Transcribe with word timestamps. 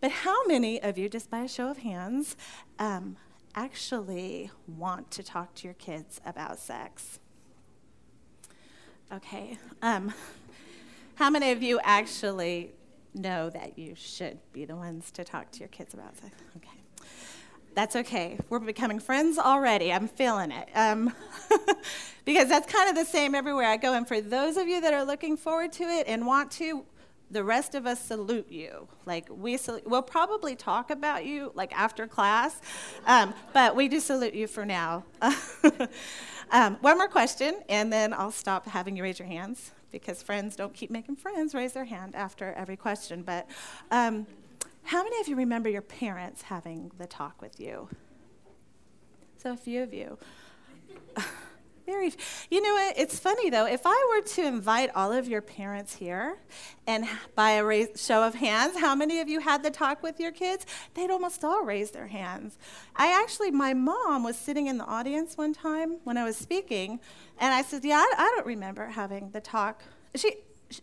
But 0.00 0.10
how 0.10 0.46
many 0.46 0.80
of 0.80 0.96
you, 0.96 1.08
just 1.08 1.30
by 1.30 1.40
a 1.40 1.48
show 1.48 1.68
of 1.68 1.78
hands, 1.78 2.36
um, 2.78 3.16
actually 3.54 4.50
want 4.66 5.10
to 5.12 5.22
talk 5.22 5.54
to 5.56 5.64
your 5.64 5.74
kids 5.74 6.20
about 6.24 6.58
sex? 6.58 7.18
Okay. 9.12 9.58
Um, 9.82 10.12
how 11.16 11.30
many 11.30 11.50
of 11.50 11.62
you 11.62 11.80
actually 11.82 12.72
know 13.14 13.50
that 13.50 13.78
you 13.78 13.94
should 13.96 14.38
be 14.52 14.64
the 14.64 14.76
ones 14.76 15.10
to 15.12 15.24
talk 15.24 15.50
to 15.52 15.60
your 15.60 15.68
kids 15.68 15.94
about 15.94 16.16
sex? 16.16 16.34
Okay. 16.56 16.78
That's 17.74 17.96
okay. 17.96 18.38
We're 18.48 18.58
becoming 18.58 19.00
friends 19.00 19.38
already. 19.38 19.92
I'm 19.92 20.08
feeling 20.08 20.52
it. 20.52 20.68
Um, 20.74 21.12
because 22.24 22.48
that's 22.48 22.72
kind 22.72 22.90
of 22.90 22.96
the 22.96 23.04
same 23.04 23.34
everywhere 23.34 23.66
I 23.66 23.76
go. 23.76 23.94
And 23.94 24.06
for 24.06 24.20
those 24.20 24.56
of 24.56 24.68
you 24.68 24.80
that 24.80 24.94
are 24.94 25.04
looking 25.04 25.36
forward 25.36 25.72
to 25.74 25.84
it 25.84 26.06
and 26.06 26.26
want 26.26 26.50
to, 26.52 26.84
the 27.30 27.44
rest 27.44 27.74
of 27.74 27.86
us 27.86 28.00
salute 28.00 28.50
you. 28.50 28.88
Like 29.06 29.28
we 29.30 29.56
salute, 29.56 29.86
we'll 29.86 30.02
probably 30.02 30.56
talk 30.56 30.90
about 30.90 31.26
you 31.26 31.52
like 31.54 31.72
after 31.78 32.06
class, 32.06 32.60
um, 33.06 33.34
but 33.52 33.76
we 33.76 33.88
do 33.88 34.00
salute 34.00 34.34
you 34.34 34.46
for 34.46 34.64
now. 34.64 35.04
um, 36.50 36.76
one 36.80 36.96
more 36.96 37.08
question, 37.08 37.60
and 37.68 37.92
then 37.92 38.12
I'll 38.12 38.30
stop 38.30 38.66
having 38.66 38.96
you 38.96 39.02
raise 39.02 39.18
your 39.18 39.28
hands 39.28 39.72
because 39.90 40.22
friends 40.22 40.56
don't 40.56 40.74
keep 40.74 40.90
making 40.90 41.16
friends 41.16 41.54
raise 41.54 41.72
their 41.72 41.84
hand 41.84 42.14
after 42.14 42.52
every 42.52 42.76
question. 42.76 43.22
But 43.22 43.46
um, 43.90 44.26
how 44.84 45.02
many 45.02 45.20
of 45.20 45.28
you 45.28 45.36
remember 45.36 45.68
your 45.68 45.82
parents 45.82 46.42
having 46.42 46.90
the 46.98 47.06
talk 47.06 47.40
with 47.40 47.60
you? 47.60 47.88
So 49.36 49.52
a 49.52 49.56
few 49.56 49.82
of 49.82 49.94
you. 49.94 50.18
You 52.50 52.62
know 52.62 52.74
what? 52.74 52.98
It's 52.98 53.18
funny 53.18 53.48
though. 53.50 53.66
If 53.66 53.82
I 53.84 54.14
were 54.14 54.26
to 54.26 54.46
invite 54.46 54.90
all 54.94 55.10
of 55.12 55.26
your 55.26 55.40
parents 55.40 55.94
here, 55.94 56.38
and 56.86 57.06
by 57.34 57.52
a 57.52 57.64
raise, 57.64 57.88
show 57.96 58.22
of 58.22 58.34
hands, 58.34 58.78
how 58.78 58.94
many 58.94 59.20
of 59.20 59.28
you 59.28 59.40
had 59.40 59.62
the 59.62 59.70
talk 59.70 60.02
with 60.02 60.20
your 60.20 60.30
kids? 60.30 60.66
They'd 60.94 61.10
almost 61.10 61.42
all 61.44 61.64
raise 61.64 61.90
their 61.90 62.08
hands. 62.08 62.58
I 62.94 63.18
actually, 63.18 63.50
my 63.50 63.72
mom 63.74 64.22
was 64.22 64.36
sitting 64.36 64.66
in 64.66 64.78
the 64.78 64.84
audience 64.84 65.36
one 65.36 65.54
time 65.54 65.96
when 66.04 66.18
I 66.18 66.24
was 66.24 66.36
speaking, 66.36 67.00
and 67.38 67.54
I 67.54 67.62
said, 67.62 67.84
"Yeah, 67.84 67.96
I, 67.96 68.14
I 68.18 68.34
don't 68.36 68.46
remember 68.46 68.86
having 68.86 69.30
the 69.30 69.40
talk." 69.40 69.82
She, 70.14 70.36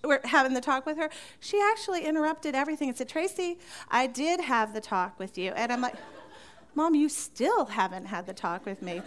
we're 0.03 0.21
having 0.23 0.53
the 0.53 0.61
talk 0.61 0.85
with 0.87 0.97
her. 0.97 1.09
She 1.39 1.61
actually 1.61 2.05
interrupted 2.05 2.55
everything 2.55 2.89
and 2.89 2.97
said, 2.97 3.09
"Tracy, 3.09 3.59
I 3.89 4.07
did 4.07 4.41
have 4.41 4.73
the 4.73 4.81
talk 4.81 5.19
with 5.19 5.37
you," 5.37 5.51
and 5.51 5.71
I'm 5.71 5.81
like. 5.81 5.95
Mom, 6.77 6.93
you 6.93 7.07
still 7.07 7.63
haven't 7.67 8.05
had 8.05 8.27
the 8.27 8.33
talk 8.33 8.65
with 8.65 8.81
me. 8.81 9.01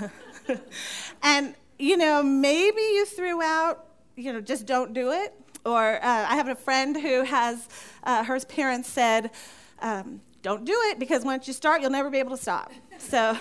and, 1.22 1.54
you 1.78 1.96
know, 1.96 2.22
maybe 2.22 2.80
you 2.80 3.06
threw 3.06 3.42
out, 3.42 3.86
you 4.16 4.32
know, 4.32 4.40
just 4.40 4.66
don't 4.66 4.92
do 4.92 5.10
it. 5.12 5.34
Or 5.64 5.96
uh, 5.96 6.26
I 6.28 6.36
have 6.36 6.48
a 6.48 6.54
friend 6.54 6.96
who 6.96 7.24
has, 7.24 7.68
uh, 8.04 8.24
her 8.24 8.38
parents 8.40 8.88
said, 8.88 9.30
um, 9.80 10.20
don't 10.42 10.64
do 10.64 10.76
it 10.90 10.98
because 10.98 11.24
once 11.24 11.46
you 11.46 11.52
start, 11.52 11.80
you'll 11.80 11.90
never 11.90 12.10
be 12.10 12.18
able 12.18 12.30
to 12.30 12.42
stop. 12.42 12.72
So, 12.98 13.36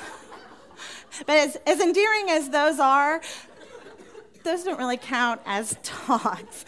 but 1.25 1.37
as, 1.37 1.57
as 1.67 1.79
endearing 1.79 2.29
as 2.29 2.49
those 2.49 2.79
are, 2.79 3.21
those 4.43 4.63
don't 4.63 4.79
really 4.79 4.97
count 4.97 5.41
as 5.45 5.77
talks. 5.83 6.65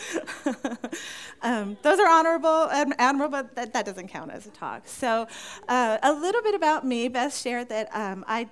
um, 1.42 1.78
those 1.82 2.00
are 2.00 2.10
honorable 2.10 2.70
and 2.70 2.94
admirable, 3.00 3.32
but 3.32 3.56
that, 3.56 3.74
that 3.74 3.86
doesn't 3.86 4.10
count 4.10 4.32
as 4.32 4.46
a 4.46 4.50
talk. 4.52 4.88
So, 4.88 5.28
uh, 5.68 5.98
a 6.04 6.14
little 6.14 6.42
bit 6.42 6.56
about 6.56 6.86
me. 6.86 7.08
Beth 7.08 7.36
shared 7.36 7.70
that 7.70 7.90
um, 7.96 8.26
I 8.28 8.50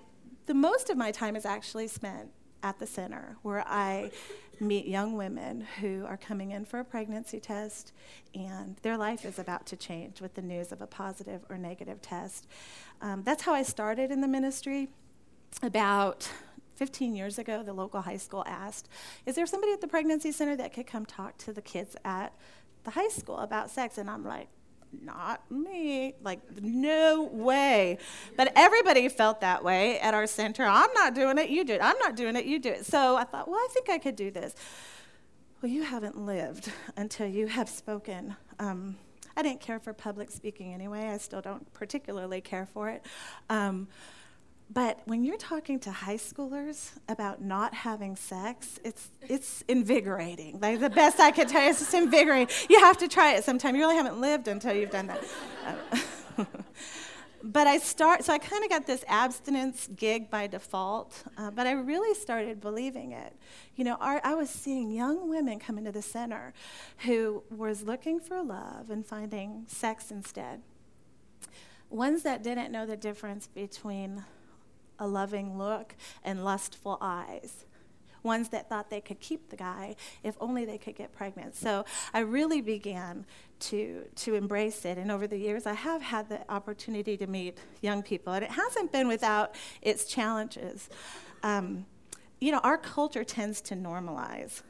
the 0.47 0.53
most 0.53 0.89
of 0.89 0.97
my 0.97 1.11
time 1.11 1.35
is 1.35 1.45
actually 1.45 1.87
spent 1.87 2.31
at 2.63 2.79
the 2.79 2.87
center 2.87 3.37
where 3.43 3.63
I 3.67 4.11
meet 4.59 4.87
young 4.87 5.15
women 5.15 5.67
who 5.79 6.03
are 6.07 6.17
coming 6.17 6.51
in 6.51 6.65
for 6.65 6.79
a 6.79 6.85
pregnancy 6.85 7.39
test 7.39 7.91
and 8.33 8.77
their 8.81 8.97
life 8.97 9.23
is 9.25 9.37
about 9.37 9.67
to 9.67 9.75
change 9.75 10.19
with 10.19 10.33
the 10.33 10.41
news 10.41 10.71
of 10.71 10.81
a 10.81 10.87
positive 10.87 11.41
or 11.49 11.57
negative 11.57 12.01
test. 12.01 12.47
Um, 13.01 13.21
that's 13.23 13.43
how 13.43 13.53
I 13.53 13.61
started 13.61 14.09
in 14.09 14.21
the 14.21 14.27
ministry. 14.27 14.87
About 15.61 16.29
15 16.75 17.15
years 17.15 17.37
ago, 17.37 17.61
the 17.61 17.73
local 17.73 18.01
high 18.01 18.17
school 18.17 18.43
asked, 18.47 18.89
Is 19.25 19.35
there 19.35 19.45
somebody 19.45 19.73
at 19.73 19.81
the 19.81 19.87
pregnancy 19.87 20.31
center 20.31 20.55
that 20.55 20.73
could 20.73 20.87
come 20.87 21.05
talk 21.05 21.37
to 21.39 21.53
the 21.53 21.61
kids 21.61 21.95
at 22.03 22.33
the 22.83 22.91
high 22.91 23.09
school 23.09 23.37
about 23.37 23.69
sex? 23.69 23.97
And 23.97 24.09
I'm 24.09 24.25
like, 24.25 24.47
not 25.01 25.49
me. 25.51 26.13
Like, 26.21 26.39
no 26.61 27.23
way. 27.23 27.97
But 28.35 28.51
everybody 28.55 29.09
felt 29.09 29.41
that 29.41 29.63
way 29.63 29.99
at 29.99 30.13
our 30.13 30.27
center. 30.27 30.65
I'm 30.65 30.91
not 30.93 31.13
doing 31.13 31.37
it, 31.37 31.49
you 31.49 31.63
do 31.63 31.73
it. 31.73 31.81
I'm 31.81 31.97
not 31.99 32.15
doing 32.15 32.35
it, 32.35 32.45
you 32.45 32.59
do 32.59 32.69
it. 32.69 32.85
So 32.85 33.15
I 33.15 33.23
thought, 33.23 33.47
well, 33.47 33.59
I 33.59 33.67
think 33.71 33.89
I 33.89 33.97
could 33.97 34.15
do 34.15 34.31
this. 34.31 34.55
Well, 35.61 35.71
you 35.71 35.83
haven't 35.83 36.17
lived 36.17 36.71
until 36.95 37.27
you 37.27 37.47
have 37.47 37.67
spoken. 37.67 38.35
Um, 38.59 38.97
I 39.35 39.43
didn't 39.43 39.61
care 39.61 39.79
for 39.79 39.93
public 39.93 40.31
speaking 40.31 40.73
anyway. 40.73 41.07
I 41.07 41.17
still 41.17 41.41
don't 41.41 41.71
particularly 41.73 42.41
care 42.41 42.65
for 42.65 42.89
it. 42.89 43.05
Um, 43.49 43.87
but 44.69 44.99
when 45.05 45.23
you're 45.23 45.37
talking 45.37 45.79
to 45.81 45.91
high 45.91 46.17
schoolers 46.17 46.91
about 47.07 47.41
not 47.41 47.73
having 47.73 48.15
sex, 48.15 48.79
it's, 48.83 49.09
it's 49.21 49.63
invigorating. 49.67 50.59
Like 50.59 50.81
the 50.81 50.89
best 50.89 51.19
I 51.19 51.31
can 51.31 51.47
tell 51.47 51.63
you, 51.63 51.69
is 51.69 51.81
it's 51.81 51.93
invigorating. 51.93 52.53
You 52.69 52.79
have 52.81 52.97
to 52.97 53.07
try 53.07 53.35
it 53.35 53.45
sometime. 53.45 53.75
You 53.75 53.81
really 53.81 53.95
haven't 53.95 54.19
lived 54.19 54.47
until 54.47 54.75
you've 54.75 54.91
done 54.91 55.07
that. 55.07 55.23
but 57.43 57.65
I 57.65 57.77
start, 57.77 58.25
so 58.25 58.33
I 58.33 58.39
kind 58.39 58.61
of 58.65 58.69
got 58.69 58.85
this 58.85 59.05
abstinence 59.07 59.87
gig 59.95 60.29
by 60.29 60.47
default, 60.47 61.23
uh, 61.37 61.49
but 61.49 61.65
I 61.65 61.71
really 61.71 62.13
started 62.13 62.59
believing 62.59 63.13
it. 63.13 63.33
You 63.77 63.85
know, 63.85 63.95
our, 64.01 64.19
I 64.21 64.35
was 64.35 64.49
seeing 64.49 64.91
young 64.91 65.29
women 65.29 65.59
come 65.59 65.77
into 65.77 65.93
the 65.93 66.01
center 66.01 66.53
who 66.99 67.41
was 67.49 67.83
looking 67.83 68.19
for 68.19 68.43
love 68.43 68.89
and 68.89 69.05
finding 69.05 69.63
sex 69.67 70.11
instead. 70.11 70.61
Ones 71.89 72.23
that 72.23 72.43
didn't 72.43 72.69
know 72.69 72.85
the 72.85 72.97
difference 72.97 73.47
between 73.47 74.25
a 74.99 75.07
loving 75.07 75.57
look 75.57 75.95
and 76.23 76.43
lustful 76.43 76.97
eyes. 77.01 77.65
Ones 78.23 78.49
that 78.49 78.67
thought 78.67 78.89
they 78.89 78.99
could 78.99 79.19
keep 79.19 79.49
the 79.49 79.55
guy 79.55 79.95
if 80.23 80.35
only 80.41 80.65
they 80.65 80.77
could 80.77 80.95
get 80.95 81.13
pregnant. 81.13 81.55
So 81.55 81.85
I 82.13 82.19
really 82.19 82.61
began 82.61 83.25
to, 83.59 84.05
to 84.15 84.35
embrace 84.35 84.85
it. 84.85 84.97
And 84.97 85.11
over 85.11 85.27
the 85.27 85.37
years, 85.37 85.65
I 85.65 85.73
have 85.73 86.01
had 86.01 86.27
the 86.27 86.39
opportunity 86.51 87.15
to 87.17 87.27
meet 87.27 87.57
young 87.81 88.03
people. 88.03 88.33
And 88.33 88.43
it 88.43 88.51
hasn't 88.51 88.91
been 88.91 89.07
without 89.07 89.55
its 89.81 90.05
challenges. 90.05 90.89
Um, 91.43 91.85
you 92.39 92.51
know, 92.51 92.59
our 92.59 92.77
culture 92.77 93.23
tends 93.23 93.61
to 93.61 93.75
normalize 93.75 94.61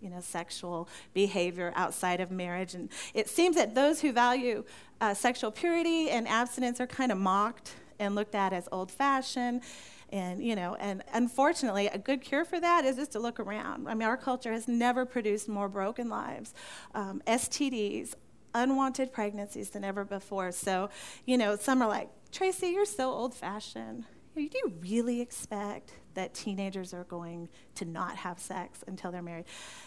you 0.00 0.10
know, 0.10 0.20
sexual 0.20 0.88
behavior 1.14 1.72
outside 1.76 2.20
of 2.20 2.30
marriage. 2.30 2.74
And 2.74 2.90
it 3.14 3.28
seems 3.28 3.54
that 3.56 3.74
those 3.74 4.00
who 4.00 4.12
value 4.12 4.64
uh, 5.00 5.14
sexual 5.14 5.52
purity 5.52 6.10
and 6.10 6.26
abstinence 6.26 6.80
are 6.80 6.86
kind 6.86 7.12
of 7.12 7.18
mocked 7.18 7.76
and 8.02 8.14
looked 8.14 8.34
at 8.34 8.52
as 8.52 8.68
old 8.72 8.90
fashioned 8.90 9.62
and 10.10 10.44
you 10.44 10.54
know 10.54 10.74
and 10.76 11.02
unfortunately 11.14 11.86
a 11.88 11.98
good 11.98 12.20
cure 12.20 12.44
for 12.44 12.60
that 12.60 12.84
is 12.84 12.96
just 12.96 13.12
to 13.12 13.18
look 13.18 13.40
around 13.40 13.88
i 13.88 13.94
mean 13.94 14.06
our 14.06 14.16
culture 14.16 14.52
has 14.52 14.68
never 14.68 15.06
produced 15.06 15.48
more 15.48 15.68
broken 15.68 16.08
lives 16.08 16.52
um, 16.94 17.22
stds 17.26 18.14
unwanted 18.54 19.12
pregnancies 19.12 19.70
than 19.70 19.84
ever 19.84 20.04
before 20.04 20.52
so 20.52 20.90
you 21.24 21.38
know 21.38 21.56
some 21.56 21.80
are 21.80 21.88
like 21.88 22.10
tracy 22.30 22.68
you're 22.68 22.84
so 22.84 23.10
old 23.10 23.34
fashioned 23.34 24.04
do 24.34 24.42
you 24.42 24.72
really 24.80 25.20
expect 25.20 25.92
that 26.14 26.34
teenagers 26.34 26.94
are 26.94 27.04
going 27.04 27.48
to 27.74 27.84
not 27.84 28.16
have 28.16 28.38
sex 28.38 28.82
until 28.86 29.12
they're 29.12 29.22
married? 29.22 29.44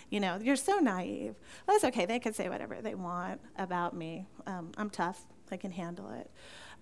You 0.10 0.20
know, 0.20 0.38
you're 0.42 0.56
so 0.56 0.78
naive. 0.78 1.36
Well, 1.68 1.76
that's 1.76 1.84
okay. 1.86 2.06
They 2.06 2.20
can 2.20 2.34
say 2.34 2.50
whatever 2.50 2.82
they 2.82 2.96
want 2.96 3.42
about 3.58 3.96
me. 3.96 4.28
Um, 4.46 4.72
I'm 4.78 4.90
tough. 4.90 5.26
I 5.52 5.58
can 5.58 5.72
handle 5.72 6.12
it. 6.12 6.30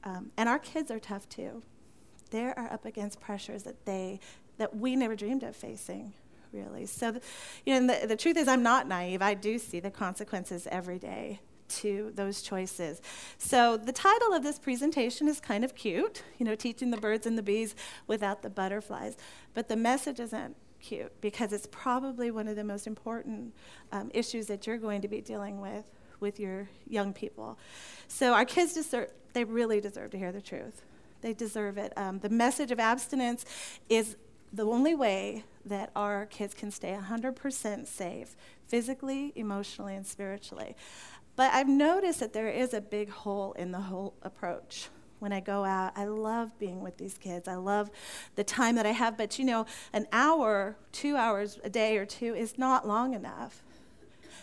Um, 0.03 0.31
and 0.37 0.49
our 0.49 0.59
kids 0.59 0.91
are 0.91 0.99
tough 0.99 1.29
too. 1.29 1.63
They 2.31 2.45
are 2.45 2.69
up 2.71 2.85
against 2.85 3.19
pressures 3.19 3.63
that 3.63 3.85
they 3.85 4.19
that 4.57 4.75
we 4.75 4.95
never 4.95 5.15
dreamed 5.15 5.43
of 5.43 5.55
facing, 5.55 6.13
really. 6.51 6.85
So, 6.85 7.11
the, 7.11 7.21
you 7.65 7.79
know, 7.79 7.99
the, 7.99 8.07
the 8.07 8.15
truth 8.15 8.37
is, 8.37 8.47
I'm 8.47 8.61
not 8.61 8.87
naive. 8.87 9.21
I 9.21 9.33
do 9.33 9.57
see 9.57 9.79
the 9.79 9.89
consequences 9.89 10.67
every 10.69 10.99
day 10.99 11.39
to 11.67 12.11
those 12.15 12.41
choices. 12.41 13.01
So 13.37 13.77
the 13.77 13.91
title 13.91 14.33
of 14.33 14.43
this 14.43 14.59
presentation 14.59 15.27
is 15.27 15.39
kind 15.39 15.63
of 15.63 15.75
cute, 15.75 16.23
you 16.37 16.45
know, 16.45 16.55
teaching 16.55 16.91
the 16.91 16.97
birds 16.97 17.25
and 17.25 17.37
the 17.37 17.43
bees 17.43 17.75
without 18.05 18.43
the 18.43 18.49
butterflies. 18.49 19.17
But 19.53 19.69
the 19.69 19.75
message 19.75 20.19
isn't 20.19 20.55
cute 20.79 21.19
because 21.21 21.53
it's 21.53 21.67
probably 21.71 22.29
one 22.29 22.47
of 22.47 22.55
the 22.55 22.63
most 22.63 22.85
important 22.85 23.53
um, 23.91 24.11
issues 24.13 24.47
that 24.47 24.67
you're 24.67 24.77
going 24.77 25.01
to 25.01 25.07
be 25.07 25.21
dealing 25.21 25.61
with 25.61 25.89
with 26.23 26.39
your 26.39 26.67
young 26.87 27.13
people. 27.13 27.59
So 28.07 28.33
our 28.33 28.45
kids 28.45 28.73
deserve, 28.73 29.11
they 29.33 29.43
really 29.43 29.79
deserve 29.79 30.09
to 30.11 30.17
hear 30.17 30.31
the 30.31 30.41
truth. 30.41 30.81
They 31.21 31.33
deserve 31.33 31.77
it. 31.77 31.93
Um, 31.95 32.19
the 32.19 32.29
message 32.29 32.71
of 32.71 32.79
abstinence 32.79 33.45
is 33.89 34.15
the 34.51 34.65
only 34.65 34.95
way 34.95 35.43
that 35.65 35.91
our 35.95 36.25
kids 36.25 36.53
can 36.53 36.71
stay 36.71 36.97
100% 36.99 37.87
safe, 37.87 38.35
physically, 38.67 39.33
emotionally, 39.35 39.95
and 39.95 40.07
spiritually. 40.07 40.75
But 41.35 41.53
I've 41.53 41.69
noticed 41.69 42.19
that 42.19 42.33
there 42.33 42.49
is 42.49 42.73
a 42.73 42.81
big 42.81 43.09
hole 43.09 43.53
in 43.53 43.71
the 43.71 43.81
whole 43.81 44.13
approach. 44.21 44.89
When 45.19 45.31
I 45.31 45.39
go 45.39 45.63
out, 45.63 45.93
I 45.95 46.05
love 46.05 46.57
being 46.59 46.81
with 46.81 46.97
these 46.97 47.17
kids. 47.17 47.47
I 47.47 47.55
love 47.55 47.89
the 48.35 48.43
time 48.43 48.75
that 48.75 48.85
I 48.85 48.91
have. 48.91 49.17
But 49.17 49.39
you 49.39 49.45
know, 49.45 49.65
an 49.93 50.05
hour, 50.11 50.75
two 50.91 51.15
hours 51.15 51.59
a 51.63 51.69
day 51.69 51.97
or 51.97 52.05
two 52.05 52.35
is 52.35 52.57
not 52.57 52.87
long 52.87 53.13
enough. 53.13 53.63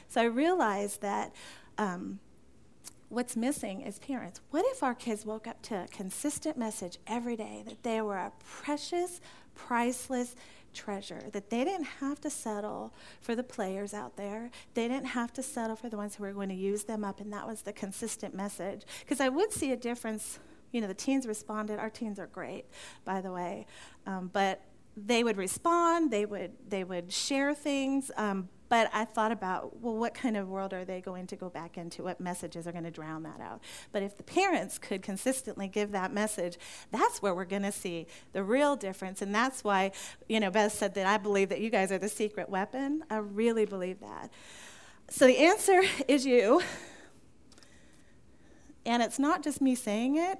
So 0.08 0.20
I 0.20 0.24
realized 0.24 1.02
that 1.02 1.32
um, 1.80 2.20
what's 3.08 3.36
missing 3.36 3.80
is 3.80 3.98
parents. 3.98 4.40
What 4.50 4.64
if 4.66 4.82
our 4.82 4.94
kids 4.94 5.24
woke 5.24 5.46
up 5.46 5.62
to 5.62 5.84
a 5.84 5.88
consistent 5.88 6.58
message 6.58 6.98
every 7.06 7.36
day 7.36 7.62
that 7.66 7.82
they 7.82 8.02
were 8.02 8.18
a 8.18 8.32
precious, 8.44 9.20
priceless 9.54 10.36
treasure, 10.74 11.22
that 11.32 11.48
they 11.48 11.64
didn't 11.64 11.86
have 12.00 12.20
to 12.20 12.30
settle 12.30 12.92
for 13.22 13.34
the 13.34 13.42
players 13.42 13.94
out 13.94 14.16
there. 14.16 14.50
They 14.74 14.88
didn't 14.88 15.06
have 15.06 15.32
to 15.32 15.42
settle 15.42 15.74
for 15.74 15.88
the 15.88 15.96
ones 15.96 16.14
who 16.14 16.22
were 16.22 16.32
going 16.32 16.50
to 16.50 16.54
use 16.54 16.84
them 16.84 17.02
up, 17.02 17.18
and 17.20 17.32
that 17.32 17.46
was 17.46 17.62
the 17.62 17.72
consistent 17.72 18.34
message. 18.34 18.82
Because 19.00 19.20
I 19.20 19.30
would 19.30 19.52
see 19.52 19.72
a 19.72 19.76
difference. 19.76 20.38
You 20.70 20.80
know, 20.80 20.86
the 20.86 20.94
teens 20.94 21.26
responded. 21.26 21.80
Our 21.80 21.90
teens 21.90 22.20
are 22.20 22.28
great, 22.28 22.66
by 23.04 23.20
the 23.20 23.32
way. 23.32 23.66
Um, 24.06 24.30
but 24.32 24.60
they 24.96 25.24
would 25.24 25.38
respond, 25.38 26.10
they 26.10 26.26
would, 26.26 26.52
they 26.68 26.84
would 26.84 27.12
share 27.12 27.54
things, 27.54 28.10
um, 28.16 28.48
but 28.70 28.88
I 28.94 29.04
thought 29.04 29.32
about, 29.32 29.80
well, 29.80 29.96
what 29.96 30.14
kind 30.14 30.36
of 30.36 30.48
world 30.48 30.72
are 30.72 30.84
they 30.84 31.00
going 31.00 31.26
to 31.26 31.36
go 31.36 31.50
back 31.50 31.76
into? 31.76 32.04
What 32.04 32.20
messages 32.20 32.68
are 32.68 32.72
going 32.72 32.84
to 32.84 32.90
drown 32.90 33.24
that 33.24 33.40
out? 33.40 33.60
But 33.90 34.04
if 34.04 34.16
the 34.16 34.22
parents 34.22 34.78
could 34.78 35.02
consistently 35.02 35.66
give 35.66 35.90
that 35.90 36.14
message, 36.14 36.56
that's 36.92 37.20
where 37.20 37.34
we're 37.34 37.46
going 37.46 37.64
to 37.64 37.72
see 37.72 38.06
the 38.32 38.44
real 38.44 38.76
difference. 38.76 39.22
And 39.22 39.34
that's 39.34 39.64
why, 39.64 39.90
you 40.28 40.38
know, 40.38 40.52
Beth 40.52 40.72
said 40.72 40.94
that 40.94 41.04
I 41.04 41.18
believe 41.18 41.48
that 41.48 41.60
you 41.60 41.68
guys 41.68 41.90
are 41.90 41.98
the 41.98 42.08
secret 42.08 42.48
weapon. 42.48 43.02
I 43.10 43.16
really 43.16 43.66
believe 43.66 43.98
that. 44.00 44.30
So 45.08 45.26
the 45.26 45.38
answer 45.38 45.82
is 46.08 46.24
you. 46.24 46.62
And 48.86 49.02
it's 49.02 49.18
not 49.18 49.42
just 49.42 49.60
me 49.60 49.74
saying 49.74 50.16
it, 50.16 50.38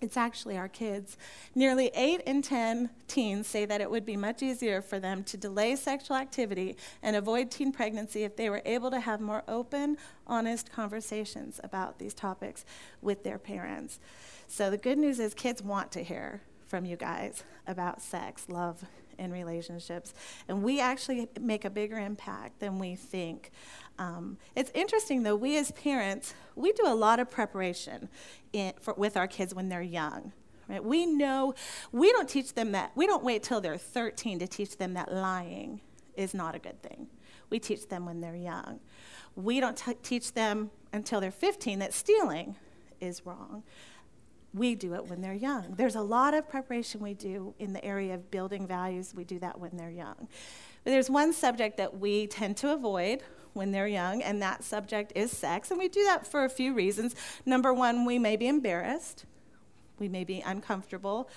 it's 0.00 0.16
actually 0.16 0.56
our 0.56 0.68
kids. 0.68 1.16
Nearly 1.54 1.90
8 1.94 2.22
in 2.22 2.42
10 2.42 2.90
teens 3.06 3.46
say 3.46 3.64
that 3.64 3.80
it 3.80 3.90
would 3.90 4.06
be 4.06 4.16
much 4.16 4.42
easier 4.42 4.80
for 4.80 4.98
them 4.98 5.24
to 5.24 5.36
delay 5.36 5.76
sexual 5.76 6.16
activity 6.16 6.76
and 7.02 7.16
avoid 7.16 7.50
teen 7.50 7.72
pregnancy 7.72 8.24
if 8.24 8.36
they 8.36 8.48
were 8.50 8.62
able 8.64 8.90
to 8.90 9.00
have 9.00 9.20
more 9.20 9.42
open, 9.48 9.96
honest 10.26 10.72
conversations 10.72 11.60
about 11.62 11.98
these 11.98 12.14
topics 12.14 12.64
with 13.02 13.24
their 13.24 13.38
parents. 13.38 13.98
So 14.46 14.70
the 14.70 14.78
good 14.78 14.98
news 14.98 15.20
is 15.20 15.34
kids 15.34 15.62
want 15.62 15.92
to 15.92 16.02
hear 16.02 16.40
from 16.66 16.84
you 16.84 16.96
guys 16.96 17.44
about 17.66 18.00
sex, 18.00 18.48
love, 18.48 18.84
and 19.20 19.32
relationships. 19.32 20.14
And 20.48 20.62
we 20.62 20.80
actually 20.80 21.28
make 21.40 21.64
a 21.64 21.70
bigger 21.70 21.98
impact 21.98 22.58
than 22.58 22.78
we 22.78 22.96
think. 22.96 23.50
Um, 23.98 24.38
it's 24.56 24.70
interesting 24.74 25.22
though, 25.22 25.36
we 25.36 25.58
as 25.58 25.70
parents, 25.72 26.34
we 26.56 26.72
do 26.72 26.86
a 26.86 26.94
lot 26.94 27.20
of 27.20 27.30
preparation 27.30 28.08
in, 28.52 28.72
for, 28.80 28.94
with 28.94 29.16
our 29.16 29.28
kids 29.28 29.54
when 29.54 29.68
they're 29.68 29.82
young. 29.82 30.32
Right? 30.68 30.82
We 30.82 31.04
know, 31.04 31.54
we 31.92 32.10
don't 32.12 32.28
teach 32.28 32.54
them 32.54 32.72
that, 32.72 32.92
we 32.94 33.06
don't 33.06 33.24
wait 33.24 33.42
till 33.42 33.60
they're 33.60 33.76
13 33.76 34.38
to 34.38 34.46
teach 34.46 34.76
them 34.78 34.94
that 34.94 35.12
lying 35.12 35.80
is 36.16 36.32
not 36.32 36.54
a 36.54 36.58
good 36.58 36.80
thing. 36.82 37.08
We 37.50 37.58
teach 37.58 37.88
them 37.88 38.06
when 38.06 38.20
they're 38.20 38.36
young. 38.36 38.80
We 39.34 39.60
don't 39.60 39.76
t- 39.76 39.94
teach 40.02 40.32
them 40.32 40.70
until 40.92 41.20
they're 41.20 41.30
15 41.30 41.80
that 41.80 41.92
stealing 41.92 42.56
is 43.00 43.26
wrong. 43.26 43.64
We 44.52 44.74
do 44.74 44.94
it 44.94 45.06
when 45.06 45.20
they're 45.20 45.32
young. 45.32 45.74
There's 45.76 45.94
a 45.94 46.02
lot 46.02 46.34
of 46.34 46.48
preparation 46.48 47.00
we 47.00 47.14
do 47.14 47.54
in 47.58 47.72
the 47.72 47.84
area 47.84 48.14
of 48.14 48.30
building 48.30 48.66
values. 48.66 49.14
We 49.14 49.24
do 49.24 49.38
that 49.38 49.60
when 49.60 49.76
they're 49.76 49.90
young. 49.90 50.28
But 50.84 50.90
there's 50.90 51.08
one 51.10 51.32
subject 51.32 51.76
that 51.76 51.98
we 51.98 52.26
tend 52.26 52.56
to 52.58 52.72
avoid 52.72 53.22
when 53.52 53.72
they're 53.72 53.86
young, 53.86 54.22
and 54.22 54.40
that 54.42 54.64
subject 54.64 55.12
is 55.14 55.30
sex. 55.30 55.70
And 55.70 55.78
we 55.78 55.88
do 55.88 56.02
that 56.04 56.26
for 56.26 56.44
a 56.44 56.48
few 56.48 56.74
reasons. 56.74 57.14
Number 57.46 57.72
one, 57.72 58.04
we 58.04 58.18
may 58.18 58.36
be 58.36 58.48
embarrassed, 58.48 59.24
we 59.98 60.08
may 60.08 60.24
be 60.24 60.40
uncomfortable. 60.40 61.28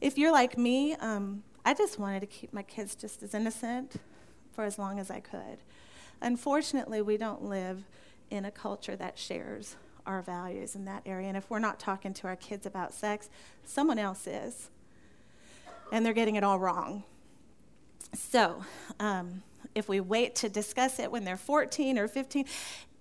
If 0.00 0.18
you're 0.18 0.32
like 0.32 0.58
me, 0.58 0.94
um, 0.96 1.42
I 1.64 1.74
just 1.74 1.98
wanted 1.98 2.20
to 2.20 2.26
keep 2.26 2.52
my 2.52 2.62
kids 2.62 2.94
just 2.94 3.22
as 3.22 3.34
innocent 3.34 3.94
for 4.52 4.64
as 4.64 4.78
long 4.78 4.98
as 4.98 5.10
I 5.10 5.20
could. 5.20 5.58
Unfortunately, 6.20 7.00
we 7.00 7.16
don't 7.16 7.44
live 7.44 7.84
in 8.30 8.44
a 8.44 8.50
culture 8.50 8.96
that 8.96 9.18
shares 9.18 9.76
our 10.06 10.22
values 10.22 10.74
in 10.74 10.84
that 10.86 11.02
area. 11.06 11.28
And 11.28 11.36
if 11.36 11.50
we're 11.50 11.58
not 11.58 11.78
talking 11.78 12.14
to 12.14 12.26
our 12.26 12.36
kids 12.36 12.66
about 12.66 12.92
sex, 12.92 13.30
someone 13.64 13.98
else 13.98 14.26
is. 14.26 14.70
And 15.92 16.04
they're 16.04 16.12
getting 16.12 16.36
it 16.36 16.44
all 16.44 16.58
wrong. 16.58 17.04
So, 18.14 18.64
um, 19.00 19.42
if 19.74 19.88
we 19.88 20.00
wait 20.00 20.34
to 20.36 20.48
discuss 20.48 20.98
it 20.98 21.10
when 21.10 21.24
they're 21.24 21.36
14 21.36 21.98
or 21.98 22.06
15, 22.06 22.46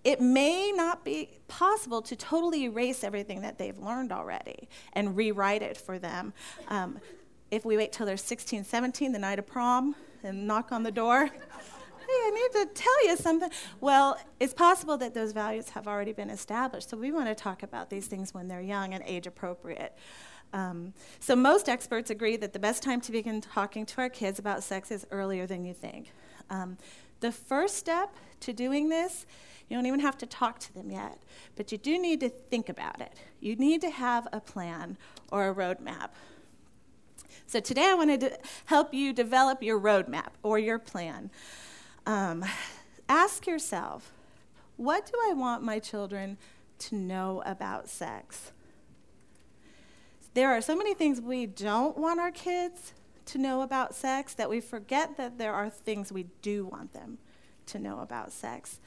it 0.04 0.20
may 0.20 0.72
not 0.72 1.06
be 1.06 1.30
possible 1.48 2.02
to 2.02 2.16
totally 2.16 2.66
erase 2.66 3.04
everything 3.04 3.42
that 3.42 3.58
they've 3.58 3.78
learned 3.78 4.12
already 4.12 4.68
and 4.94 5.16
rewrite 5.16 5.62
it 5.62 5.78
for 5.78 5.98
them. 5.98 6.34
Um, 6.68 7.00
if 7.52 7.64
we 7.64 7.78
wait 7.78 7.94
till 7.94 8.06
they're 8.06 8.18
16, 8.18 8.64
17, 8.66 9.12
the 9.12 9.20
night 9.20 9.40
of 9.40 9.48
prom, 9.48 9.96
and 10.24 10.48
knock 10.48 10.72
on 10.72 10.84
the 10.84 10.92
door, 10.92 11.30
hey, 12.08 12.14
I 12.14 12.32
need 12.32 12.66
to 12.66 12.74
tell 12.74 13.08
you 13.08 13.18
something. 13.18 13.50
Well, 13.80 14.18
it's 14.40 14.54
possible 14.54 14.98
that 14.98 15.14
those 15.14 15.32
values 15.32 15.70
have 15.70 15.88
already 15.88 16.14
been 16.14 16.30
established. 16.30 16.90
So 16.90 16.98
we 16.98 17.12
want 17.12 17.28
to 17.28 17.36
talk 17.36 17.64
about 17.64 17.90
these 17.90 18.08
things 18.08 18.34
when 18.34 18.48
they're 18.48 18.62
young 18.62 18.94
and 18.94 19.04
age 19.06 19.28
appropriate. 19.28 19.98
Um, 20.54 20.94
so 21.20 21.36
most 21.36 21.68
experts 21.68 22.10
agree 22.10 22.38
that 22.38 22.54
the 22.54 22.60
best 22.60 22.84
time 22.84 23.02
to 23.02 23.12
begin 23.12 23.42
talking 23.42 23.86
to 23.88 24.02
our 24.02 24.10
kids 24.10 24.38
about 24.38 24.64
sex 24.64 24.92
is 24.92 25.06
earlier 25.12 25.48
than 25.48 25.66
you 25.66 25.74
think. 25.74 26.12
Um, 26.50 26.78
the 27.22 27.32
first 27.32 27.78
step 27.78 28.16
to 28.42 28.54
doing 28.54 28.90
this, 28.90 29.26
you 29.70 29.78
don't 29.78 29.86
even 29.86 30.02
have 30.02 30.18
to 30.20 30.26
talk 30.26 30.60
to 30.60 30.74
them 30.74 30.92
yet, 30.92 31.18
but 31.56 31.72
you 31.72 31.78
do 31.78 31.98
need 31.98 32.20
to 32.20 32.30
think 32.30 32.70
about 32.70 33.02
it. 33.02 33.14
You 33.40 33.56
need 33.56 33.82
to 33.82 33.90
have 33.90 34.28
a 34.32 34.40
plan 34.40 34.98
or 35.32 35.50
a 35.50 35.56
roadmap. 35.56 36.10
So 37.48 37.60
today 37.60 37.86
I 37.90 37.94
want 37.94 38.20
to 38.20 38.38
help 38.66 38.94
you 38.94 39.14
develop 39.14 39.64
your 39.64 39.80
roadmap 39.80 40.30
or 40.44 40.60
your 40.60 40.80
plan. 40.80 41.32
Um, 42.06 42.44
ask 43.08 43.48
yourself, 43.48 44.12
what 44.76 45.06
do 45.06 45.14
I 45.30 45.34
want 45.34 45.64
my 45.64 45.80
children 45.80 46.38
to 46.80 46.96
know 46.96 47.42
about 47.46 47.90
sex? 47.90 48.52
There 50.34 50.50
are 50.50 50.62
so 50.62 50.76
many 50.76 50.94
things 50.94 51.22
we 51.22 51.46
don't 51.46 51.98
want 51.98 52.20
our 52.20 52.32
kids 52.32 52.94
to 53.28 53.38
know 53.38 53.62
about 53.62 53.96
sex 53.96 54.34
that 54.34 54.50
we 54.50 54.60
forget 54.60 55.16
that 55.16 55.38
there 55.38 55.54
are 55.54 55.70
things 55.70 56.12
we 56.12 56.26
do 56.42 56.66
want 56.66 56.92
them 56.92 57.20
to 57.68 57.80
know 57.80 58.00
about 58.00 58.34
sex. 58.34 58.80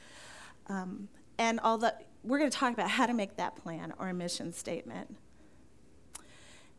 Um, 0.67 1.07
and 1.39 1.59
although 1.63 1.91
we're 2.23 2.37
going 2.37 2.51
to 2.51 2.57
talk 2.57 2.73
about 2.73 2.89
how 2.89 3.05
to 3.05 3.13
make 3.13 3.37
that 3.37 3.55
plan 3.55 3.93
or 3.97 4.09
a 4.09 4.13
mission 4.13 4.53
statement. 4.53 5.15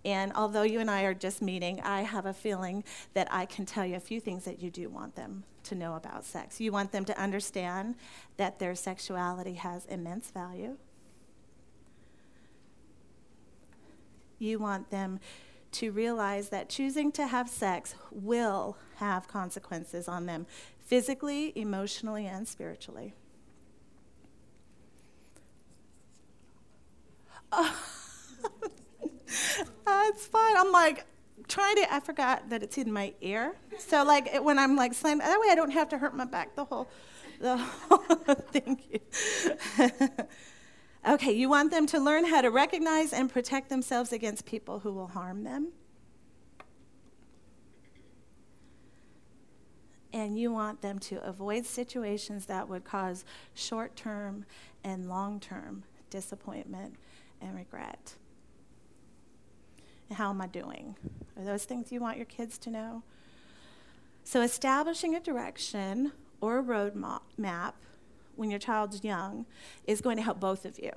And 0.05 0.33
although 0.35 0.63
you 0.63 0.79
and 0.79 0.91
I 0.91 1.03
are 1.03 1.15
just 1.15 1.43
meeting, 1.43 1.81
I 1.81 2.03
have 2.03 2.27
a 2.27 2.33
feeling 2.33 2.85
that 3.15 3.27
I 3.33 3.47
can 3.47 3.67
tell 3.67 3.85
you 3.85 3.97
a 3.97 4.01
few 4.01 4.21
things 4.21 4.45
that 4.45 4.63
you 4.63 4.71
do 4.71 4.89
want 4.89 5.17
them 5.17 5.45
to 5.69 5.75
know 5.75 5.95
about 5.95 6.25
sex. 6.25 6.61
You 6.61 6.73
want 6.73 6.93
them 6.93 7.05
to 7.07 7.21
understand 7.21 7.95
that 8.37 8.59
their 8.59 8.75
sexuality 8.75 9.55
has 9.55 9.87
immense 9.87 10.31
value. 10.31 10.77
You 14.39 14.59
want 14.59 14.91
them 14.91 15.21
to 15.73 15.93
realize 15.93 16.49
that 16.49 16.69
choosing 16.69 17.13
to 17.13 17.27
have 17.27 17.49
sex 17.49 17.95
will 18.11 18.77
have 18.97 19.29
consequences 19.29 20.09
on 20.09 20.27
them 20.27 20.47
physically, 20.85 21.53
emotionally, 21.55 22.27
and 22.27 22.49
spiritually. 22.49 23.15
Oh, 27.53 27.77
that's 29.87 30.27
fine. 30.27 30.57
I'm 30.57 30.73
like 30.73 31.05
trying 31.49 31.77
to. 31.77 31.93
I 31.93 32.01
forgot 32.01 32.51
that 32.51 32.63
it's 32.63 32.79
in 32.79 32.93
my 32.93 33.15
ear. 33.21 33.57
So 33.79 34.05
like 34.05 34.29
it, 34.33 34.43
when 34.45 34.59
I'm 34.59 34.77
like 34.77 34.95
slammed, 34.95 35.21
that 35.21 35.41
way 35.41 35.49
I 35.51 35.55
don't 35.55 35.71
have 35.71 35.89
to 35.91 35.99
hurt 35.99 36.15
my 36.15 36.25
back 36.25 36.55
the 36.55 36.65
whole. 36.65 36.89
The 37.41 37.57
whole. 37.57 37.99
thank 38.53 38.83
you. 38.93 39.01
Okay, 41.07 41.33
you 41.33 41.49
want 41.49 41.71
them 41.71 41.87
to 41.87 41.99
learn 41.99 42.27
how 42.27 42.41
to 42.41 42.51
recognize 42.51 43.13
and 43.13 43.33
protect 43.33 43.71
themselves 43.71 44.13
against 44.13 44.45
people 44.45 44.81
who 44.81 44.93
will 44.93 45.07
harm 45.07 45.45
them. 45.45 45.73
And 50.13 50.39
you 50.39 50.53
want 50.53 50.83
them 50.83 50.99
to 51.01 51.23
avoid 51.25 51.65
situations 51.65 52.47
that 52.47 52.69
would 52.69 52.85
cause 52.85 53.25
short 53.55 53.95
term 53.95 54.45
and 54.83 55.09
long 55.09 55.39
term 55.39 55.85
disappointment 56.11 56.97
and 57.41 57.55
regret. 57.55 58.15
How 60.13 60.31
am 60.31 60.41
I 60.41 60.47
doing? 60.47 60.97
Are 61.37 61.45
those 61.45 61.65
things 61.65 61.93
you 61.93 62.01
want 62.01 62.17
your 62.17 62.27
kids 62.27 62.59
to 62.59 62.71
know? 62.71 63.03
So, 64.25 64.43
establishing 64.43 65.15
a 65.15 65.21
direction 65.21 66.13
or 66.41 66.59
a 66.59 66.63
road 66.63 66.95
map 67.37 67.77
when 68.37 68.51
your 68.51 68.59
child's 68.59 69.03
young 69.05 69.47
is 69.87 70.01
going 70.01 70.17
to 70.17 70.23
help 70.23 70.41
both 70.41 70.65
of 70.65 70.79
you. 70.79 70.93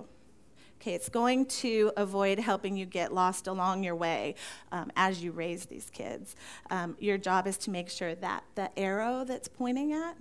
Okay, 0.81 0.93
it's 0.93 1.09
going 1.09 1.45
to 1.45 1.91
avoid 1.95 2.39
helping 2.39 2.75
you 2.75 2.85
get 2.85 3.13
lost 3.13 3.45
along 3.45 3.83
your 3.83 3.95
way 3.95 4.33
um, 4.71 4.91
as 4.95 5.23
you 5.23 5.31
raise 5.31 5.65
these 5.65 5.91
kids. 5.91 6.35
Um, 6.71 6.97
your 6.99 7.19
job 7.19 7.45
is 7.45 7.57
to 7.59 7.69
make 7.69 7.89
sure 7.89 8.15
that 8.15 8.43
the 8.55 8.77
arrow 8.79 9.23
that's 9.23 9.47
pointing 9.47 9.93
at 9.93 10.17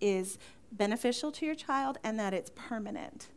is 0.00 0.36
beneficial 0.72 1.30
to 1.32 1.46
your 1.46 1.54
child 1.54 1.98
and 2.02 2.18
that 2.18 2.34
it's 2.34 2.50
permanent. 2.56 3.28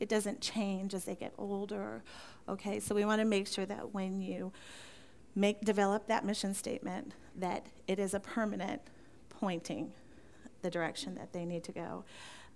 It 0.00 0.08
doesn't 0.08 0.40
change 0.40 0.94
as 0.94 1.04
they 1.04 1.14
get 1.14 1.34
older. 1.36 2.02
Okay, 2.48 2.80
so 2.80 2.94
we 2.94 3.04
want 3.04 3.20
to 3.20 3.26
make 3.26 3.46
sure 3.46 3.66
that 3.66 3.92
when 3.92 4.20
you 4.20 4.52
make 5.34 5.60
develop 5.60 6.06
that 6.06 6.24
mission 6.24 6.54
statement, 6.54 7.14
that 7.36 7.66
it 7.86 7.98
is 7.98 8.14
a 8.14 8.20
permanent 8.20 8.80
pointing 9.28 9.92
the 10.62 10.70
direction 10.70 11.14
that 11.14 11.32
they 11.32 11.44
need 11.44 11.62
to 11.64 11.72
go. 11.72 12.04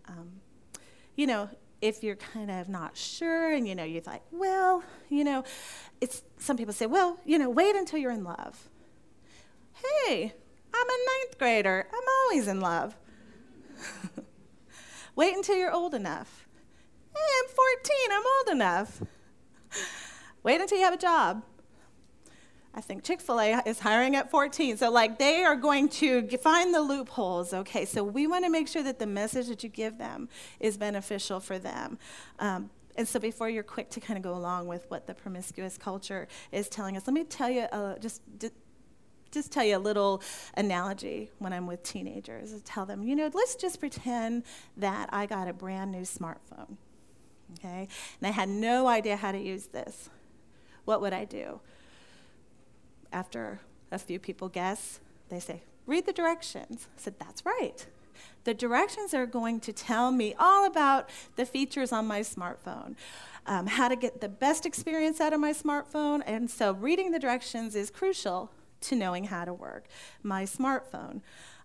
Um, 0.08 0.40
you 1.14 1.26
know, 1.26 1.50
if 1.82 2.02
you're 2.02 2.16
kind 2.16 2.50
of 2.50 2.68
not 2.68 2.96
sure 2.96 3.52
and 3.52 3.68
you 3.68 3.74
know, 3.74 3.84
you're 3.84 4.02
like, 4.06 4.22
well, 4.30 4.82
you 5.10 5.24
know, 5.24 5.44
it's 6.00 6.22
some 6.38 6.56
people 6.56 6.72
say, 6.72 6.86
well, 6.86 7.18
you 7.24 7.38
know, 7.38 7.50
wait 7.50 7.76
until 7.76 7.98
you're 7.98 8.12
in 8.12 8.24
love. 8.24 8.68
Hey, 9.74 10.32
I'm 10.74 10.86
a 10.86 11.26
ninth 11.26 11.38
grader. 11.38 11.86
I'm 11.92 12.08
always 12.22 12.48
in 12.48 12.60
love. 12.60 12.96
wait 15.16 15.34
until 15.36 15.56
you're 15.56 15.72
old 15.72 15.94
enough. 15.94 16.46
Hey, 17.14 17.20
I'm 17.42 17.48
14. 17.48 17.96
I'm 18.10 18.22
old 18.38 18.48
enough. 18.56 19.02
Wait 20.42 20.60
until 20.60 20.78
you 20.78 20.84
have 20.84 20.94
a 20.94 20.98
job. 20.98 21.42
I 22.74 22.80
think 22.80 23.04
Chick 23.04 23.20
fil 23.20 23.38
A 23.38 23.60
is 23.66 23.80
hiring 23.80 24.16
at 24.16 24.30
14. 24.30 24.78
So, 24.78 24.90
like, 24.90 25.18
they 25.18 25.44
are 25.44 25.56
going 25.56 25.88
to 25.90 26.26
find 26.38 26.74
the 26.74 26.80
loopholes, 26.80 27.52
okay? 27.52 27.84
So, 27.84 28.02
we 28.02 28.26
want 28.26 28.44
to 28.44 28.50
make 28.50 28.66
sure 28.66 28.82
that 28.82 28.98
the 28.98 29.06
message 29.06 29.48
that 29.48 29.62
you 29.62 29.68
give 29.68 29.98
them 29.98 30.28
is 30.58 30.78
beneficial 30.78 31.38
for 31.38 31.58
them. 31.58 31.98
Um, 32.38 32.70
and 32.96 33.06
so, 33.06 33.20
before 33.20 33.50
you're 33.50 33.62
quick 33.62 33.90
to 33.90 34.00
kind 34.00 34.16
of 34.16 34.22
go 34.22 34.34
along 34.34 34.68
with 34.68 34.86
what 34.88 35.06
the 35.06 35.14
promiscuous 35.14 35.76
culture 35.76 36.28
is 36.50 36.68
telling 36.68 36.96
us, 36.96 37.06
let 37.06 37.14
me 37.14 37.24
tell 37.24 37.50
you 37.50 37.62
uh, 37.62 37.98
just. 37.98 38.22
just 39.30 39.50
tell 39.50 39.64
you 39.64 39.76
a 39.76 39.78
little 39.78 40.22
analogy 40.58 41.30
when 41.38 41.54
I'm 41.54 41.66
with 41.66 41.82
teenagers. 41.82 42.52
I 42.52 42.58
tell 42.66 42.84
them, 42.84 43.02
you 43.02 43.16
know, 43.16 43.30
let's 43.32 43.54
just 43.54 43.80
pretend 43.80 44.42
that 44.76 45.08
I 45.10 45.24
got 45.24 45.48
a 45.48 45.54
brand 45.54 45.90
new 45.90 46.02
smartphone, 46.02 46.76
okay? 47.54 47.88
And 48.20 48.26
I 48.26 48.30
had 48.30 48.50
no 48.50 48.88
idea 48.88 49.16
how 49.16 49.32
to 49.32 49.38
use 49.38 49.68
this. 49.68 50.10
What 50.84 51.00
would 51.00 51.12
I 51.12 51.24
do? 51.24 51.60
after 53.12 53.60
a 53.90 53.98
few 53.98 54.18
people 54.18 54.48
guess, 54.48 55.00
they 55.28 55.40
say, 55.40 55.62
read 55.86 56.06
the 56.06 56.12
directions. 56.12 56.88
I 56.96 57.00
said, 57.00 57.14
that's 57.18 57.44
right. 57.44 57.86
The 58.44 58.54
directions 58.54 59.14
are 59.14 59.26
going 59.26 59.60
to 59.60 59.72
tell 59.72 60.10
me 60.10 60.34
all 60.38 60.66
about 60.66 61.10
the 61.36 61.44
features 61.44 61.92
on 61.92 62.06
my 62.06 62.20
smartphone, 62.20 62.94
um, 63.46 63.66
how 63.66 63.88
to 63.88 63.96
get 63.96 64.20
the 64.20 64.28
best 64.28 64.64
experience 64.66 65.20
out 65.20 65.32
of 65.32 65.40
my 65.40 65.52
smartphone. 65.52 66.22
And 66.26 66.50
so, 66.50 66.72
reading 66.72 67.10
the 67.10 67.18
directions 67.18 67.74
is 67.74 67.90
crucial 67.90 68.50
to 68.82 68.96
knowing 68.96 69.24
how 69.24 69.44
to 69.44 69.52
work 69.52 69.86
my 70.22 70.44
smartphone. 70.44 71.22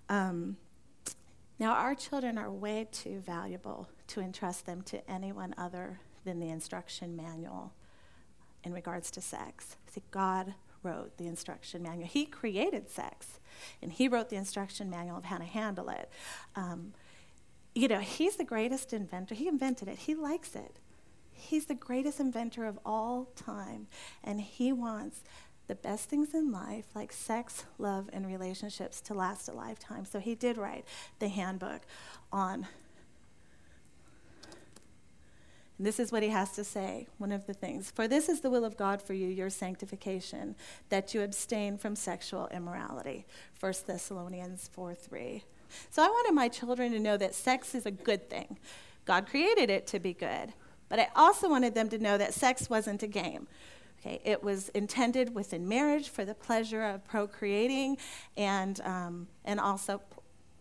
Um, 0.10 0.58
now, 1.60 1.74
our 1.74 1.96
children 1.96 2.38
are 2.38 2.52
way 2.52 2.88
too 2.92 3.20
valuable 3.20 3.90
to 4.08 4.22
entrust 4.22 4.66
them 4.66 4.82
to 4.84 5.10
anyone 5.10 5.54
other 5.58 6.00
than 6.24 6.40
the 6.40 6.50
instruction 6.50 7.16
manual 7.16 7.74
in 8.68 8.74
regards 8.74 9.10
to 9.12 9.22
sex. 9.22 9.78
See, 9.90 10.04
God 10.12 10.54
wrote 10.84 11.18
the 11.18 11.26
instruction 11.26 11.82
manual. 11.82 12.08
He 12.08 12.26
created 12.26 12.90
sex, 12.90 13.40
and 13.82 13.92
he 13.92 14.08
wrote 14.08 14.30
the 14.30 14.36
instruction 14.36 14.90
manual 14.90 15.18
of 15.18 15.26
how 15.26 15.38
to 15.38 15.46
handle 15.46 15.90
it. 15.90 16.12
Um, 16.56 16.94
you 17.74 17.88
know, 17.88 18.00
he's 18.00 18.36
the 18.36 18.44
greatest 18.44 18.94
inventor. 18.94 19.36
He 19.36 19.48
invented 19.48 19.88
it, 19.88 20.00
he 20.00 20.14
likes 20.14 20.56
it. 20.56 20.78
He's 21.32 21.68
the 21.68 21.76
greatest 21.76 22.20
inventor 22.20 22.66
of 22.66 22.78
all 22.86 23.30
time, 23.36 23.88
and 24.24 24.42
he 24.42 24.74
wants 24.74 25.22
the 25.68 25.76
best 25.76 26.10
things 26.10 26.34
in 26.34 26.52
life, 26.52 26.86
like 26.96 27.12
sex, 27.12 27.66
love, 27.78 28.10
and 28.12 28.26
relationships, 28.26 29.00
to 29.02 29.14
last 29.14 29.48
a 29.48 29.54
lifetime. 29.54 30.06
So 30.06 30.20
he 30.20 30.36
did 30.36 30.58
write 30.58 30.86
the 31.20 31.28
handbook 31.30 31.82
on 32.32 32.68
and 35.77 35.86
this 35.86 36.00
is 36.00 36.12
what 36.12 36.24
he 36.24 36.29
has 36.29 36.51
to 36.53 36.63
say, 36.63 37.07
one 37.17 37.31
of 37.31 37.46
the 37.46 37.53
things. 37.53 37.91
For 37.91 38.07
this 38.07 38.29
is 38.29 38.41
the 38.41 38.50
will 38.50 38.65
of 38.65 38.77
God 38.77 39.01
for 39.01 39.13
you, 39.13 39.27
your 39.27 39.50
sanctification, 39.50 40.55
that 40.89 41.13
you 41.13 41.22
abstain 41.22 41.77
from 41.77 41.96
sexual 41.96 42.48
immorality. 42.48 43.25
1 43.60 43.74
Thessalonians 43.86 44.69
4 44.74 44.96
3. 44.96 45.43
So 45.91 46.01
I 46.01 46.07
wanted 46.07 46.34
my 46.34 46.48
children 46.48 46.91
to 46.93 47.00
know 47.00 47.17
that 47.17 47.36
sex 47.36 47.75
is 47.75 47.86
a 47.86 47.91
good 47.91 48.29
thing. 48.29 48.57
God 49.05 49.27
created 49.27 49.69
it 49.69 49.86
to 49.88 50.00
be 50.00 50.13
good. 50.13 50.53
But 50.89 51.00
I 51.00 51.10
also 51.15 51.50
wanted 51.50 51.75
them 51.75 51.89
to 51.89 51.98
know 51.98 52.17
that 52.17 52.34
sex 52.34 52.69
wasn't 52.69 53.03
a 53.03 53.07
game. 53.07 53.48
Okay, 54.00 54.22
it 54.24 54.43
was 54.43 54.69
intended 54.69 55.34
within 55.34 55.67
marriage 55.67 56.10
for 56.10 56.24
the 56.24 56.36
pleasure 56.36 56.84
of 56.84 57.03
procreating 57.05 57.98
and, 58.38 58.79
um, 58.81 59.27
and 59.43 59.60
also, 59.60 60.01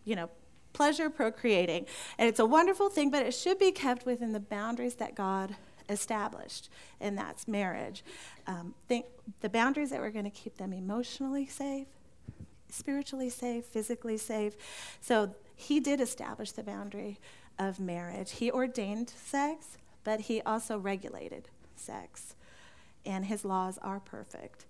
you 0.05 0.15
know, 0.15 0.29
pleasure 0.77 1.09
procreating. 1.09 1.87
And 2.19 2.29
it's 2.29 2.39
a 2.39 2.45
wonderful 2.45 2.87
thing, 2.89 3.09
but 3.09 3.25
it 3.25 3.33
should 3.33 3.57
be 3.57 3.71
kept 3.71 4.05
within 4.05 4.31
the 4.31 4.39
boundaries 4.39 4.93
that 4.95 5.15
God 5.15 5.55
established, 5.89 6.69
and 7.01 7.17
that's 7.17 7.47
marriage. 7.47 8.03
Um, 8.45 8.75
think 8.87 9.07
the 9.41 9.49
boundaries 9.49 9.89
that 9.89 9.99
we're 9.99 10.11
going 10.11 10.25
to 10.25 10.37
keep 10.43 10.57
them 10.57 10.73
emotionally 10.73 11.47
safe, 11.47 11.87
spiritually 12.69 13.29
safe, 13.29 13.65
physically 13.65 14.17
safe. 14.17 14.53
So 15.01 15.33
he 15.55 15.79
did 15.79 15.99
establish 15.99 16.51
the 16.51 16.63
boundary 16.63 17.17
of 17.57 17.79
marriage. 17.79 18.33
He 18.33 18.51
ordained 18.51 19.09
sex, 19.09 19.79
but 20.03 20.21
he 20.21 20.43
also 20.43 20.77
regulated 20.77 21.49
sex, 21.75 22.35
and 23.03 23.25
his 23.25 23.43
laws 23.43 23.79
are 23.81 23.99
perfect. 23.99 24.65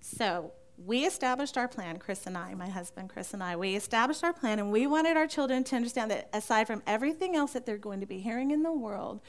So, 0.00 0.50
we 0.78 1.06
established 1.06 1.56
our 1.56 1.68
plan, 1.68 1.98
Chris 1.98 2.26
and 2.26 2.36
I, 2.36 2.54
my 2.54 2.68
husband 2.68 3.08
Chris 3.08 3.32
and 3.32 3.42
I, 3.42 3.56
we 3.56 3.76
established 3.76 4.22
our 4.22 4.32
plan 4.32 4.58
and 4.58 4.70
we 4.70 4.86
wanted 4.86 5.16
our 5.16 5.26
children 5.26 5.64
to 5.64 5.76
understand 5.76 6.10
that 6.10 6.28
aside 6.32 6.66
from 6.66 6.82
everything 6.86 7.34
else 7.34 7.52
that 7.52 7.64
they're 7.64 7.78
going 7.78 8.00
to 8.00 8.06
be 8.06 8.18
hearing 8.18 8.50
in 8.50 8.62
the 8.62 8.72
world, 8.72 9.20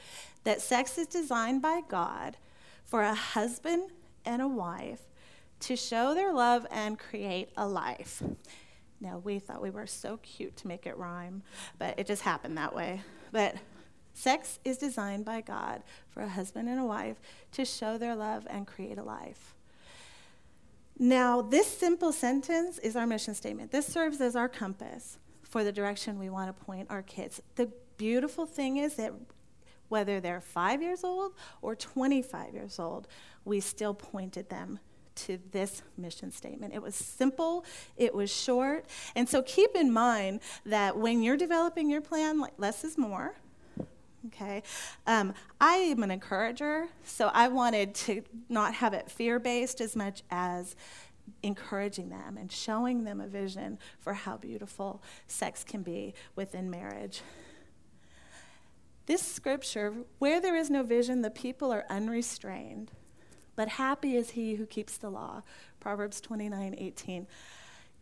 that 0.44 0.60
sex 0.60 0.98
is 0.98 1.06
designed 1.06 1.62
by 1.62 1.80
God 1.88 2.36
for 2.84 3.02
a 3.02 3.14
husband 3.14 3.90
and 4.24 4.42
a 4.42 4.48
wife 4.48 5.00
to 5.60 5.74
show 5.74 6.14
their 6.14 6.32
love 6.32 6.66
and 6.70 6.98
create 6.98 7.50
a 7.56 7.66
life. 7.66 8.22
Now, 9.00 9.18
we 9.18 9.38
thought 9.38 9.62
we 9.62 9.70
were 9.70 9.86
so 9.86 10.18
cute 10.18 10.56
to 10.58 10.68
make 10.68 10.86
it 10.86 10.96
rhyme, 10.96 11.42
but 11.78 11.98
it 11.98 12.06
just 12.06 12.22
happened 12.22 12.58
that 12.58 12.74
way. 12.74 13.02
But 13.32 13.56
sex 14.12 14.58
is 14.64 14.76
designed 14.76 15.24
by 15.24 15.40
God 15.40 15.82
for 16.08 16.22
a 16.22 16.28
husband 16.28 16.68
and 16.68 16.80
a 16.80 16.84
wife 16.84 17.20
to 17.52 17.64
show 17.64 17.96
their 17.96 18.16
love 18.16 18.46
and 18.50 18.66
create 18.66 18.98
a 18.98 19.02
life. 19.02 19.54
Now, 20.98 21.42
this 21.42 21.66
simple 21.66 22.12
sentence 22.12 22.78
is 22.78 22.96
our 22.96 23.06
mission 23.06 23.34
statement. 23.34 23.70
This 23.70 23.86
serves 23.86 24.20
as 24.20 24.34
our 24.34 24.48
compass 24.48 25.18
for 25.42 25.62
the 25.62 25.72
direction 25.72 26.18
we 26.18 26.28
want 26.28 26.48
to 26.48 26.64
point 26.64 26.88
our 26.90 27.02
kids. 27.02 27.40
The 27.54 27.70
beautiful 27.96 28.46
thing 28.46 28.78
is 28.78 28.94
that 28.94 29.12
whether 29.88 30.20
they're 30.20 30.40
five 30.40 30.82
years 30.82 31.04
old 31.04 31.32
or 31.62 31.76
25 31.76 32.52
years 32.52 32.78
old, 32.78 33.06
we 33.44 33.60
still 33.60 33.94
pointed 33.94 34.50
them 34.50 34.80
to 35.14 35.38
this 35.50 35.82
mission 35.96 36.30
statement. 36.30 36.74
It 36.74 36.82
was 36.82 36.94
simple, 36.94 37.64
it 37.96 38.14
was 38.14 38.30
short. 38.30 38.84
And 39.14 39.28
so 39.28 39.42
keep 39.42 39.74
in 39.74 39.92
mind 39.92 40.40
that 40.66 40.96
when 40.96 41.22
you're 41.22 41.36
developing 41.36 41.90
your 41.90 42.00
plan, 42.00 42.44
less 42.56 42.84
is 42.84 42.96
more. 42.96 43.34
Okay, 44.26 44.64
um, 45.06 45.32
I 45.60 45.74
am 45.74 46.02
an 46.02 46.10
encourager, 46.10 46.88
so 47.04 47.30
I 47.32 47.48
wanted 47.48 47.94
to 47.94 48.22
not 48.48 48.74
have 48.74 48.92
it 48.92 49.08
fear 49.10 49.38
based 49.38 49.80
as 49.80 49.94
much 49.94 50.22
as 50.30 50.74
encouraging 51.42 52.08
them 52.08 52.36
and 52.36 52.50
showing 52.50 53.04
them 53.04 53.20
a 53.20 53.28
vision 53.28 53.78
for 54.00 54.14
how 54.14 54.36
beautiful 54.36 55.02
sex 55.28 55.62
can 55.62 55.82
be 55.82 56.14
within 56.34 56.68
marriage. 56.68 57.22
This 59.06 59.22
scripture, 59.22 59.94
where 60.18 60.40
there 60.40 60.56
is 60.56 60.68
no 60.68 60.82
vision, 60.82 61.22
the 61.22 61.30
people 61.30 61.72
are 61.72 61.86
unrestrained, 61.88 62.90
but 63.56 63.68
happy 63.68 64.16
is 64.16 64.30
he 64.30 64.56
who 64.56 64.66
keeps 64.66 64.98
the 64.98 65.10
law. 65.10 65.42
Proverbs 65.80 66.20
29 66.20 66.74
18. 66.76 67.26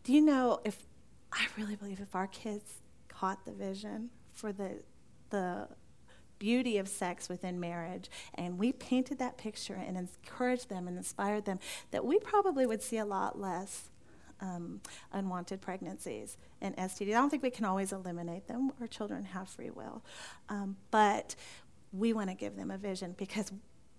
Do 0.03 0.13
you 0.13 0.21
know 0.21 0.59
if 0.65 0.83
I 1.31 1.45
really 1.57 1.75
believe 1.75 1.99
if 1.99 2.15
our 2.15 2.27
kids 2.27 2.81
caught 3.07 3.45
the 3.45 3.51
vision 3.51 4.09
for 4.33 4.51
the, 4.51 4.79
the 5.29 5.67
beauty 6.39 6.77
of 6.77 6.87
sex 6.87 7.29
within 7.29 7.59
marriage, 7.59 8.09
and 8.35 8.57
we 8.57 8.71
painted 8.71 9.19
that 9.19 9.37
picture 9.37 9.75
and 9.75 9.97
encouraged 9.97 10.69
them 10.69 10.87
and 10.87 10.97
inspired 10.97 11.45
them, 11.45 11.59
that 11.91 12.05
we 12.05 12.19
probably 12.19 12.65
would 12.65 12.81
see 12.81 12.97
a 12.97 13.05
lot 13.05 13.39
less 13.39 13.89
um, 14.39 14.81
unwanted 15.11 15.61
pregnancies 15.61 16.37
and 16.61 16.75
STDs. 16.77 17.09
I 17.09 17.11
don't 17.13 17.29
think 17.29 17.43
we 17.43 17.49
can 17.49 17.65
always 17.65 17.91
eliminate 17.91 18.47
them. 18.47 18.71
Our 18.79 18.87
children 18.87 19.23
have 19.25 19.49
free 19.49 19.69
will. 19.69 20.03
Um, 20.49 20.77
but 20.91 21.35
we 21.91 22.13
want 22.13 22.29
to 22.29 22.35
give 22.35 22.55
them 22.55 22.71
a 22.71 22.77
vision 22.77 23.15
because 23.17 23.51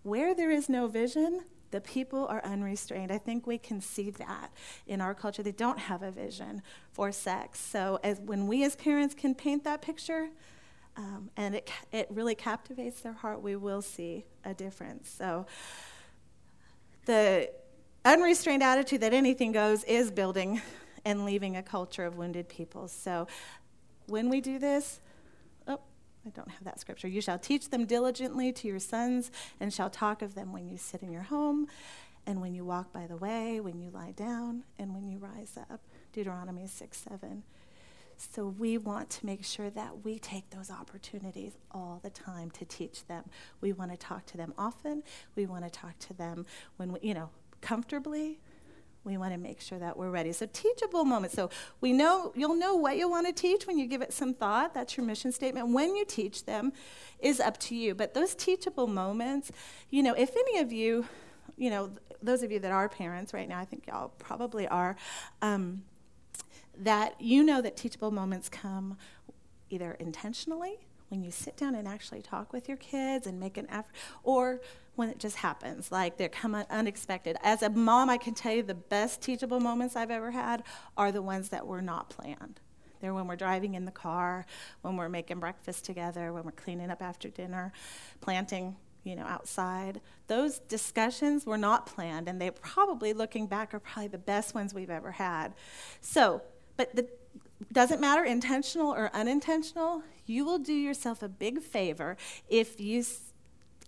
where 0.02 0.34
there 0.34 0.50
is 0.50 0.68
no 0.68 0.86
vision, 0.86 1.42
the 1.70 1.80
people 1.80 2.26
are 2.26 2.42
unrestrained. 2.44 3.10
I 3.10 3.18
think 3.18 3.46
we 3.46 3.58
can 3.58 3.80
see 3.80 4.10
that 4.10 4.52
in 4.86 5.00
our 5.00 5.14
culture. 5.14 5.42
They 5.42 5.52
don't 5.52 5.78
have 5.78 6.02
a 6.02 6.10
vision 6.10 6.62
for 6.92 7.12
sex. 7.12 7.60
So 7.60 7.98
as 8.02 8.20
when 8.20 8.46
we 8.46 8.64
as 8.64 8.76
parents 8.76 9.14
can 9.14 9.34
paint 9.34 9.64
that 9.64 9.82
picture, 9.82 10.28
um, 10.98 11.30
and 11.36 11.54
it, 11.54 11.70
it 11.92 12.08
really 12.10 12.34
captivates 12.34 13.00
their 13.00 13.12
heart, 13.12 13.40
we 13.40 13.54
will 13.54 13.80
see 13.80 14.24
a 14.44 14.52
difference. 14.52 15.08
So, 15.08 15.46
the 17.06 17.50
unrestrained 18.04 18.64
attitude 18.64 19.00
that 19.02 19.14
anything 19.14 19.52
goes 19.52 19.84
is 19.84 20.10
building 20.10 20.60
and 21.04 21.24
leaving 21.24 21.56
a 21.56 21.62
culture 21.62 22.04
of 22.04 22.18
wounded 22.18 22.48
people. 22.48 22.88
So, 22.88 23.28
when 24.08 24.28
we 24.28 24.40
do 24.40 24.58
this, 24.58 24.98
oh, 25.68 25.78
I 26.26 26.30
don't 26.30 26.50
have 26.50 26.64
that 26.64 26.80
scripture. 26.80 27.06
You 27.06 27.20
shall 27.20 27.38
teach 27.38 27.70
them 27.70 27.86
diligently 27.86 28.52
to 28.54 28.66
your 28.66 28.80
sons, 28.80 29.30
and 29.60 29.72
shall 29.72 29.90
talk 29.90 30.20
of 30.20 30.34
them 30.34 30.52
when 30.52 30.66
you 30.66 30.76
sit 30.76 31.02
in 31.02 31.12
your 31.12 31.22
home, 31.22 31.68
and 32.26 32.40
when 32.40 32.54
you 32.54 32.64
walk 32.64 32.92
by 32.92 33.06
the 33.06 33.16
way, 33.16 33.60
when 33.60 33.78
you 33.78 33.90
lie 33.90 34.14
down, 34.16 34.64
and 34.80 34.92
when 34.94 35.06
you 35.06 35.18
rise 35.18 35.56
up. 35.70 35.80
Deuteronomy 36.12 36.66
6 36.66 36.98
7. 36.98 37.44
So 38.18 38.48
we 38.48 38.78
want 38.78 39.10
to 39.10 39.26
make 39.26 39.44
sure 39.44 39.70
that 39.70 40.04
we 40.04 40.18
take 40.18 40.50
those 40.50 40.70
opportunities 40.70 41.52
all 41.70 42.00
the 42.02 42.10
time 42.10 42.50
to 42.52 42.64
teach 42.64 43.06
them. 43.06 43.24
We 43.60 43.72
want 43.72 43.92
to 43.92 43.96
talk 43.96 44.26
to 44.26 44.36
them 44.36 44.52
often. 44.58 45.04
We 45.36 45.46
want 45.46 45.64
to 45.64 45.70
talk 45.70 45.98
to 46.00 46.14
them 46.14 46.44
when 46.76 46.92
we, 46.92 46.98
you 47.02 47.14
know, 47.14 47.30
comfortably. 47.60 48.40
We 49.04 49.16
want 49.16 49.32
to 49.32 49.38
make 49.38 49.60
sure 49.60 49.78
that 49.78 49.96
we're 49.96 50.10
ready. 50.10 50.32
So 50.32 50.46
teachable 50.52 51.04
moments. 51.04 51.34
So 51.36 51.48
we 51.80 51.92
know 51.92 52.32
you'll 52.34 52.56
know 52.56 52.74
what 52.74 52.96
you 52.96 53.08
want 53.08 53.26
to 53.28 53.32
teach 53.32 53.66
when 53.66 53.78
you 53.78 53.86
give 53.86 54.02
it 54.02 54.12
some 54.12 54.34
thought. 54.34 54.74
That's 54.74 54.96
your 54.96 55.06
mission 55.06 55.30
statement. 55.30 55.68
When 55.68 55.94
you 55.94 56.04
teach 56.04 56.44
them 56.44 56.72
is 57.20 57.38
up 57.40 57.56
to 57.58 57.76
you. 57.76 57.94
But 57.94 58.14
those 58.14 58.34
teachable 58.34 58.88
moments, 58.88 59.52
you 59.90 60.02
know, 60.02 60.14
if 60.14 60.30
any 60.30 60.58
of 60.58 60.72
you, 60.72 61.06
you 61.56 61.70
know, 61.70 61.90
those 62.20 62.42
of 62.42 62.50
you 62.50 62.58
that 62.58 62.72
are 62.72 62.88
parents 62.88 63.32
right 63.32 63.48
now, 63.48 63.60
I 63.60 63.64
think 63.64 63.86
y'all 63.86 64.12
probably 64.18 64.66
are. 64.66 64.96
Um, 65.40 65.84
that 66.78 67.20
you 67.20 67.42
know 67.42 67.60
that 67.60 67.76
teachable 67.76 68.10
moments 68.10 68.48
come 68.48 68.96
either 69.70 69.92
intentionally 70.00 70.78
when 71.08 71.22
you 71.22 71.30
sit 71.30 71.56
down 71.56 71.74
and 71.74 71.88
actually 71.88 72.22
talk 72.22 72.52
with 72.52 72.68
your 72.68 72.76
kids 72.76 73.26
and 73.26 73.40
make 73.40 73.56
an 73.56 73.66
effort, 73.70 73.92
or 74.22 74.60
when 74.94 75.08
it 75.08 75.18
just 75.18 75.36
happens, 75.36 75.90
like 75.90 76.18
they 76.18 76.28
come 76.28 76.54
unexpected. 76.54 77.36
As 77.42 77.62
a 77.62 77.70
mom, 77.70 78.10
I 78.10 78.18
can 78.18 78.34
tell 78.34 78.52
you 78.52 78.62
the 78.62 78.74
best 78.74 79.22
teachable 79.22 79.60
moments 79.60 79.96
I've 79.96 80.10
ever 80.10 80.30
had 80.30 80.62
are 80.96 81.10
the 81.10 81.22
ones 81.22 81.48
that 81.48 81.66
were 81.66 81.80
not 81.80 82.10
planned. 82.10 82.60
They're 83.00 83.14
when 83.14 83.26
we're 83.26 83.36
driving 83.36 83.74
in 83.74 83.84
the 83.84 83.92
car, 83.92 84.44
when 84.82 84.96
we're 84.96 85.08
making 85.08 85.38
breakfast 85.38 85.84
together, 85.84 86.32
when 86.32 86.44
we're 86.44 86.50
cleaning 86.50 86.90
up 86.90 87.00
after 87.00 87.28
dinner, 87.28 87.72
planting, 88.20 88.76
you 89.04 89.14
know, 89.14 89.22
outside. 89.22 90.00
Those 90.26 90.58
discussions 90.58 91.46
were 91.46 91.58
not 91.58 91.86
planned, 91.86 92.28
and 92.28 92.40
they 92.40 92.50
probably, 92.50 93.12
looking 93.12 93.46
back, 93.46 93.72
are 93.72 93.78
probably 93.78 94.08
the 94.08 94.18
best 94.18 94.54
ones 94.54 94.74
we've 94.74 94.90
ever 94.90 95.12
had. 95.12 95.54
So, 96.00 96.42
but 96.78 96.96
the 96.96 97.06
doesn't 97.72 98.00
matter 98.00 98.24
intentional 98.24 98.94
or 98.94 99.10
unintentional, 99.12 100.02
you 100.24 100.44
will 100.44 100.58
do 100.58 100.72
yourself 100.72 101.22
a 101.22 101.28
big 101.28 101.60
favor 101.60 102.16
if 102.48 102.80
you 102.80 103.00
s- 103.00 103.32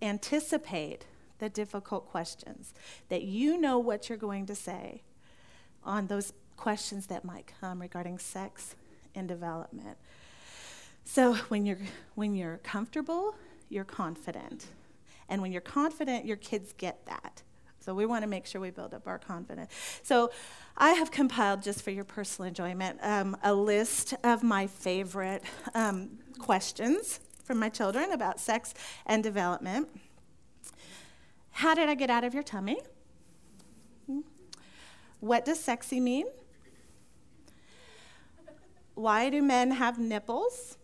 anticipate 0.02 1.06
the 1.38 1.48
difficult 1.48 2.06
questions, 2.10 2.74
that 3.08 3.22
you 3.22 3.56
know 3.56 3.78
what 3.78 4.08
you're 4.08 4.18
going 4.18 4.44
to 4.46 4.54
say 4.54 5.02
on 5.84 6.08
those 6.08 6.32
questions 6.56 7.06
that 7.06 7.24
might 7.24 7.50
come 7.60 7.80
regarding 7.80 8.18
sex 8.18 8.74
and 9.14 9.28
development. 9.28 9.96
So 11.04 11.34
when 11.48 11.64
you're 11.64 11.78
when 12.16 12.34
you're 12.34 12.58
comfortable, 12.58 13.34
you're 13.68 13.84
confident. 13.84 14.66
And 15.28 15.40
when 15.40 15.52
you're 15.52 15.60
confident, 15.60 16.26
your 16.26 16.36
kids 16.36 16.74
get 16.76 17.06
that. 17.06 17.42
So 17.80 17.94
we 17.94 18.04
want 18.06 18.22
to 18.22 18.28
make 18.28 18.46
sure 18.46 18.60
we 18.60 18.70
build 18.70 18.92
up 18.92 19.08
our 19.08 19.18
confidence. 19.18 19.72
So 20.02 20.30
I 20.76 20.90
have 20.90 21.10
compiled, 21.10 21.62
just 21.62 21.82
for 21.82 21.90
your 21.90 22.04
personal 22.04 22.48
enjoyment, 22.48 22.98
um, 23.02 23.36
a 23.42 23.54
list 23.54 24.14
of 24.22 24.42
my 24.42 24.66
favorite 24.66 25.42
um, 25.74 26.18
questions 26.38 27.20
from 27.42 27.58
my 27.58 27.68
children 27.68 28.12
about 28.12 28.38
sex 28.38 28.74
and 29.06 29.22
development. 29.22 29.88
How 31.52 31.74
did 31.74 31.88
I 31.88 31.94
get 31.94 32.10
out 32.10 32.22
of 32.22 32.34
your 32.34 32.42
tummy? 32.42 32.78
What 35.20 35.44
does 35.44 35.60
sexy 35.60 36.00
mean? 36.00 36.26
Why 38.94 39.30
do 39.30 39.42
men 39.42 39.70
have 39.70 39.98
nipples? 39.98 40.76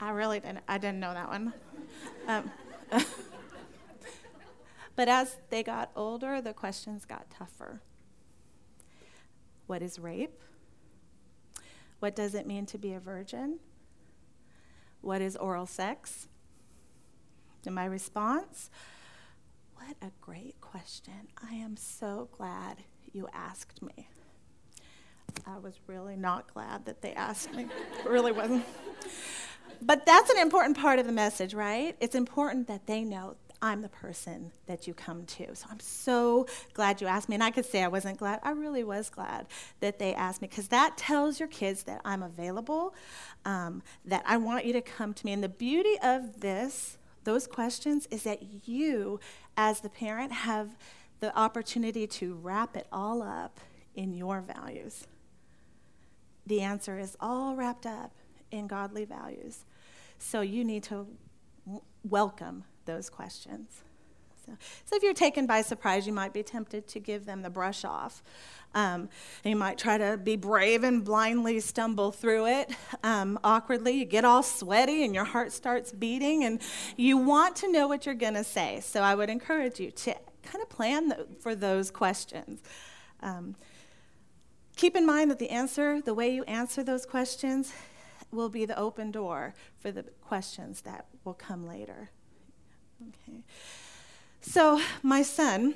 I 0.00 0.10
really 0.10 0.40
didn't. 0.40 0.60
I 0.66 0.78
didn't 0.78 1.00
know 1.00 1.12
that 1.12 1.28
one. 1.28 1.52
Um, 2.26 2.50
but 5.00 5.08
as 5.08 5.38
they 5.48 5.62
got 5.62 5.90
older, 5.96 6.42
the 6.42 6.52
questions 6.52 7.06
got 7.06 7.30
tougher. 7.30 7.80
What 9.66 9.80
is 9.80 9.98
rape? 9.98 10.42
What 12.00 12.14
does 12.14 12.34
it 12.34 12.46
mean 12.46 12.66
to 12.66 12.76
be 12.76 12.92
a 12.92 13.00
virgin? 13.00 13.60
What 15.00 15.22
is 15.22 15.36
oral 15.36 15.64
sex? 15.64 16.28
And 17.64 17.74
my 17.74 17.86
response, 17.86 18.68
what 19.74 19.96
a 20.02 20.12
great 20.20 20.60
question. 20.60 21.28
I 21.50 21.54
am 21.54 21.78
so 21.78 22.28
glad 22.32 22.84
you 23.10 23.26
asked 23.32 23.80
me. 23.80 24.06
I 25.46 25.56
was 25.60 25.80
really 25.86 26.16
not 26.16 26.52
glad 26.52 26.84
that 26.84 27.00
they 27.00 27.14
asked 27.14 27.54
me. 27.54 27.68
it 28.04 28.06
really 28.06 28.32
wasn't. 28.32 28.66
But 29.80 30.04
that's 30.04 30.28
an 30.28 30.36
important 30.40 30.76
part 30.76 30.98
of 30.98 31.06
the 31.06 31.12
message, 31.12 31.54
right? 31.54 31.96
It's 32.00 32.14
important 32.14 32.66
that 32.66 32.86
they 32.86 33.02
know 33.02 33.36
I'm 33.62 33.82
the 33.82 33.88
person 33.88 34.52
that 34.66 34.86
you 34.86 34.94
come 34.94 35.26
to. 35.26 35.54
So 35.54 35.66
I'm 35.70 35.80
so 35.80 36.46
glad 36.72 37.00
you 37.00 37.06
asked 37.06 37.28
me. 37.28 37.34
And 37.34 37.44
I 37.44 37.50
could 37.50 37.66
say 37.66 37.82
I 37.82 37.88
wasn't 37.88 38.18
glad. 38.18 38.40
I 38.42 38.52
really 38.52 38.84
was 38.84 39.10
glad 39.10 39.46
that 39.80 39.98
they 39.98 40.14
asked 40.14 40.40
me 40.40 40.48
because 40.48 40.68
that 40.68 40.96
tells 40.96 41.38
your 41.38 41.48
kids 41.48 41.82
that 41.82 42.00
I'm 42.04 42.22
available, 42.22 42.94
um, 43.44 43.82
that 44.04 44.22
I 44.26 44.38
want 44.38 44.64
you 44.64 44.72
to 44.72 44.80
come 44.80 45.12
to 45.12 45.26
me. 45.26 45.32
And 45.32 45.44
the 45.44 45.48
beauty 45.48 45.96
of 46.02 46.40
this, 46.40 46.96
those 47.24 47.46
questions, 47.46 48.06
is 48.10 48.22
that 48.22 48.66
you, 48.66 49.20
as 49.56 49.80
the 49.80 49.90
parent, 49.90 50.32
have 50.32 50.76
the 51.20 51.36
opportunity 51.38 52.06
to 52.06 52.34
wrap 52.34 52.76
it 52.76 52.86
all 52.90 53.22
up 53.22 53.60
in 53.94 54.14
your 54.14 54.40
values. 54.40 55.06
The 56.46 56.62
answer 56.62 56.98
is 56.98 57.16
all 57.20 57.54
wrapped 57.56 57.84
up 57.84 58.12
in 58.50 58.66
godly 58.66 59.04
values. 59.04 59.66
So 60.18 60.40
you 60.40 60.64
need 60.64 60.82
to 60.84 61.06
w- 61.66 61.82
welcome 62.02 62.64
those 62.84 63.10
questions. 63.10 63.82
So, 64.46 64.52
so, 64.86 64.96
if 64.96 65.02
you're 65.02 65.12
taken 65.12 65.46
by 65.46 65.62
surprise, 65.62 66.06
you 66.06 66.12
might 66.12 66.32
be 66.32 66.42
tempted 66.42 66.88
to 66.88 66.98
give 66.98 67.26
them 67.26 67.42
the 67.42 67.50
brush 67.50 67.84
off. 67.84 68.22
Um, 68.74 69.08
you 69.44 69.56
might 69.56 69.78
try 69.78 69.98
to 69.98 70.16
be 70.16 70.36
brave 70.36 70.84
and 70.84 71.04
blindly 71.04 71.60
stumble 71.60 72.10
through 72.12 72.46
it 72.46 72.72
um, 73.02 73.38
awkwardly. 73.42 73.92
You 73.92 74.04
get 74.04 74.24
all 74.24 74.42
sweaty 74.42 75.04
and 75.04 75.14
your 75.14 75.24
heart 75.24 75.52
starts 75.52 75.92
beating, 75.92 76.44
and 76.44 76.60
you 76.96 77.16
want 77.16 77.56
to 77.56 77.70
know 77.70 77.86
what 77.86 78.06
you're 78.06 78.14
going 78.14 78.34
to 78.34 78.44
say. 78.44 78.80
So 78.82 79.02
I 79.02 79.14
would 79.14 79.28
encourage 79.28 79.78
you 79.78 79.90
to 79.90 80.14
kind 80.42 80.62
of 80.62 80.68
plan 80.68 81.12
for 81.40 81.54
those 81.54 81.90
questions. 81.90 82.62
Um, 83.20 83.56
keep 84.76 84.96
in 84.96 85.04
mind 85.04 85.30
that 85.30 85.38
the 85.38 85.50
answer, 85.50 86.00
the 86.00 86.14
way 86.14 86.32
you 86.32 86.44
answer 86.44 86.82
those 86.82 87.04
questions, 87.04 87.72
will 88.32 88.48
be 88.48 88.64
the 88.64 88.78
open 88.78 89.10
door 89.10 89.54
for 89.78 89.90
the 89.90 90.04
questions 90.22 90.82
that 90.82 91.06
will 91.24 91.34
come 91.34 91.66
later. 91.66 92.10
Okay. 93.08 93.40
So, 94.40 94.80
my 95.02 95.22
son, 95.22 95.74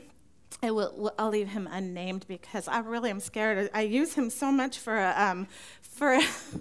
I 0.63 0.71
will, 0.71 1.13
I'll 1.19 1.31
leave 1.31 1.49
him 1.49 1.69
unnamed 1.71 2.27
because 2.27 2.69
I 2.69 2.79
really 2.81 3.11
am 3.11 3.21
scared. 3.21 3.71
I 3.75 3.83
use 3.83 4.15
him 4.15 4.31
so 4.31 4.51
much 4.51 4.79
for, 4.79 4.99
um, 5.17 5.47
for 5.83 6.19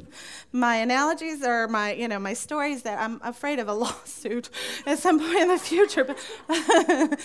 my 0.52 0.78
analogies 0.78 1.44
or 1.44 1.68
my, 1.68 1.94
you 1.94 2.08
know, 2.08 2.20
my 2.20 2.34
stories 2.34 2.84
that 2.84 3.00
I'm 3.00 3.22
afraid 3.24 3.60
of 3.60 3.68
a 3.68 3.74
lawsuit 3.84 4.50
at 4.86 5.00
some 5.00 5.20
point 5.20 5.40
in 5.40 5.48
the 5.50 5.60
future. 5.60 6.04
But, 6.04 6.20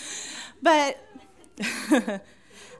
but 0.61 0.97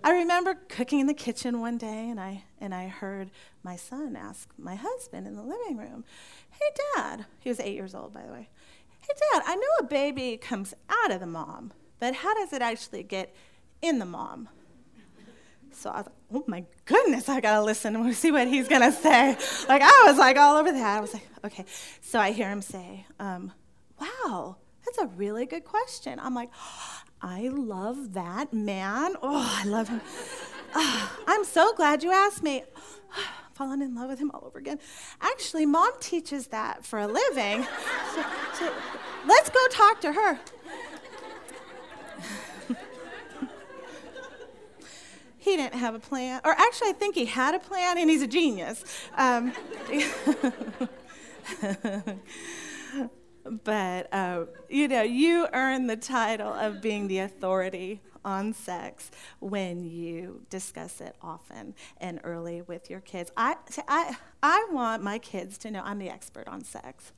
I 0.03 0.11
remember 0.13 0.55
cooking 0.69 1.01
in 1.01 1.07
the 1.07 1.13
kitchen 1.13 1.59
one 1.59 1.77
day, 1.77 2.09
and 2.09 2.19
I 2.19 2.43
and 2.61 2.73
I 2.73 2.87
heard 2.87 3.31
my 3.63 3.75
son 3.75 4.15
ask 4.15 4.49
my 4.57 4.75
husband 4.75 5.27
in 5.27 5.35
the 5.35 5.43
living 5.43 5.77
room, 5.77 6.05
"Hey, 6.51 6.81
Dad," 6.95 7.25
he 7.39 7.49
was 7.49 7.59
eight 7.59 7.73
years 7.73 7.93
old, 7.93 8.13
by 8.13 8.25
the 8.25 8.31
way. 8.31 8.49
Hey, 9.09 9.15
Dad, 9.33 9.43
I 9.47 9.55
know 9.55 9.67
a 9.79 9.83
baby 9.83 10.37
comes 10.37 10.75
out 10.87 11.11
of 11.11 11.19
the 11.19 11.25
mom, 11.25 11.73
but 11.99 12.13
how 12.13 12.35
does 12.35 12.53
it 12.53 12.61
actually 12.61 13.01
get 13.01 13.33
in 13.81 13.97
the 13.97 14.05
mom? 14.05 14.49
So 15.71 15.89
I 15.89 15.97
was 15.97 16.05
like, 16.05 16.15
oh 16.33 16.43
my 16.45 16.63
goodness, 16.85 17.27
I 17.27 17.39
gotta 17.39 17.63
listen 17.63 17.95
and 17.95 18.13
see 18.15 18.31
what 18.31 18.47
he's 18.47 18.67
gonna 18.67 18.91
say. 18.91 19.35
Like, 19.67 19.81
I 19.81 20.03
was 20.05 20.17
like 20.17 20.37
all 20.37 20.57
over 20.57 20.71
that. 20.71 20.97
I 20.97 20.99
was 20.99 21.13
like, 21.13 21.27
okay. 21.43 21.65
So 22.01 22.19
I 22.19 22.31
hear 22.31 22.49
him 22.49 22.61
say, 22.61 23.07
um, 23.19 23.51
wow, 23.99 24.57
that's 24.85 24.99
a 24.99 25.07
really 25.07 25.47
good 25.47 25.65
question. 25.65 26.19
I'm 26.19 26.35
like, 26.35 26.51
I 27.21 27.47
love 27.47 28.13
that 28.13 28.53
man. 28.53 29.15
Oh, 29.23 29.59
I 29.59 29.65
love 29.65 29.87
him. 29.89 30.01
Oh, 30.75 31.17
I'm 31.27 31.45
so 31.45 31.73
glad 31.73 32.03
you 32.03 32.11
asked 32.11 32.43
me. 32.43 32.63
fallen 33.53 33.81
in 33.81 33.93
love 33.93 34.09
with 34.09 34.19
him 34.19 34.31
all 34.33 34.45
over 34.45 34.57
again. 34.57 34.79
Actually, 35.19 35.65
mom 35.65 35.91
teaches 35.99 36.47
that 36.47 36.85
for 36.85 36.99
a 36.99 37.07
living. 37.07 37.65
So, 38.15 38.23
so 38.53 38.73
let's 39.27 39.51
go 39.51 39.59
talk 39.69 40.01
to 40.01 40.11
her. 40.11 40.39
he 45.37 45.55
didn't 45.55 45.75
have 45.75 45.93
a 45.93 45.99
plan, 45.99 46.41
or 46.43 46.51
actually, 46.51 46.89
I 46.89 46.93
think 46.93 47.13
he 47.13 47.25
had 47.25 47.53
a 47.53 47.59
plan, 47.59 47.99
and 47.99 48.09
he's 48.09 48.23
a 48.23 48.27
genius. 48.27 48.83
Um, 49.15 49.53
but 53.63 54.11
uh, 54.11 54.45
you 54.69 54.87
know, 54.87 55.03
you 55.03 55.47
earn 55.53 55.85
the 55.85 55.97
title 55.97 56.51
of 56.51 56.81
being 56.81 57.07
the 57.07 57.19
authority 57.19 58.01
on 58.29 58.53
sex 58.53 59.09
when 59.39 59.83
you 59.83 60.45
discuss 60.51 61.01
it 61.01 61.15
often 61.19 61.73
and 61.97 62.19
early 62.23 62.61
with 62.61 62.89
your 62.89 62.99
kids. 62.99 63.31
I, 63.35 63.55
I, 63.87 64.15
I 64.43 64.67
want 64.71 65.01
my 65.01 65.17
kids 65.17 65.57
to 65.59 65.71
know 65.71 65.81
I'm 65.83 65.97
the 65.97 66.09
expert 66.09 66.47
on 66.47 66.63
sex. 66.63 67.11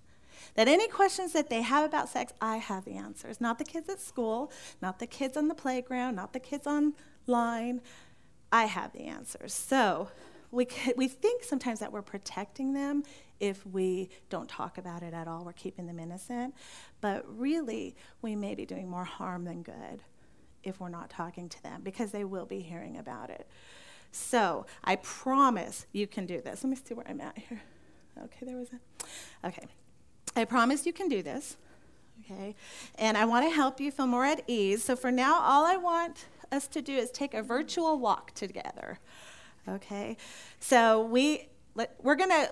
That 0.55 0.69
any 0.69 0.87
questions 0.87 1.33
that 1.33 1.49
they 1.49 1.61
have 1.61 1.85
about 1.85 2.07
sex, 2.07 2.33
I 2.41 2.57
have 2.57 2.85
the 2.85 2.93
answers. 2.93 3.41
Not 3.41 3.59
the 3.59 3.65
kids 3.65 3.89
at 3.89 3.99
school, 3.99 4.51
not 4.81 4.99
the 4.99 5.05
kids 5.05 5.35
on 5.35 5.49
the 5.49 5.53
playground, 5.53 6.15
not 6.15 6.31
the 6.31 6.39
kids 6.39 6.65
online. 6.65 7.81
I 8.51 8.65
have 8.65 8.93
the 8.93 9.01
answers. 9.01 9.53
So 9.53 10.09
we, 10.49 10.67
we 10.95 11.09
think 11.09 11.43
sometimes 11.43 11.79
that 11.79 11.91
we're 11.91 12.01
protecting 12.01 12.73
them 12.73 13.03
if 13.41 13.65
we 13.67 14.09
don't 14.29 14.47
talk 14.47 14.77
about 14.77 15.03
it 15.03 15.13
at 15.13 15.27
all. 15.27 15.43
We're 15.43 15.51
keeping 15.51 15.87
them 15.87 15.99
innocent. 15.99 16.55
But 17.01 17.25
really, 17.37 17.95
we 18.21 18.35
may 18.35 18.55
be 18.55 18.65
doing 18.65 18.89
more 18.89 19.03
harm 19.05 19.43
than 19.43 19.61
good 19.61 20.01
if 20.63 20.79
we're 20.79 20.89
not 20.89 21.09
talking 21.09 21.49
to 21.49 21.63
them 21.63 21.81
because 21.83 22.11
they 22.11 22.23
will 22.23 22.45
be 22.45 22.59
hearing 22.59 22.97
about 22.97 23.29
it. 23.29 23.47
So 24.11 24.65
I 24.83 24.97
promise 24.97 25.85
you 25.93 26.07
can 26.07 26.25
do 26.25 26.41
this. 26.41 26.63
Let 26.63 26.69
me 26.69 26.75
see 26.75 26.93
where 26.93 27.07
I'm 27.07 27.21
at 27.21 27.37
here. 27.37 27.61
Okay, 28.23 28.45
there 28.45 28.57
was 28.57 28.69
a. 28.73 29.47
Okay. 29.47 29.65
I 30.35 30.45
promise 30.45 30.85
you 30.85 30.93
can 30.93 31.07
do 31.07 31.23
this. 31.23 31.57
Okay. 32.19 32.55
And 32.95 33.17
I 33.17 33.25
want 33.25 33.45
to 33.45 33.49
help 33.49 33.79
you 33.79 33.91
feel 33.91 34.07
more 34.07 34.25
at 34.25 34.43
ease. 34.47 34.83
So 34.83 34.95
for 34.95 35.11
now, 35.11 35.39
all 35.39 35.65
I 35.65 35.77
want 35.77 36.25
us 36.51 36.67
to 36.69 36.81
do 36.81 36.95
is 36.95 37.09
take 37.09 37.33
a 37.33 37.41
virtual 37.41 37.97
walk 37.99 38.33
together. 38.33 38.99
Okay. 39.67 40.17
So 40.59 41.03
we 41.03 41.47
we're 42.01 42.15
going 42.15 42.29
to 42.29 42.51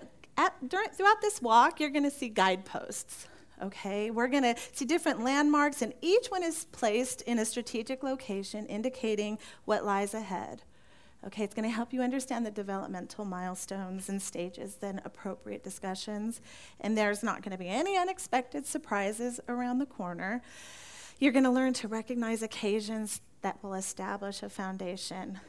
throughout 0.67 1.21
this 1.21 1.41
walk, 1.41 1.79
you're 1.79 1.89
going 1.89 2.03
to 2.03 2.11
see 2.11 2.29
guideposts. 2.29 3.27
Okay, 3.61 4.09
we're 4.09 4.29
going 4.29 4.43
to 4.43 4.55
see 4.71 4.85
different 4.85 5.21
landmarks, 5.21 5.81
and 5.81 5.93
each 6.01 6.27
one 6.27 6.43
is 6.43 6.65
placed 6.65 7.21
in 7.23 7.39
a 7.39 7.45
strategic 7.45 8.03
location 8.03 8.65
indicating 8.67 9.37
what 9.65 9.83
lies 9.83 10.13
ahead. 10.13 10.63
Okay, 11.27 11.43
it's 11.43 11.53
going 11.53 11.67
to 11.67 11.75
help 11.75 11.91
you 11.91 12.01
understand 12.01 12.45
the 12.45 12.51
developmental 12.51 13.25
milestones 13.25 14.07
and 14.07 14.21
stages, 14.21 14.75
then 14.75 15.01
appropriate 15.03 15.61
discussions. 15.61 16.39
And 16.79 16.97
there's 16.97 17.21
not 17.21 17.41
going 17.41 17.51
to 17.51 17.57
be 17.57 17.67
any 17.67 17.97
unexpected 17.97 18.65
surprises 18.65 19.41
around 19.49 19.79
the 19.79 19.85
corner. 19.85 20.41
You're 21.19 21.33
going 21.33 21.43
to 21.43 21.49
learn 21.49 21.73
to 21.73 21.89
recognize 21.89 22.41
occasions 22.41 23.19
that 23.41 23.61
will 23.61 23.73
establish 23.73 24.41
a 24.41 24.49
foundation 24.49 25.41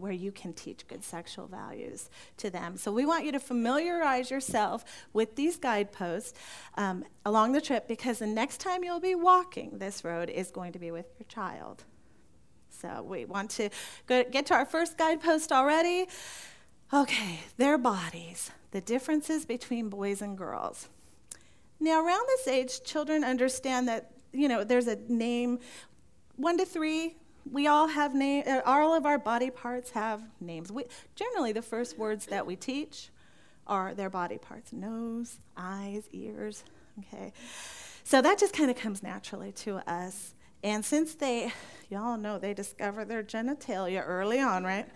where 0.00 0.12
you 0.12 0.32
can 0.32 0.52
teach 0.52 0.86
good 0.86 1.02
sexual 1.02 1.46
values 1.46 2.10
to 2.38 2.50
them. 2.50 2.76
So 2.76 2.92
we 2.92 3.06
want 3.06 3.24
you 3.24 3.32
to 3.32 3.40
familiarize 3.40 4.30
yourself 4.30 4.84
with 5.12 5.36
these 5.36 5.56
guideposts 5.56 6.38
um, 6.76 7.04
along 7.24 7.52
the 7.52 7.60
trip 7.60 7.88
because 7.88 8.18
the 8.18 8.26
next 8.26 8.60
time 8.60 8.84
you'll 8.84 9.00
be 9.00 9.14
walking 9.14 9.78
this 9.78 10.04
road 10.04 10.30
is 10.30 10.50
going 10.50 10.72
to 10.72 10.78
be 10.78 10.90
with 10.90 11.06
your 11.18 11.26
child. 11.28 11.84
So 12.70 13.02
we 13.02 13.24
want 13.24 13.50
to 13.52 13.70
get 14.06 14.46
to 14.46 14.54
our 14.54 14.66
first 14.66 14.98
guidepost 14.98 15.50
already. 15.52 16.06
Okay, 16.92 17.40
their 17.56 17.78
bodies, 17.78 18.50
the 18.70 18.80
differences 18.80 19.44
between 19.44 19.88
boys 19.88 20.22
and 20.22 20.36
girls. 20.38 20.88
Now, 21.80 22.04
around 22.04 22.24
this 22.28 22.48
age, 22.48 22.82
children 22.84 23.24
understand 23.24 23.88
that, 23.88 24.12
you 24.32 24.48
know, 24.48 24.64
there's 24.64 24.86
a 24.86 24.96
name, 25.08 25.58
one 26.36 26.56
to 26.58 26.64
three, 26.64 27.16
we 27.50 27.66
all 27.66 27.88
have 27.88 28.14
names, 28.14 28.46
uh, 28.46 28.62
all 28.64 28.94
of 28.94 29.06
our 29.06 29.18
body 29.18 29.50
parts 29.50 29.90
have 29.90 30.22
names. 30.40 30.72
We, 30.72 30.84
generally, 31.14 31.52
the 31.52 31.62
first 31.62 31.98
words 31.98 32.26
that 32.26 32.46
we 32.46 32.56
teach 32.56 33.10
are 33.66 33.94
their 33.94 34.10
body 34.10 34.38
parts 34.38 34.72
nose, 34.72 35.38
eyes, 35.56 36.08
ears. 36.12 36.64
Okay. 36.98 37.32
So 38.04 38.22
that 38.22 38.38
just 38.38 38.52
kind 38.52 38.70
of 38.70 38.76
comes 38.76 39.02
naturally 39.02 39.52
to 39.52 39.76
us. 39.90 40.34
And 40.62 40.84
since 40.84 41.14
they, 41.14 41.52
y'all 41.90 42.16
know, 42.16 42.38
they 42.38 42.54
discover 42.54 43.04
their 43.04 43.22
genitalia 43.22 44.02
early 44.04 44.40
on, 44.40 44.64
right? 44.64 44.86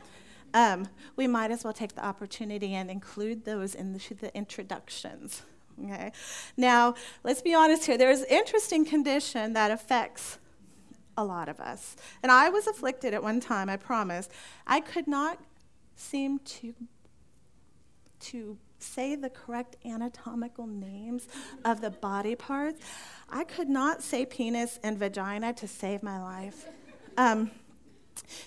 Um, 0.54 0.88
we 1.16 1.26
might 1.26 1.50
as 1.50 1.62
well 1.62 1.72
take 1.72 1.94
the 1.94 2.04
opportunity 2.04 2.74
and 2.74 2.90
include 2.90 3.44
those 3.44 3.74
in 3.74 3.92
the, 3.92 4.14
the 4.20 4.34
introductions. 4.36 5.42
Okay. 5.84 6.12
Now, 6.56 6.94
let's 7.24 7.42
be 7.42 7.54
honest 7.54 7.86
here. 7.86 7.96
There's 7.96 8.22
interesting 8.24 8.84
condition 8.84 9.52
that 9.54 9.70
affects 9.70 10.38
a 11.20 11.24
lot 11.24 11.48
of 11.48 11.60
us. 11.60 11.96
And 12.22 12.32
I 12.32 12.48
was 12.48 12.66
afflicted 12.66 13.14
at 13.14 13.22
one 13.22 13.40
time, 13.40 13.68
I 13.68 13.76
promise. 13.76 14.28
I 14.66 14.80
could 14.80 15.06
not 15.06 15.38
seem 15.94 16.38
to, 16.38 16.74
to 18.20 18.56
say 18.78 19.14
the 19.14 19.28
correct 19.28 19.76
anatomical 19.84 20.66
names 20.66 21.28
of 21.64 21.82
the 21.82 21.90
body 21.90 22.34
parts. 22.34 22.80
I 23.28 23.44
could 23.44 23.68
not 23.68 24.02
say 24.02 24.24
penis 24.24 24.78
and 24.82 24.98
vagina 24.98 25.52
to 25.54 25.68
save 25.68 26.02
my 26.02 26.20
life. 26.20 26.66
Um, 27.16 27.50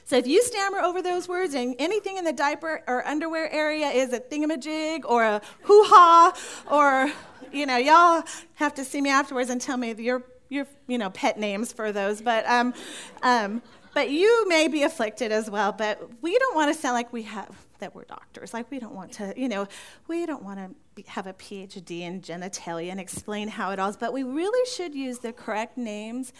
so 0.06 0.18
if 0.18 0.26
you 0.26 0.42
stammer 0.42 0.80
over 0.80 1.02
those 1.02 1.28
words 1.28 1.54
and 1.54 1.76
anything 1.78 2.18
in 2.18 2.26
the 2.26 2.34
diaper 2.34 2.82
or 2.88 3.06
underwear 3.06 3.52
area 3.52 3.90
is 3.90 4.14
a 4.14 4.20
thingamajig 4.20 5.02
or 5.06 5.24
a 5.24 5.42
hoo-ha 5.62 6.34
or, 6.72 7.12
you 7.52 7.66
know, 7.66 7.78
y'all 7.78 8.24
have 8.56 8.74
to 8.76 8.84
see 8.84 9.02
me 9.02 9.10
afterwards 9.10 9.50
and 9.50 9.62
tell 9.62 9.78
me 9.78 9.94
your 9.94 10.24
your 10.50 10.68
you 10.88 10.98
know 10.98 11.10
pet 11.10 11.40
names 11.40 11.74
for 11.74 11.92
those, 11.92 12.22
but 12.22 12.46
um, 12.48 12.74
um, 13.22 13.62
but 13.94 14.10
you 14.10 14.48
may 14.48 14.68
be 14.68 14.84
afflicted 14.84 15.32
as 15.32 15.50
well. 15.50 15.72
But 15.72 16.22
we 16.22 16.38
don't 16.38 16.56
want 16.56 16.74
to 16.74 16.80
sound 16.80 16.96
like 16.96 17.14
we 17.14 17.24
have 17.24 17.66
that 17.80 17.94
we're 17.94 18.06
doctors. 18.06 18.54
Like 18.54 18.72
we 18.72 18.80
don't 18.80 18.96
want 18.96 19.12
to, 19.14 19.34
you 19.36 19.50
know, 19.50 19.68
we 20.08 20.26
don't 20.26 20.44
want 20.44 20.60
to 20.60 21.04
have 21.10 21.28
a 21.28 21.34
PhD 21.34 22.02
in 22.02 22.22
genitalia 22.22 22.92
and 22.92 23.00
explain 23.00 23.50
how 23.50 23.72
it 23.72 23.80
all 23.80 23.90
is. 23.90 23.98
But 23.98 24.14
we 24.14 24.24
really 24.24 24.66
should 24.70 24.96
use 24.96 25.20
the 25.20 25.34
correct 25.34 25.78
names 25.78 26.34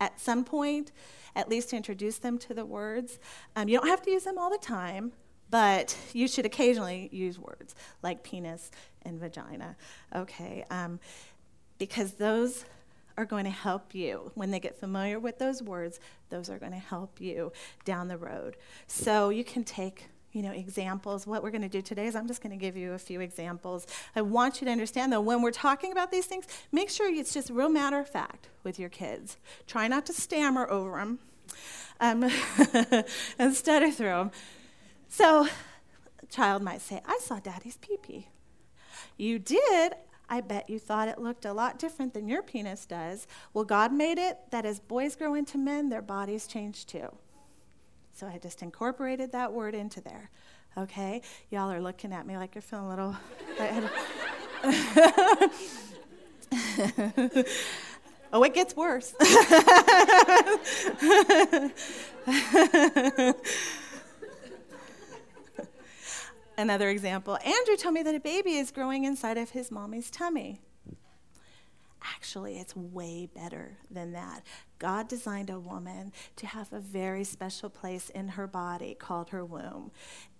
at 0.00 0.20
some 0.20 0.44
point, 0.44 0.92
at 1.34 1.48
least 1.48 1.70
to 1.70 1.76
introduce 1.76 2.18
them 2.18 2.38
to 2.38 2.54
the 2.54 2.64
words. 2.64 3.18
Um, 3.56 3.68
you 3.68 3.78
don't 3.78 3.88
have 3.88 4.02
to 4.02 4.10
use 4.10 4.24
them 4.24 4.38
all 4.38 4.50
the 4.50 4.58
time. 4.58 5.12
But 5.50 5.96
you 6.12 6.28
should 6.28 6.44
occasionally 6.44 7.08
use 7.10 7.38
words 7.38 7.74
like 8.02 8.22
penis 8.22 8.70
and 9.02 9.18
vagina, 9.18 9.76
okay? 10.14 10.64
Um, 10.70 11.00
because 11.78 12.12
those 12.12 12.66
are 13.18 13.26
going 13.26 13.44
to 13.44 13.50
help 13.50 13.94
you. 13.94 14.30
When 14.34 14.52
they 14.52 14.60
get 14.60 14.78
familiar 14.78 15.18
with 15.18 15.38
those 15.38 15.60
words, 15.60 15.98
those 16.30 16.48
are 16.48 16.58
going 16.58 16.72
to 16.72 16.78
help 16.78 17.20
you 17.20 17.52
down 17.84 18.06
the 18.06 18.16
road. 18.16 18.56
So 18.86 19.30
you 19.30 19.42
can 19.42 19.64
take 19.64 20.06
you 20.32 20.42
know, 20.42 20.52
examples. 20.52 21.26
What 21.26 21.42
we're 21.42 21.50
going 21.50 21.62
to 21.62 21.68
do 21.68 21.82
today 21.82 22.06
is 22.06 22.14
I'm 22.14 22.28
just 22.28 22.42
going 22.42 22.56
to 22.56 22.62
give 22.62 22.76
you 22.76 22.92
a 22.92 22.98
few 22.98 23.20
examples. 23.20 23.86
I 24.14 24.22
want 24.22 24.60
you 24.60 24.66
to 24.66 24.70
understand, 24.70 25.12
though, 25.12 25.20
when 25.20 25.42
we're 25.42 25.50
talking 25.50 25.90
about 25.90 26.12
these 26.12 26.26
things, 26.26 26.46
make 26.70 26.90
sure 26.90 27.12
it's 27.12 27.32
just 27.32 27.50
real 27.50 27.70
matter 27.70 27.98
of 27.98 28.08
fact 28.08 28.48
with 28.62 28.78
your 28.78 28.90
kids. 28.90 29.36
Try 29.66 29.88
not 29.88 30.06
to 30.06 30.12
stammer 30.12 30.70
over 30.70 30.98
them 30.98 31.18
um, 31.98 32.30
and 33.38 33.54
stutter 33.54 33.90
through 33.90 34.06
them. 34.06 34.30
So, 35.08 35.48
a 36.22 36.26
child 36.26 36.62
might 36.62 36.82
say, 36.82 37.00
I 37.04 37.18
saw 37.20 37.40
daddy's 37.40 37.78
pee 37.78 37.96
pee. 38.00 38.28
You 39.16 39.38
did? 39.38 39.94
I 40.28 40.40
bet 40.40 40.68
you 40.68 40.78
thought 40.78 41.08
it 41.08 41.18
looked 41.18 41.44
a 41.44 41.52
lot 41.52 41.78
different 41.78 42.14
than 42.14 42.28
your 42.28 42.42
penis 42.42 42.86
does. 42.86 43.26
Well, 43.54 43.64
God 43.64 43.92
made 43.92 44.18
it 44.18 44.38
that 44.50 44.66
as 44.66 44.78
boys 44.78 45.16
grow 45.16 45.34
into 45.34 45.56
men, 45.56 45.88
their 45.88 46.02
bodies 46.02 46.46
change 46.46 46.86
too. 46.86 47.08
So 48.12 48.26
I 48.26 48.38
just 48.38 48.62
incorporated 48.62 49.32
that 49.32 49.52
word 49.52 49.74
into 49.74 50.00
there. 50.00 50.30
Okay? 50.76 51.22
Y'all 51.50 51.70
are 51.70 51.80
looking 51.80 52.12
at 52.12 52.26
me 52.26 52.36
like 52.36 52.54
you're 52.54 52.62
feeling 52.62 52.86
a 52.86 52.88
little. 52.88 53.16
oh, 58.32 58.42
it 58.42 58.54
gets 58.54 58.76
worse. 58.76 59.14
Another 66.58 66.88
example 66.88 67.38
Andrew 67.44 67.76
told 67.76 67.94
me 67.94 68.02
that 68.02 68.16
a 68.16 68.20
baby 68.20 68.56
is 68.56 68.72
growing 68.72 69.04
inside 69.04 69.38
of 69.38 69.50
his 69.50 69.70
mommy's 69.70 70.10
tummy. 70.10 70.60
Actually, 72.02 72.58
it's 72.58 72.74
way 72.74 73.28
better 73.32 73.78
than 73.90 74.12
that. 74.12 74.42
God 74.78 75.08
designed 75.08 75.50
a 75.50 75.58
woman 75.58 76.12
to 76.36 76.46
have 76.46 76.72
a 76.72 76.80
very 76.80 77.22
special 77.22 77.70
place 77.70 78.10
in 78.10 78.28
her 78.28 78.46
body 78.46 78.94
called 78.94 79.30
her 79.30 79.44
womb. 79.44 79.92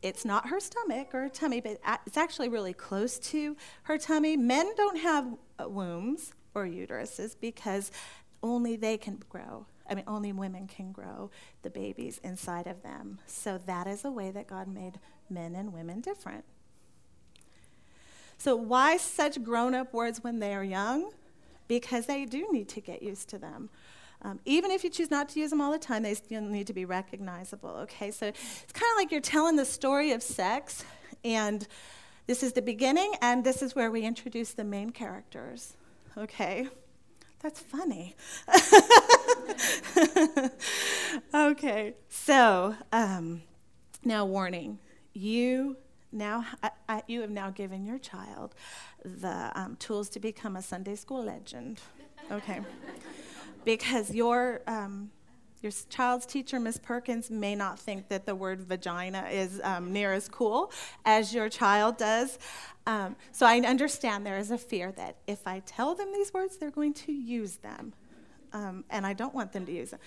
It's 0.03 0.25
not 0.25 0.49
her 0.49 0.61
stomach 0.61 1.15
or 1.15 1.23
her 1.23 1.29
tummy, 1.29 1.61
but 1.61 1.81
it's 2.07 2.17
actually 2.17 2.49
really 2.49 2.73
close 2.73 3.19
to 3.21 3.57
her 3.85 3.99
tummy. 3.99 4.37
Men 4.37 4.73
don't 4.77 4.99
have 4.99 5.37
uh, 5.59 5.69
wombs 5.69 6.33
or 6.55 6.67
uteruses 6.67 7.37
because 7.41 7.93
only 8.43 8.77
they 8.77 8.97
can 8.97 9.21
grow. 9.29 9.67
I 9.89 9.95
mean, 9.95 10.05
only 10.07 10.33
women 10.33 10.67
can 10.67 10.93
grow 10.93 11.31
the 11.63 11.71
babies 11.71 12.21
inside 12.23 12.67
of 12.67 12.83
them. 12.83 13.19
So 13.27 13.59
that 13.67 13.87
is 13.87 14.05
a 14.05 14.11
way 14.11 14.31
that 14.31 14.47
God 14.47 14.69
made 14.69 14.99
men 15.31 15.55
and 15.55 15.73
women 15.73 16.01
different. 16.01 16.45
So, 18.41 18.55
why 18.55 18.99
such 18.99 19.43
grown 19.43 19.75
up 19.75 19.93
words 19.93 20.23
when 20.23 20.39
they 20.39 20.55
are 20.55 20.63
young? 20.63 21.11
Because 21.67 22.07
they 22.07 22.25
do 22.25 22.47
need 22.53 22.69
to 22.69 22.81
get 22.81 23.03
used 23.03 23.29
to 23.31 23.39
them. 23.39 23.69
Um, 24.23 24.39
even 24.45 24.71
if 24.71 24.85
you 24.85 24.91
choose 24.91 25.11
not 25.11 25.29
to 25.31 25.41
use 25.41 25.51
them 25.51 25.61
all 25.61 25.73
the 25.73 25.79
time, 25.79 26.05
they 26.05 26.15
still 26.15 26.41
need 26.41 26.69
to 26.69 26.73
be 26.73 26.85
recognizable, 26.85 27.71
okay? 27.71 28.13
So, 28.13 28.27
it's 28.27 28.73
kind 28.73 28.91
of 28.93 28.97
like 28.97 29.11
you're 29.11 29.21
telling 29.21 29.57
the 29.57 29.65
story 29.65 30.13
of 30.13 30.23
sex, 30.23 30.85
and 31.25 31.67
this 32.29 32.45
is 32.45 32.53
the 32.53 32.63
beginning, 32.63 33.13
and 33.21 33.43
this 33.43 33.61
is 33.61 33.75
where 33.75 33.91
we 33.91 34.03
introduce 34.03 34.53
the 34.53 34.65
main 34.65 34.91
characters, 34.91 35.77
okay? 36.17 36.69
That's 37.41 37.61
funny. 37.61 38.17
okay, 41.35 41.95
so 42.09 42.75
um, 42.93 43.43
now 44.05 44.25
warning 44.25 44.79
you 45.13 45.77
now 46.11 46.45
I, 46.89 47.03
you 47.07 47.21
have 47.21 47.31
now 47.31 47.51
given 47.51 47.85
your 47.85 47.99
child 47.99 48.55
the 49.05 49.53
um, 49.55 49.77
tools 49.77 50.09
to 50.11 50.21
become 50.21 50.57
a 50.57 50.63
Sunday 50.63 50.95
school 50.95 51.23
legend. 51.25 51.81
Okay, 52.31 52.61
because 53.65 54.15
your 54.15 54.63
um, 54.67 55.11
your 55.63 55.73
child's 55.89 56.27
teacher, 56.27 56.61
Miss 56.61 56.79
Perkins, 56.79 57.31
may 57.31 57.55
not 57.55 57.79
think 57.79 58.09
that 58.09 58.27
the 58.27 58.35
word 58.35 58.61
vagina 58.61 59.29
is 59.31 59.61
um, 59.65 59.93
near 59.93 60.13
as 60.13 60.29
cool 60.29 60.73
as 61.05 61.35
your 61.35 61.49
child 61.49 61.97
does. 61.97 62.39
Um, 62.87 63.17
so 63.33 63.47
I 63.47 63.59
understand 63.61 64.25
there 64.25 64.39
is 64.39 64.51
a 64.51 64.59
fear 64.59 64.93
that 64.93 65.17
if 65.27 65.47
I 65.47 65.61
tell 65.61 65.95
them 65.95 66.09
these 66.13 66.33
words, 66.33 66.57
they're 66.57 66.71
going 66.71 66.95
to 66.95 67.13
use 67.13 67.57
them. 67.57 67.93
Um, 68.53 68.85
and 68.89 69.07
I 69.07 69.13
don't 69.13 69.35
want 69.35 69.53
them 69.53 69.67
to 69.67 69.73
use 69.73 69.91
them. 69.91 70.01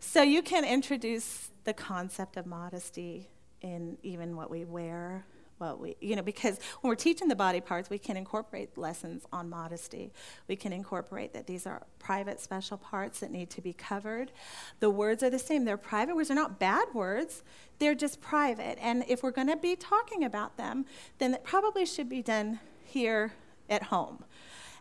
So 0.00 0.22
you 0.22 0.42
can 0.42 0.64
introduce 0.64 1.50
the 1.64 1.72
concept 1.72 2.36
of 2.36 2.46
modesty 2.46 3.28
in 3.62 3.96
even 4.02 4.36
what 4.36 4.50
we 4.50 4.64
wear, 4.64 5.24
what 5.58 5.80
we, 5.80 5.96
you 6.00 6.16
know, 6.16 6.22
because 6.22 6.58
when 6.80 6.88
we're 6.88 6.94
teaching 6.94 7.28
the 7.28 7.36
body 7.36 7.60
parts, 7.60 7.90
we 7.90 7.98
can 7.98 8.16
incorporate 8.16 8.76
lessons 8.78 9.24
on 9.32 9.48
modesty. 9.48 10.12
We 10.46 10.56
can 10.56 10.72
incorporate 10.72 11.32
that 11.34 11.46
these 11.46 11.66
are 11.66 11.82
private, 11.98 12.40
special 12.40 12.78
parts 12.78 13.20
that 13.20 13.30
need 13.30 13.50
to 13.50 13.60
be 13.60 13.72
covered. 13.72 14.32
The 14.80 14.90
words 14.90 15.22
are 15.22 15.30
the 15.30 15.38
same. 15.38 15.64
They're 15.64 15.76
private 15.76 16.16
words. 16.16 16.28
They're 16.28 16.36
not 16.36 16.58
bad 16.58 16.88
words. 16.94 17.42
They're 17.78 17.94
just 17.94 18.20
private. 18.20 18.78
And 18.80 19.04
if 19.08 19.22
we're 19.22 19.30
going 19.30 19.48
to 19.48 19.56
be 19.56 19.76
talking 19.76 20.24
about 20.24 20.56
them, 20.56 20.86
then 21.18 21.34
it 21.34 21.44
probably 21.44 21.84
should 21.84 22.08
be 22.08 22.22
done 22.22 22.60
here 22.84 23.32
at 23.68 23.84
home. 23.84 24.24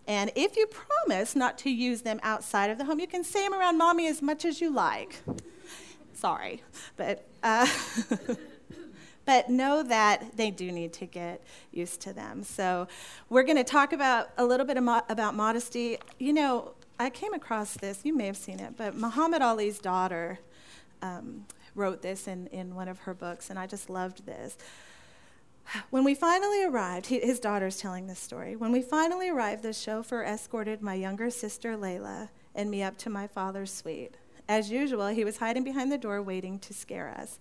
And 0.08 0.32
if 0.36 0.56
you 0.56 0.68
promise 0.68 1.36
not 1.36 1.58
to 1.60 1.70
use 1.70 2.02
them 2.02 2.20
outside 2.24 2.70
of 2.70 2.78
the 2.78 2.86
home, 2.86 3.00
you 3.00 3.08
can 3.08 3.24
say 3.24 3.44
them 3.44 3.54
around 3.54 3.78
mommy 3.78 4.08
as 4.08 4.22
much 4.22 4.46
as 4.46 4.62
you 4.62 4.74
like. 4.74 5.22
Sorry, 6.14 6.64
but. 6.96 7.28
Uh, 7.44 7.68
but 9.28 9.50
know 9.50 9.84
that 9.84 10.36
they 10.38 10.50
do 10.50 10.72
need 10.72 10.94
to 10.94 11.06
get 11.06 11.44
used 11.72 12.02
to 12.02 12.14
them. 12.14 12.42
So, 12.42 12.88
we're 13.30 13.44
going 13.44 13.58
to 13.58 13.64
talk 13.64 13.94
about 13.94 14.30
a 14.38 14.46
little 14.46 14.66
bit 14.66 14.78
about 14.78 15.36
modesty. 15.36 15.98
You 16.18 16.34
know, 16.34 16.74
I 17.00 17.12
came 17.12 17.34
across 17.36 17.76
this, 17.76 18.02
you 18.04 18.16
may 18.16 18.26
have 18.26 18.38
seen 18.38 18.60
it, 18.60 18.76
but 18.76 18.96
Muhammad 18.96 19.44
Ali's 19.44 19.78
daughter 19.78 20.40
um, 21.04 21.46
wrote 21.76 22.02
this 22.02 22.28
in, 22.28 22.48
in 22.48 22.74
one 22.74 22.88
of 22.88 23.00
her 23.00 23.14
books, 23.14 23.52
and 23.52 23.60
I 23.60 23.68
just 23.68 23.90
loved 23.90 24.26
this. 24.26 24.58
When 25.90 26.04
we 26.04 26.16
finally 26.16 26.64
arrived, 26.64 27.08
he, 27.08 27.20
his 27.20 27.40
daughter's 27.40 27.78
telling 27.78 28.08
this 28.08 28.20
story. 28.20 28.56
When 28.56 28.72
we 28.72 28.82
finally 28.82 29.30
arrived, 29.30 29.64
the 29.64 29.74
chauffeur 29.74 30.24
escorted 30.24 30.82
my 30.82 30.94
younger 30.94 31.30
sister, 31.30 31.76
Laila, 31.76 32.30
and 32.56 32.72
me 32.72 32.82
up 32.82 32.98
to 33.00 33.10
my 33.10 33.28
father's 33.28 33.72
suite. 33.72 34.16
As 34.50 34.72
usual, 34.72 35.08
he 35.08 35.26
was 35.26 35.38
hiding 35.38 35.64
behind 35.64 35.92
the 35.92 35.98
door 35.98 36.22
waiting 36.22 36.58
to 36.60 36.74
scare 36.74 37.10
us. 37.10 37.38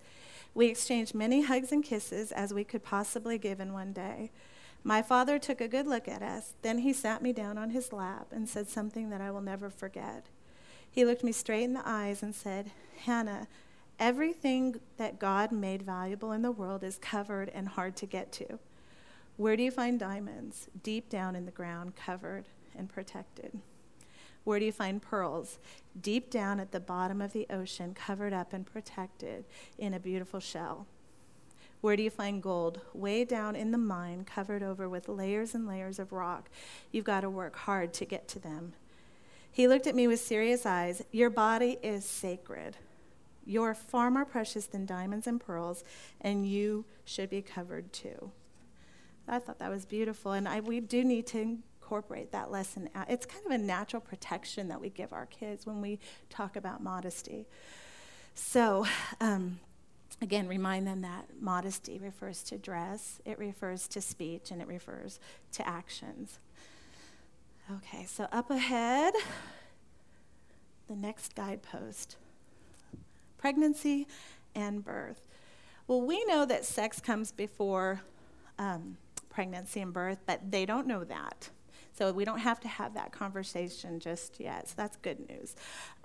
We 0.57 0.69
exchanged 0.69 1.13
many 1.13 1.43
hugs 1.43 1.71
and 1.71 1.83
kisses 1.83 2.31
as 2.31 2.51
we 2.51 2.63
could 2.63 2.83
possibly 2.83 3.37
give 3.37 3.59
in 3.59 3.73
one 3.73 3.93
day. 3.93 4.31
My 4.83 5.03
father 5.03 5.37
took 5.37 5.61
a 5.61 5.67
good 5.67 5.85
look 5.85 6.07
at 6.07 6.23
us. 6.23 6.55
Then 6.63 6.79
he 6.79 6.93
sat 6.93 7.21
me 7.21 7.31
down 7.31 7.59
on 7.59 7.69
his 7.69 7.93
lap 7.93 8.29
and 8.31 8.49
said 8.49 8.67
something 8.67 9.11
that 9.11 9.21
I 9.21 9.29
will 9.29 9.41
never 9.41 9.69
forget. 9.69 10.25
He 10.89 11.05
looked 11.05 11.23
me 11.23 11.31
straight 11.31 11.65
in 11.65 11.73
the 11.73 11.87
eyes 11.87 12.23
and 12.23 12.33
said, 12.33 12.71
Hana, 13.05 13.47
everything 13.99 14.79
that 14.97 15.19
God 15.19 15.51
made 15.51 15.83
valuable 15.83 16.31
in 16.31 16.41
the 16.41 16.49
world 16.49 16.83
is 16.83 16.97
covered 16.97 17.49
and 17.49 17.67
hard 17.67 17.95
to 17.97 18.07
get 18.07 18.31
to. 18.31 18.57
Where 19.35 19.55
do 19.55 19.61
you 19.61 19.69
find 19.69 19.99
diamonds? 19.99 20.69
Deep 20.81 21.07
down 21.07 21.35
in 21.35 21.45
the 21.45 21.51
ground, 21.51 21.95
covered 21.95 22.45
and 22.75 22.89
protected. 22.89 23.59
Where 24.47 24.59
do 24.59 24.65
you 24.65 24.71
find 24.71 25.01
pearls? 25.01 25.59
Deep 25.99 26.29
down 26.29 26.61
at 26.61 26.71
the 26.71 26.79
bottom 26.79 27.19
of 27.21 27.33
the 27.33 27.45
ocean, 27.49 27.93
covered 27.93 28.31
up 28.31 28.53
and 28.53 28.65
protected 28.65 29.43
in 29.77 29.93
a 29.93 29.99
beautiful 29.99 30.39
shell. 30.39 30.87
Where 31.81 31.97
do 31.97 32.03
you 32.03 32.09
find 32.09 32.41
gold? 32.41 32.79
Way 32.93 33.25
down 33.25 33.57
in 33.57 33.71
the 33.71 33.77
mine, 33.77 34.23
covered 34.23 34.63
over 34.63 34.87
with 34.87 35.09
layers 35.09 35.53
and 35.53 35.67
layers 35.67 35.99
of 35.99 36.13
rock. 36.13 36.49
You've 36.93 37.03
got 37.03 37.21
to 37.21 37.29
work 37.29 37.57
hard 37.57 37.93
to 37.95 38.05
get 38.05 38.29
to 38.29 38.39
them. 38.39 38.71
He 39.51 39.67
looked 39.67 39.85
at 39.85 39.95
me 39.95 40.07
with 40.07 40.21
serious 40.21 40.65
eyes. 40.65 41.03
Your 41.11 41.29
body 41.29 41.77
is 41.83 42.05
sacred. 42.05 42.77
You're 43.45 43.73
far 43.73 44.09
more 44.09 44.23
precious 44.23 44.65
than 44.65 44.85
diamonds 44.85 45.27
and 45.27 45.41
pearls, 45.41 45.83
and 46.21 46.47
you 46.47 46.85
should 47.03 47.29
be 47.29 47.41
covered 47.41 47.91
too. 47.91 48.31
I 49.27 49.39
thought 49.39 49.59
that 49.59 49.69
was 49.69 49.85
beautiful, 49.85 50.31
and 50.31 50.47
I, 50.47 50.61
we 50.61 50.79
do 50.79 51.03
need 51.03 51.27
to 51.27 51.57
incorporate 51.87 52.33
that 52.33 52.51
lesson. 52.51 52.89
It's 53.07 53.25
kind 53.25 53.45
of 53.45 53.51
a 53.53 53.57
natural 53.57 54.01
protection 54.01 54.67
that 54.67 54.81
we 54.81 54.89
give 54.89 55.13
our 55.13 55.25
kids 55.25 55.65
when 55.65 55.79
we 55.79 55.99
talk 56.29 56.57
about 56.57 56.83
modesty. 56.83 57.47
So, 58.35 58.85
um, 59.21 59.59
again, 60.21 60.49
remind 60.49 60.85
them 60.85 60.99
that 61.03 61.27
modesty 61.39 61.97
refers 61.97 62.43
to 62.43 62.57
dress, 62.57 63.21
it 63.23 63.39
refers 63.39 63.87
to 63.87 64.01
speech, 64.01 64.51
and 64.51 64.61
it 64.61 64.67
refers 64.67 65.21
to 65.53 65.65
actions. 65.65 66.39
Okay, 67.73 68.03
so 68.03 68.27
up 68.33 68.51
ahead, 68.51 69.13
the 70.89 70.95
next 70.95 71.35
guidepost 71.35 72.17
pregnancy 73.37 74.07
and 74.55 74.83
birth. 74.83 75.25
Well, 75.87 76.01
we 76.01 76.25
know 76.25 76.43
that 76.45 76.65
sex 76.65 76.99
comes 76.99 77.31
before 77.31 78.01
um, 78.59 78.97
pregnancy 79.29 79.79
and 79.79 79.93
birth, 79.93 80.17
but 80.25 80.51
they 80.51 80.65
don't 80.65 80.85
know 80.85 81.05
that. 81.05 81.49
So 81.97 82.11
we 82.11 82.25
don't 82.25 82.39
have 82.39 82.59
to 82.61 82.67
have 82.67 82.93
that 82.93 83.11
conversation 83.11 83.99
just 83.99 84.39
yet. 84.39 84.69
So 84.69 84.75
that's 84.77 84.97
good 84.97 85.27
news. 85.29 85.55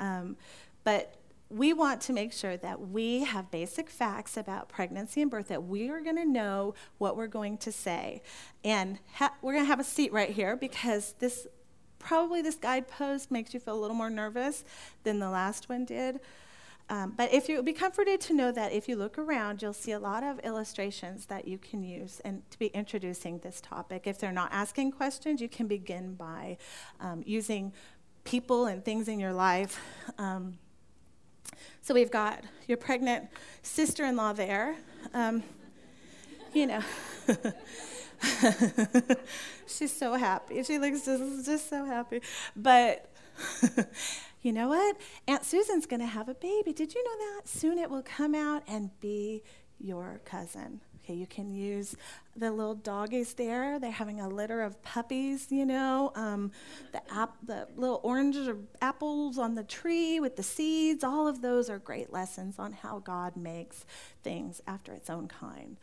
Um, 0.01 0.37
but 0.85 1.17
we 1.51 1.75
want 1.75 2.01
to 2.01 2.15
make 2.15 2.33
sure 2.33 2.57
that 2.57 2.89
we 2.89 3.25
have 3.25 3.51
basic 3.51 3.91
facts 3.91 4.39
about 4.39 4.71
pregnancy 4.71 5.21
and 5.21 5.31
birth 5.31 5.49
that 5.49 5.65
we 5.65 5.91
are 5.91 6.01
going 6.01 6.17
to 6.17 6.25
know 6.25 6.75
what 6.97 7.15
we're 7.17 7.27
going 7.27 7.59
to 7.59 7.71
say. 7.71 8.23
And 8.65 8.99
ha- 9.15 9.35
we're 9.43 9.53
going 9.53 9.65
to 9.65 9.69
have 9.69 9.81
a 9.81 9.85
seat 9.85 10.13
right 10.13 10.31
here 10.31 10.57
because 10.57 11.15
this 11.19 11.47
probably 11.99 12.43
this 12.43 12.57
guidepost 12.57 13.31
makes 13.31 13.53
you 13.53 13.61
feel 13.61 13.75
a 13.75 13.81
little 13.81 13.97
more 13.97 14.11
nervous 14.11 14.65
than 15.05 15.19
the 15.19 15.29
last 15.31 15.69
one 15.69 15.85
did. 15.85 16.21
Um, 16.93 17.15
but 17.17 17.33
if 17.33 17.49
you'll 17.49 17.63
be 17.63 17.73
comforted 17.73 18.21
to 18.21 18.35
know 18.35 18.53
that 18.53 18.71
if 18.73 18.87
you 18.87 18.97
look 18.97 19.17
around, 19.17 19.63
you'll 19.63 19.73
see 19.73 19.93
a 19.93 19.99
lot 19.99 20.23
of 20.23 20.39
illustrations 20.41 21.25
that 21.25 21.49
you 21.49 21.57
can 21.57 21.83
use 21.83 22.21
and 22.23 22.43
to 22.51 22.59
be 22.59 22.67
introducing 22.67 23.39
this 23.39 23.63
topic. 23.63 24.03
If 24.07 24.19
they're 24.19 24.31
not 24.31 24.53
asking 24.53 24.93
questions, 24.93 25.41
you 25.41 25.49
can 25.49 25.67
begin 25.67 26.13
by 26.13 26.59
um, 27.01 27.23
using 27.25 27.73
people 28.25 28.67
and 28.67 28.85
things 28.85 29.09
in 29.09 29.19
your 29.19 29.33
life. 29.33 29.81
Um, 30.19 30.59
so 31.81 31.95
we've 31.95 32.11
got 32.11 32.45
your 32.69 32.77
pregnant 32.77 33.31
sister-in-law 33.63 34.35
there. 34.35 34.77
Um, 35.15 35.43
you 36.53 36.67
know. 36.67 36.83
She's 39.67 39.97
so 39.97 40.13
happy. 40.17 40.63
She 40.63 40.79
looks 40.79 41.07
just, 41.07 41.47
just 41.47 41.71
so 41.71 41.87
happy. 41.87 42.21
But 42.55 43.11
you 44.43 44.53
know 44.53 44.69
what? 44.69 44.97
Aunt 45.29 45.45
Susan's 45.45 45.87
going 45.87 46.01
to 46.01 46.07
have 46.07 46.29
a 46.29 46.35
baby. 46.35 46.73
Did 46.73 46.95
you 46.95 47.03
know 47.05 47.27
that? 47.35 47.49
Soon 47.49 47.79
it 47.79 47.89
will 47.89 48.03
come 48.03 48.35
out 48.35 48.63
and 48.67 48.91
be 49.01 49.43
your 49.79 50.21
cousin. 50.25 50.81
Okay, 51.05 51.15
you 51.15 51.27
can 51.27 51.53
use 51.53 51.97
the 52.37 52.51
little 52.51 52.77
doggies 52.77 53.35
there. 53.35 53.81
They're 53.81 53.91
having 53.91 54.21
a 54.21 54.29
litter 54.29 54.63
of 54.63 54.81
puppies, 54.83 55.49
you 55.51 55.67
know, 55.67 56.13
um, 56.15 56.53
the, 56.93 57.03
ap- 57.13 57.45
the 57.45 57.67
little 57.77 58.01
oranges 58.05 58.47
or 58.47 58.59
apples 58.81 59.37
on 59.37 59.57
the 59.57 59.65
tree 59.65 60.21
with 60.21 60.37
the 60.37 60.45
seeds. 60.45 61.03
All 61.03 61.27
of 61.27 61.43
those 61.43 61.69
are 61.69 61.81
great 61.81 62.13
lessons 62.13 62.57
on 62.59 62.73
how 62.73 63.01
God 63.01 63.37
makes 63.37 63.85
things 64.23 64.61
after 64.69 64.93
its 64.93 65.11
own 65.11 65.27
kind. 65.27 65.77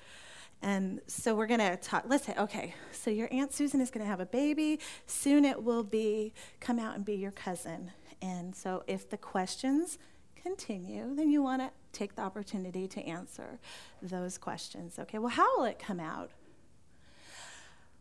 And 0.62 1.02
so 1.08 1.36
we're 1.36 1.48
going 1.48 1.60
to 1.60 1.76
talk. 1.78 2.06
Let's 2.08 2.26
say, 2.26 2.36
okay, 2.38 2.74
so 2.91 3.12
your 3.12 3.28
Aunt 3.32 3.54
Susan 3.54 3.82
is 3.82 3.91
going 3.91 4.06
to 4.06 4.10
have 4.10 4.19
a 4.22 4.26
baby. 4.26 4.80
Soon 5.06 5.43
it 5.43 5.63
will 5.63 5.84
be, 5.84 6.34
come 6.62 6.80
out 6.80 6.95
and 6.95 7.04
be 7.04 7.15
your 7.15 7.32
cousin. 7.32 7.91
And 8.21 8.55
so 8.55 8.84
if 8.88 9.10
the 9.10 9.17
questions 9.17 9.97
continue, 10.36 11.15
then 11.15 11.29
you 11.29 11.41
want 11.41 11.62
to 11.62 11.71
take 11.91 12.15
the 12.15 12.21
opportunity 12.21 12.88
to 12.88 13.01
answer 13.01 13.60
those 14.01 14.38
questions. 14.38 14.99
Okay, 14.99 15.17
well, 15.17 15.29
how 15.29 15.58
will 15.58 15.65
it 15.65 15.79
come 15.79 15.99
out? 15.99 16.32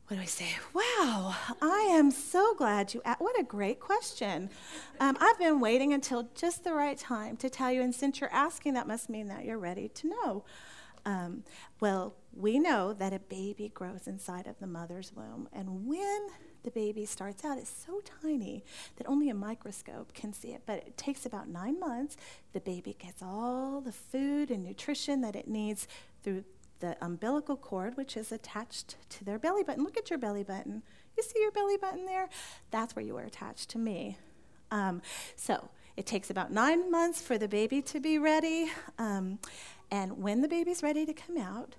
What 0.09 0.17
do 0.17 0.23
I 0.23 0.27
say? 0.27 0.47
Wow, 0.73 1.37
I 1.61 1.89
am 1.91 2.11
so 2.11 2.55
glad 2.55 2.95
you 2.95 3.03
asked. 3.05 3.21
What 3.21 3.39
a 3.39 3.43
great 3.43 3.79
question. 3.79 4.49
Um, 5.01 5.19
I've 5.21 5.39
been 5.39 5.61
waiting 5.61 5.93
until 5.93 6.31
just 6.35 6.65
the 6.65 6.73
right 6.73 6.97
time 6.97 7.37
to 7.37 7.51
tell 7.51 7.71
you, 7.71 7.83
and 7.83 7.95
since 7.95 8.19
you're 8.19 8.33
asking, 8.33 8.73
that 8.73 8.89
must 8.89 9.11
mean 9.11 9.29
that 9.29 9.45
you're 9.45 9.59
ready 9.59 9.89
to 9.89 10.09
know. 10.09 10.45
Um, 11.05 11.45
well, 11.81 12.15
we 12.35 12.59
know 12.59 12.95
that 12.95 13.13
a 13.13 13.19
baby 13.19 13.69
grows 13.69 14.07
inside 14.07 14.47
of 14.47 14.59
the 14.61 14.67
mother's 14.67 15.13
womb, 15.15 15.47
and 15.53 15.87
when 15.87 16.29
the 16.63 16.71
baby 16.71 17.05
starts 17.07 17.45
out, 17.45 17.59
it's 17.59 17.85
so 17.87 18.01
tiny 18.23 18.65
that 18.97 19.09
only 19.09 19.31
a 19.31 19.35
microscope 19.35 20.13
can 20.15 20.33
see 20.33 20.49
it. 20.49 20.63
But 20.67 20.79
it 20.79 20.97
takes 20.97 21.25
about 21.25 21.49
nine 21.49 21.79
months. 21.79 22.17
The 22.53 22.61
baby 22.61 22.97
gets 22.99 23.23
all 23.23 23.81
the 23.81 23.93
food 23.93 24.51
and 24.51 24.65
nutrition 24.65 25.21
that 25.23 25.37
it 25.37 25.49
needs 25.49 25.87
through 26.23 26.45
the 26.81 26.97
umbilical 27.01 27.57
cord, 27.57 27.97
which 27.97 28.17
is 28.17 28.31
attached 28.31 28.97
to 29.11 29.25
their 29.25 29.39
belly 29.39 29.63
button. 29.63 29.83
Look 29.83 29.97
at 29.97 30.11
your 30.11 30.19
belly 30.19 30.45
button. 30.45 30.83
You 31.17 31.23
see 31.23 31.41
your 31.41 31.51
belly 31.51 31.77
button 31.77 32.07
there? 32.07 32.29
That's 32.71 32.95
where 32.95 33.05
you 33.05 33.15
were 33.15 33.23
attached 33.23 33.71
to 33.71 33.79
me. 33.79 34.19
Um, 34.71 35.03
so 35.35 35.71
it 35.97 36.07
takes 36.07 36.31
about 36.31 36.53
nine 36.53 36.91
months 36.91 37.21
for 37.21 37.39
the 37.39 37.49
baby 37.49 37.83
to 37.83 37.99
be 37.99 38.19
ready. 38.19 38.71
Um, 38.99 39.41
and 39.91 40.23
when 40.23 40.43
the 40.43 40.49
baby's 40.49 40.83
ready 40.83 41.05
to 41.07 41.13
come 41.13 41.39
out, 41.39 41.75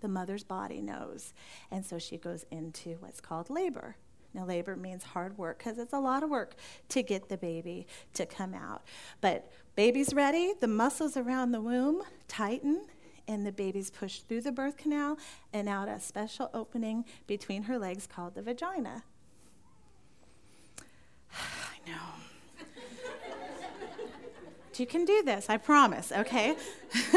the 0.00 0.08
mother's 0.08 0.44
body 0.44 0.80
knows. 0.80 1.32
And 1.70 1.84
so 1.84 1.98
she 1.98 2.16
goes 2.16 2.44
into 2.50 2.96
what's 3.00 3.20
called 3.20 3.50
labor. 3.50 3.96
Now, 4.32 4.44
labor 4.44 4.76
means 4.76 5.02
hard 5.02 5.36
work 5.36 5.58
because 5.58 5.78
it's 5.78 5.92
a 5.92 5.98
lot 5.98 6.22
of 6.22 6.30
work 6.30 6.54
to 6.90 7.02
get 7.02 7.28
the 7.28 7.36
baby 7.36 7.86
to 8.14 8.26
come 8.26 8.54
out. 8.54 8.82
But 9.20 9.50
baby's 9.74 10.14
ready, 10.14 10.52
the 10.58 10.68
muscles 10.68 11.16
around 11.16 11.50
the 11.50 11.60
womb 11.60 12.02
tighten, 12.28 12.86
and 13.26 13.46
the 13.46 13.52
baby's 13.52 13.90
pushed 13.90 14.28
through 14.28 14.42
the 14.42 14.52
birth 14.52 14.76
canal 14.76 15.18
and 15.52 15.68
out 15.68 15.88
a 15.88 16.00
special 16.00 16.50
opening 16.54 17.04
between 17.26 17.64
her 17.64 17.78
legs 17.78 18.06
called 18.06 18.34
the 18.34 18.42
vagina. 18.42 19.02
I 21.32 21.88
know. 21.88 22.19
You 24.78 24.86
can 24.86 25.04
do 25.04 25.22
this, 25.22 25.48
I 25.48 25.56
promise, 25.56 26.12
okay? 26.12 26.54
so 26.92 27.14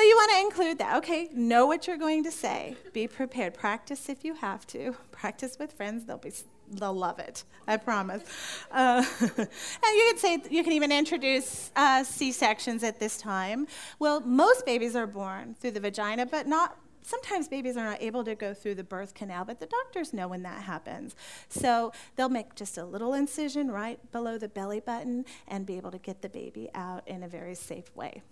you 0.00 0.16
want 0.16 0.30
to 0.32 0.40
include 0.40 0.78
that. 0.78 0.96
Okay, 0.98 1.28
know 1.34 1.66
what 1.66 1.86
you're 1.86 1.98
going 1.98 2.24
to 2.24 2.30
say. 2.30 2.76
Be 2.92 3.06
prepared. 3.06 3.54
Practice 3.54 4.08
if 4.08 4.24
you 4.24 4.34
have 4.34 4.66
to. 4.68 4.96
Practice 5.10 5.58
with 5.58 5.72
friends, 5.72 6.04
they'll 6.04 6.18
be 6.18 6.32
they'll 6.70 6.94
love 6.94 7.18
it. 7.18 7.44
I 7.66 7.76
promise. 7.76 8.22
Uh, 8.70 9.04
and 9.20 9.48
you 9.82 10.06
could 10.10 10.18
say 10.18 10.42
you 10.50 10.62
can 10.62 10.72
even 10.72 10.92
introduce 10.92 11.70
uh, 11.76 12.04
C 12.04 12.32
sections 12.32 12.82
at 12.82 13.00
this 13.00 13.18
time. 13.18 13.66
Well, 13.98 14.20
most 14.20 14.64
babies 14.64 14.94
are 14.96 15.06
born 15.06 15.54
through 15.60 15.72
the 15.72 15.80
vagina, 15.80 16.26
but 16.26 16.46
not 16.46 16.78
sometimes 17.08 17.48
babies 17.48 17.76
are 17.76 17.84
not 17.84 18.02
able 18.02 18.22
to 18.22 18.34
go 18.34 18.52
through 18.52 18.74
the 18.74 18.84
birth 18.84 19.14
canal, 19.14 19.44
but 19.44 19.60
the 19.60 19.66
doctors 19.66 20.12
know 20.12 20.28
when 20.28 20.42
that 20.42 20.62
happens. 20.62 21.16
So 21.48 21.92
they'll 22.16 22.28
make 22.28 22.54
just 22.54 22.76
a 22.76 22.84
little 22.84 23.14
incision 23.14 23.70
right 23.70 23.98
below 24.12 24.36
the 24.36 24.48
belly 24.48 24.80
button 24.80 25.24
and 25.46 25.64
be 25.64 25.76
able 25.78 25.90
to 25.90 25.98
get 25.98 26.20
the 26.20 26.28
baby 26.28 26.68
out 26.74 27.08
in 27.08 27.22
a 27.22 27.28
very 27.28 27.54
safe 27.54 27.94
way. 27.96 28.22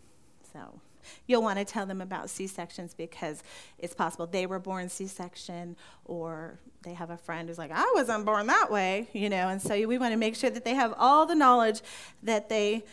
So 0.52 0.80
you'll 1.26 1.42
want 1.42 1.58
to 1.58 1.64
tell 1.64 1.86
them 1.86 2.02
about 2.02 2.28
C 2.28 2.46
sections 2.46 2.92
because 2.92 3.42
it's 3.78 3.94
possible 3.94 4.26
they 4.26 4.44
were 4.46 4.58
born 4.58 4.88
C 4.90 5.06
section 5.06 5.76
or 6.04 6.58
they 6.82 6.92
have 6.92 7.10
a 7.10 7.16
friend 7.16 7.48
who's 7.48 7.58
like, 7.58 7.72
I 7.72 7.92
wasn't 7.94 8.26
born 8.26 8.46
that 8.48 8.70
way, 8.70 9.08
you 9.12 9.30
know, 9.30 9.48
and 9.48 9.60
so 9.60 9.74
we 9.86 9.96
want 9.96 10.12
to 10.12 10.18
make 10.18 10.36
sure 10.36 10.50
that 10.50 10.64
they 10.64 10.74
have 10.74 10.94
all 10.98 11.24
the 11.24 11.34
knowledge 11.34 11.80
that 12.22 12.48
they 12.48 12.84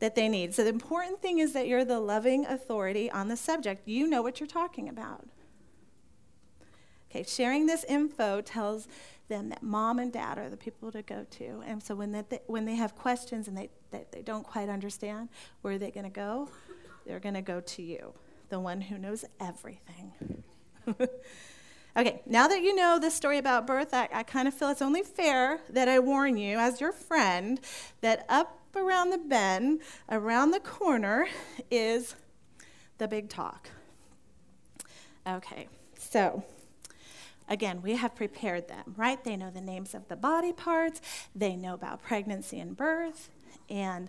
that 0.00 0.14
they 0.14 0.28
need. 0.28 0.54
So 0.54 0.62
the 0.62 0.70
important 0.70 1.20
thing 1.20 1.38
is 1.38 1.52
that 1.52 1.66
you're 1.66 1.84
the 1.84 2.00
loving 2.00 2.46
authority 2.46 3.10
on 3.10 3.28
the 3.28 3.36
subject. 3.36 3.86
You 3.86 4.06
know 4.06 4.22
what 4.22 4.40
you're 4.40 4.46
talking 4.46 4.88
about. 4.88 5.26
Okay, 7.10 7.24
sharing 7.26 7.66
this 7.66 7.84
info 7.84 8.40
tells 8.40 8.86
them 9.28 9.48
that 9.48 9.62
mom 9.62 9.98
and 9.98 10.12
dad 10.12 10.38
are 10.38 10.48
the 10.48 10.56
people 10.56 10.92
to 10.92 11.02
go 11.02 11.26
to. 11.30 11.62
And 11.66 11.82
so 11.82 11.94
when, 11.94 12.12
that 12.12 12.30
they, 12.30 12.40
when 12.46 12.64
they 12.64 12.76
have 12.76 12.94
questions 12.94 13.48
and 13.48 13.56
they, 13.56 13.70
they 13.90 14.22
don't 14.22 14.44
quite 14.44 14.68
understand, 14.68 15.28
where 15.62 15.74
are 15.74 15.78
they 15.78 15.90
going 15.90 16.04
to 16.04 16.10
go? 16.10 16.48
They're 17.06 17.20
going 17.20 17.34
to 17.34 17.42
go 17.42 17.60
to 17.60 17.82
you, 17.82 18.12
the 18.50 18.60
one 18.60 18.80
who 18.82 18.98
knows 18.98 19.24
everything. 19.40 20.12
okay, 21.96 22.22
now 22.26 22.48
that 22.48 22.62
you 22.62 22.74
know 22.74 22.98
the 22.98 23.10
story 23.10 23.38
about 23.38 23.66
birth, 23.66 23.92
I, 23.92 24.08
I 24.12 24.22
kind 24.22 24.48
of 24.48 24.54
feel 24.54 24.68
it's 24.68 24.82
only 24.82 25.02
fair 25.02 25.60
that 25.70 25.88
I 25.88 25.98
warn 25.98 26.36
you, 26.36 26.58
as 26.58 26.80
your 26.80 26.92
friend, 26.92 27.60
that 28.00 28.24
up 28.28 28.60
around 28.76 29.10
the 29.10 29.18
bend, 29.18 29.80
around 30.08 30.50
the 30.50 30.60
corner, 30.60 31.26
is 31.70 32.14
the 32.98 33.08
big 33.08 33.28
talk. 33.28 33.70
Okay, 35.26 35.68
so 35.98 36.44
again, 37.48 37.82
we 37.82 37.96
have 37.96 38.14
prepared 38.14 38.68
them, 38.68 38.94
right? 38.96 39.22
They 39.22 39.36
know 39.36 39.50
the 39.50 39.60
names 39.60 39.94
of 39.94 40.08
the 40.08 40.16
body 40.16 40.52
parts, 40.52 41.00
they 41.34 41.56
know 41.56 41.74
about 41.74 42.02
pregnancy 42.02 42.60
and 42.60 42.76
birth, 42.76 43.30
and 43.68 44.08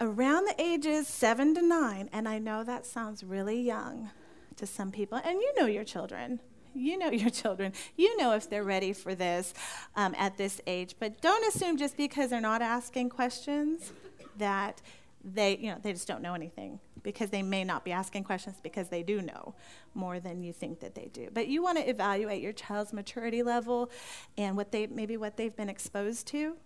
around 0.00 0.46
the 0.46 0.60
ages 0.60 1.06
seven 1.06 1.54
to 1.54 1.62
nine, 1.62 2.08
and 2.12 2.28
I 2.28 2.38
know 2.38 2.64
that 2.64 2.86
sounds 2.86 3.22
really 3.22 3.60
young 3.60 4.10
to 4.56 4.66
some 4.66 4.90
people, 4.90 5.20
and 5.24 5.40
you 5.40 5.52
know 5.56 5.66
your 5.66 5.84
children 5.84 6.40
you 6.74 6.98
know 6.98 7.10
your 7.10 7.30
children. 7.30 7.72
You 7.96 8.16
know 8.16 8.32
if 8.32 8.48
they're 8.48 8.64
ready 8.64 8.92
for 8.92 9.14
this 9.14 9.54
um, 9.96 10.14
at 10.18 10.36
this 10.36 10.60
age. 10.66 10.96
But 10.98 11.20
don't 11.20 11.46
assume 11.54 11.76
just 11.76 11.96
because 11.96 12.30
they're 12.30 12.40
not 12.40 12.62
asking 12.62 13.10
questions 13.10 13.92
that 14.38 14.80
they, 15.24 15.56
you 15.58 15.70
know, 15.70 15.78
they 15.80 15.92
just 15.92 16.08
don't 16.08 16.22
know 16.22 16.34
anything 16.34 16.80
because 17.02 17.30
they 17.30 17.42
may 17.42 17.64
not 17.64 17.84
be 17.84 17.92
asking 17.92 18.24
questions 18.24 18.56
because 18.62 18.88
they 18.88 19.02
do 19.02 19.20
know 19.22 19.54
more 19.94 20.20
than 20.20 20.42
you 20.42 20.52
think 20.52 20.80
that 20.80 20.94
they 20.94 21.10
do. 21.12 21.28
But 21.32 21.48
you 21.48 21.62
want 21.62 21.78
to 21.78 21.88
evaluate 21.88 22.42
your 22.42 22.52
child's 22.52 22.92
maturity 22.92 23.42
level 23.42 23.90
and 24.36 24.56
what 24.56 24.72
they 24.72 24.86
maybe 24.86 25.16
what 25.16 25.36
they've 25.36 25.54
been 25.54 25.68
exposed 25.68 26.26
to 26.28 26.56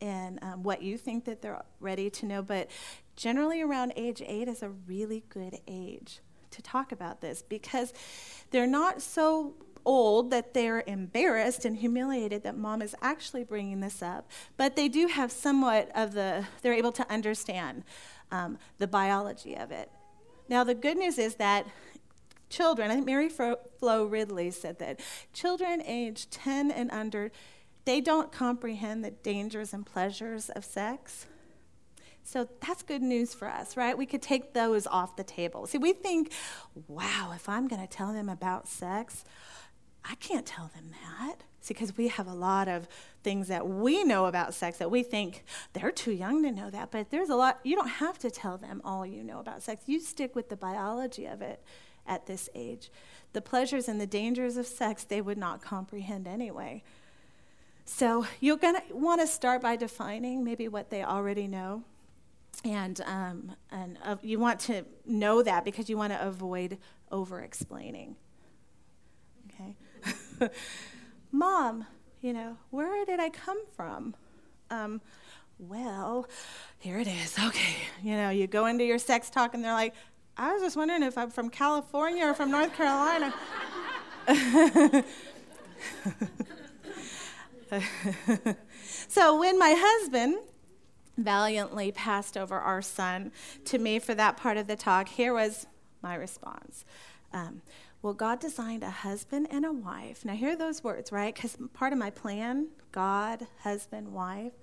and 0.00 0.38
um, 0.42 0.62
what 0.62 0.82
you 0.82 0.96
think 0.96 1.24
that 1.26 1.42
they're 1.42 1.62
ready 1.78 2.08
to 2.10 2.26
know. 2.26 2.42
But 2.42 2.70
generally, 3.16 3.60
around 3.60 3.92
age 3.96 4.22
eight 4.24 4.48
is 4.48 4.62
a 4.62 4.70
really 4.70 5.24
good 5.28 5.58
age 5.68 6.20
to 6.50 6.62
talk 6.62 6.92
about 6.92 7.20
this 7.20 7.42
because 7.42 7.92
they're 8.50 8.66
not 8.66 9.02
so 9.02 9.54
old 9.84 10.30
that 10.30 10.54
they're 10.54 10.84
embarrassed 10.86 11.64
and 11.64 11.76
humiliated 11.76 12.42
that 12.42 12.56
mom 12.56 12.82
is 12.82 12.94
actually 13.00 13.44
bringing 13.44 13.80
this 13.80 14.02
up, 14.02 14.30
but 14.56 14.76
they 14.76 14.88
do 14.88 15.06
have 15.06 15.32
somewhat 15.32 15.90
of 15.94 16.12
the, 16.12 16.44
they're 16.62 16.74
able 16.74 16.92
to 16.92 17.10
understand 17.10 17.84
um, 18.30 18.58
the 18.78 18.86
biology 18.86 19.56
of 19.56 19.70
it. 19.70 19.90
Now, 20.48 20.64
the 20.64 20.74
good 20.74 20.96
news 20.96 21.18
is 21.18 21.36
that 21.36 21.66
children, 22.48 22.90
I 22.90 22.94
think 22.94 23.06
Mary 23.06 23.28
Flo 23.28 24.04
Ridley 24.04 24.50
said 24.50 24.78
that 24.80 25.00
children 25.32 25.82
aged 25.82 26.30
10 26.32 26.70
and 26.70 26.90
under, 26.90 27.30
they 27.84 28.00
don't 28.00 28.30
comprehend 28.30 29.04
the 29.04 29.10
dangers 29.10 29.72
and 29.72 29.86
pleasures 29.86 30.50
of 30.50 30.64
sex. 30.64 31.26
So 32.22 32.48
that's 32.60 32.82
good 32.82 33.02
news 33.02 33.34
for 33.34 33.48
us, 33.48 33.76
right? 33.76 33.96
We 33.96 34.06
could 34.06 34.22
take 34.22 34.52
those 34.52 34.86
off 34.86 35.16
the 35.16 35.24
table. 35.24 35.66
See, 35.66 35.78
we 35.78 35.92
think, 35.92 36.32
wow, 36.86 37.32
if 37.34 37.48
I'm 37.48 37.66
going 37.66 37.82
to 37.82 37.88
tell 37.88 38.12
them 38.12 38.28
about 38.28 38.68
sex, 38.68 39.24
I 40.04 40.14
can't 40.16 40.46
tell 40.46 40.70
them 40.74 40.92
that. 41.02 41.42
See, 41.60 41.74
because 41.74 41.96
we 41.96 42.08
have 42.08 42.26
a 42.26 42.34
lot 42.34 42.68
of 42.68 42.88
things 43.22 43.48
that 43.48 43.68
we 43.68 44.02
know 44.04 44.26
about 44.26 44.54
sex 44.54 44.78
that 44.78 44.90
we 44.90 45.02
think 45.02 45.44
they're 45.72 45.90
too 45.90 46.12
young 46.12 46.42
to 46.42 46.52
know 46.52 46.70
that. 46.70 46.90
But 46.90 47.10
there's 47.10 47.28
a 47.28 47.36
lot, 47.36 47.60
you 47.64 47.76
don't 47.76 47.88
have 47.88 48.18
to 48.20 48.30
tell 48.30 48.56
them 48.56 48.80
all 48.84 49.04
you 49.04 49.22
know 49.22 49.40
about 49.40 49.62
sex. 49.62 49.82
You 49.86 50.00
stick 50.00 50.34
with 50.34 50.48
the 50.48 50.56
biology 50.56 51.26
of 51.26 51.42
it 51.42 51.62
at 52.06 52.26
this 52.26 52.48
age. 52.54 52.90
The 53.32 53.42
pleasures 53.42 53.88
and 53.88 54.00
the 54.00 54.06
dangers 54.06 54.56
of 54.56 54.66
sex, 54.66 55.04
they 55.04 55.20
would 55.20 55.38
not 55.38 55.60
comprehend 55.60 56.26
anyway. 56.26 56.82
So 57.84 58.24
you're 58.40 58.56
going 58.56 58.76
to 58.76 58.94
want 58.94 59.20
to 59.20 59.26
start 59.26 59.60
by 59.60 59.76
defining 59.76 60.44
maybe 60.44 60.68
what 60.68 60.90
they 60.90 61.02
already 61.02 61.46
know 61.46 61.82
and 62.64 63.00
um, 63.02 63.52
and 63.70 63.98
uh, 64.04 64.16
you 64.22 64.38
want 64.38 64.60
to 64.60 64.84
know 65.06 65.42
that 65.42 65.64
because 65.64 65.88
you 65.88 65.96
want 65.96 66.12
to 66.12 66.26
avoid 66.26 66.78
over 67.10 67.40
explaining 67.40 68.16
okay? 69.48 69.76
Mom 71.32 71.86
you 72.20 72.32
know 72.32 72.56
where 72.70 73.04
did 73.04 73.18
i 73.20 73.30
come 73.30 73.64
from? 73.74 74.14
Um, 74.70 75.00
well 75.58 76.28
here 76.78 76.98
it 76.98 77.06
is. 77.06 77.36
Okay. 77.38 77.76
You 78.02 78.16
know 78.16 78.30
you 78.30 78.46
go 78.46 78.66
into 78.66 78.84
your 78.84 78.98
sex 78.98 79.30
talk 79.30 79.54
and 79.54 79.64
they're 79.64 79.72
like 79.72 79.94
i 80.36 80.52
was 80.52 80.62
just 80.62 80.76
wondering 80.76 81.02
if 81.02 81.18
i'm 81.18 81.30
from 81.30 81.50
california 81.50 82.24
or 82.26 82.34
from 82.34 82.50
north 82.50 82.74
carolina. 82.74 83.34
So 89.10 89.38
when 89.40 89.58
my 89.58 89.74
husband 89.76 90.36
valiantly 91.22 91.92
passed 91.92 92.36
over 92.36 92.58
our 92.58 92.82
son 92.82 93.32
to 93.66 93.78
me 93.78 93.98
for 93.98 94.14
that 94.14 94.36
part 94.36 94.56
of 94.56 94.66
the 94.66 94.76
talk, 94.76 95.08
here 95.08 95.34
was 95.34 95.66
my 96.02 96.14
response. 96.14 96.84
Um, 97.32 97.62
well, 98.02 98.14
God 98.14 98.40
designed 98.40 98.82
a 98.82 98.90
husband 98.90 99.48
and 99.50 99.64
a 99.64 99.72
wife. 99.72 100.24
Now, 100.24 100.34
hear 100.34 100.56
those 100.56 100.82
words, 100.82 101.12
right? 101.12 101.34
Because 101.34 101.56
part 101.74 101.92
of 101.92 101.98
my 101.98 102.10
plan, 102.10 102.68
God, 102.92 103.46
husband, 103.62 104.12
wife, 104.12 104.54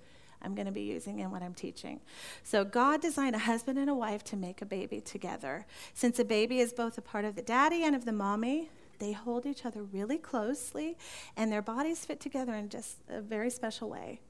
I'm 0.42 0.54
going 0.54 0.66
to 0.66 0.72
be 0.72 0.82
using 0.82 1.20
in 1.20 1.30
what 1.30 1.42
I'm 1.42 1.54
teaching. 1.54 2.00
So, 2.42 2.64
God 2.64 3.00
designed 3.00 3.36
a 3.36 3.40
husband 3.40 3.78
and 3.78 3.88
a 3.88 3.94
wife 3.94 4.24
to 4.24 4.36
make 4.36 4.60
a 4.60 4.66
baby 4.66 5.00
together. 5.00 5.66
Since 5.94 6.18
a 6.18 6.24
baby 6.24 6.58
is 6.58 6.72
both 6.72 6.98
a 6.98 7.02
part 7.02 7.24
of 7.24 7.36
the 7.36 7.42
daddy 7.42 7.84
and 7.84 7.94
of 7.94 8.04
the 8.04 8.12
mommy, 8.12 8.70
they 8.98 9.12
hold 9.12 9.46
each 9.46 9.64
other 9.64 9.82
really 9.84 10.18
closely, 10.18 10.96
and 11.36 11.52
their 11.52 11.62
bodies 11.62 12.04
fit 12.04 12.18
together 12.18 12.54
in 12.54 12.68
just 12.68 12.98
a 13.08 13.20
very 13.20 13.50
special 13.50 13.88
way 13.88 14.20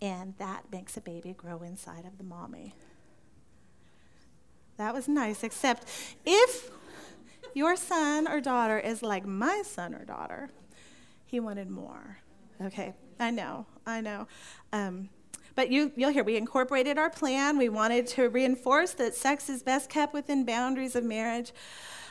and 0.00 0.34
that 0.38 0.64
makes 0.70 0.96
a 0.96 1.00
baby 1.00 1.32
grow 1.32 1.62
inside 1.62 2.04
of 2.04 2.18
the 2.18 2.24
mommy. 2.24 2.74
That 4.76 4.92
was 4.92 5.08
nice, 5.08 5.42
except 5.42 5.88
if 6.24 6.70
your 7.54 7.76
son 7.76 8.28
or 8.28 8.40
daughter 8.40 8.78
is 8.78 9.02
like 9.02 9.24
my 9.24 9.62
son 9.64 9.94
or 9.94 10.04
daughter, 10.04 10.50
he 11.24 11.40
wanted 11.40 11.70
more. 11.70 12.18
Okay, 12.60 12.94
I 13.18 13.30
know, 13.30 13.66
I 13.86 14.00
know. 14.00 14.28
Um, 14.72 15.08
but 15.54 15.70
you, 15.70 15.90
you'll 15.96 16.10
hear 16.10 16.22
we 16.22 16.36
incorporated 16.36 16.98
our 16.98 17.08
plan. 17.08 17.56
We 17.56 17.70
wanted 17.70 18.06
to 18.08 18.28
reinforce 18.28 18.92
that 18.94 19.14
sex 19.14 19.48
is 19.48 19.62
best 19.62 19.88
kept 19.88 20.12
within 20.12 20.44
boundaries 20.44 20.94
of 20.94 21.02
marriage. 21.04 21.52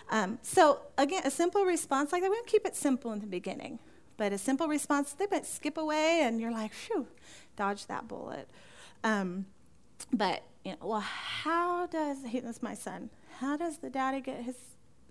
Um, 0.10 0.40
so, 0.42 0.80
again, 0.98 1.22
a 1.26 1.32
simple 1.32 1.64
response 1.64 2.12
like 2.12 2.24
that, 2.24 2.30
we 2.30 2.36
don't 2.36 2.48
keep 2.48 2.66
it 2.66 2.76
simple 2.76 3.12
in 3.12 3.20
the 3.20 3.28
beginning. 3.28 3.80
But 4.18 4.32
a 4.32 4.38
simple 4.38 4.68
response, 4.68 5.14
they 5.14 5.28
might 5.30 5.46
skip 5.46 5.78
away, 5.78 6.22
and 6.24 6.40
you're 6.40 6.52
like, 6.52 6.74
phew, 6.74 7.08
dodge 7.56 7.86
that 7.88 8.08
bullet. 8.08 8.50
Um, 9.04 9.46
but 10.12 10.44
you 10.64 10.72
know, 10.72 10.78
well, 10.82 11.00
how 11.02 11.88
does? 11.88 12.18
That's 12.24 12.64
my 12.64 12.74
son. 12.74 13.10
How 13.40 13.58
does 13.58 13.78
the 13.78 13.90
daddy 13.90 14.22
get 14.22 14.44
his 14.44 14.56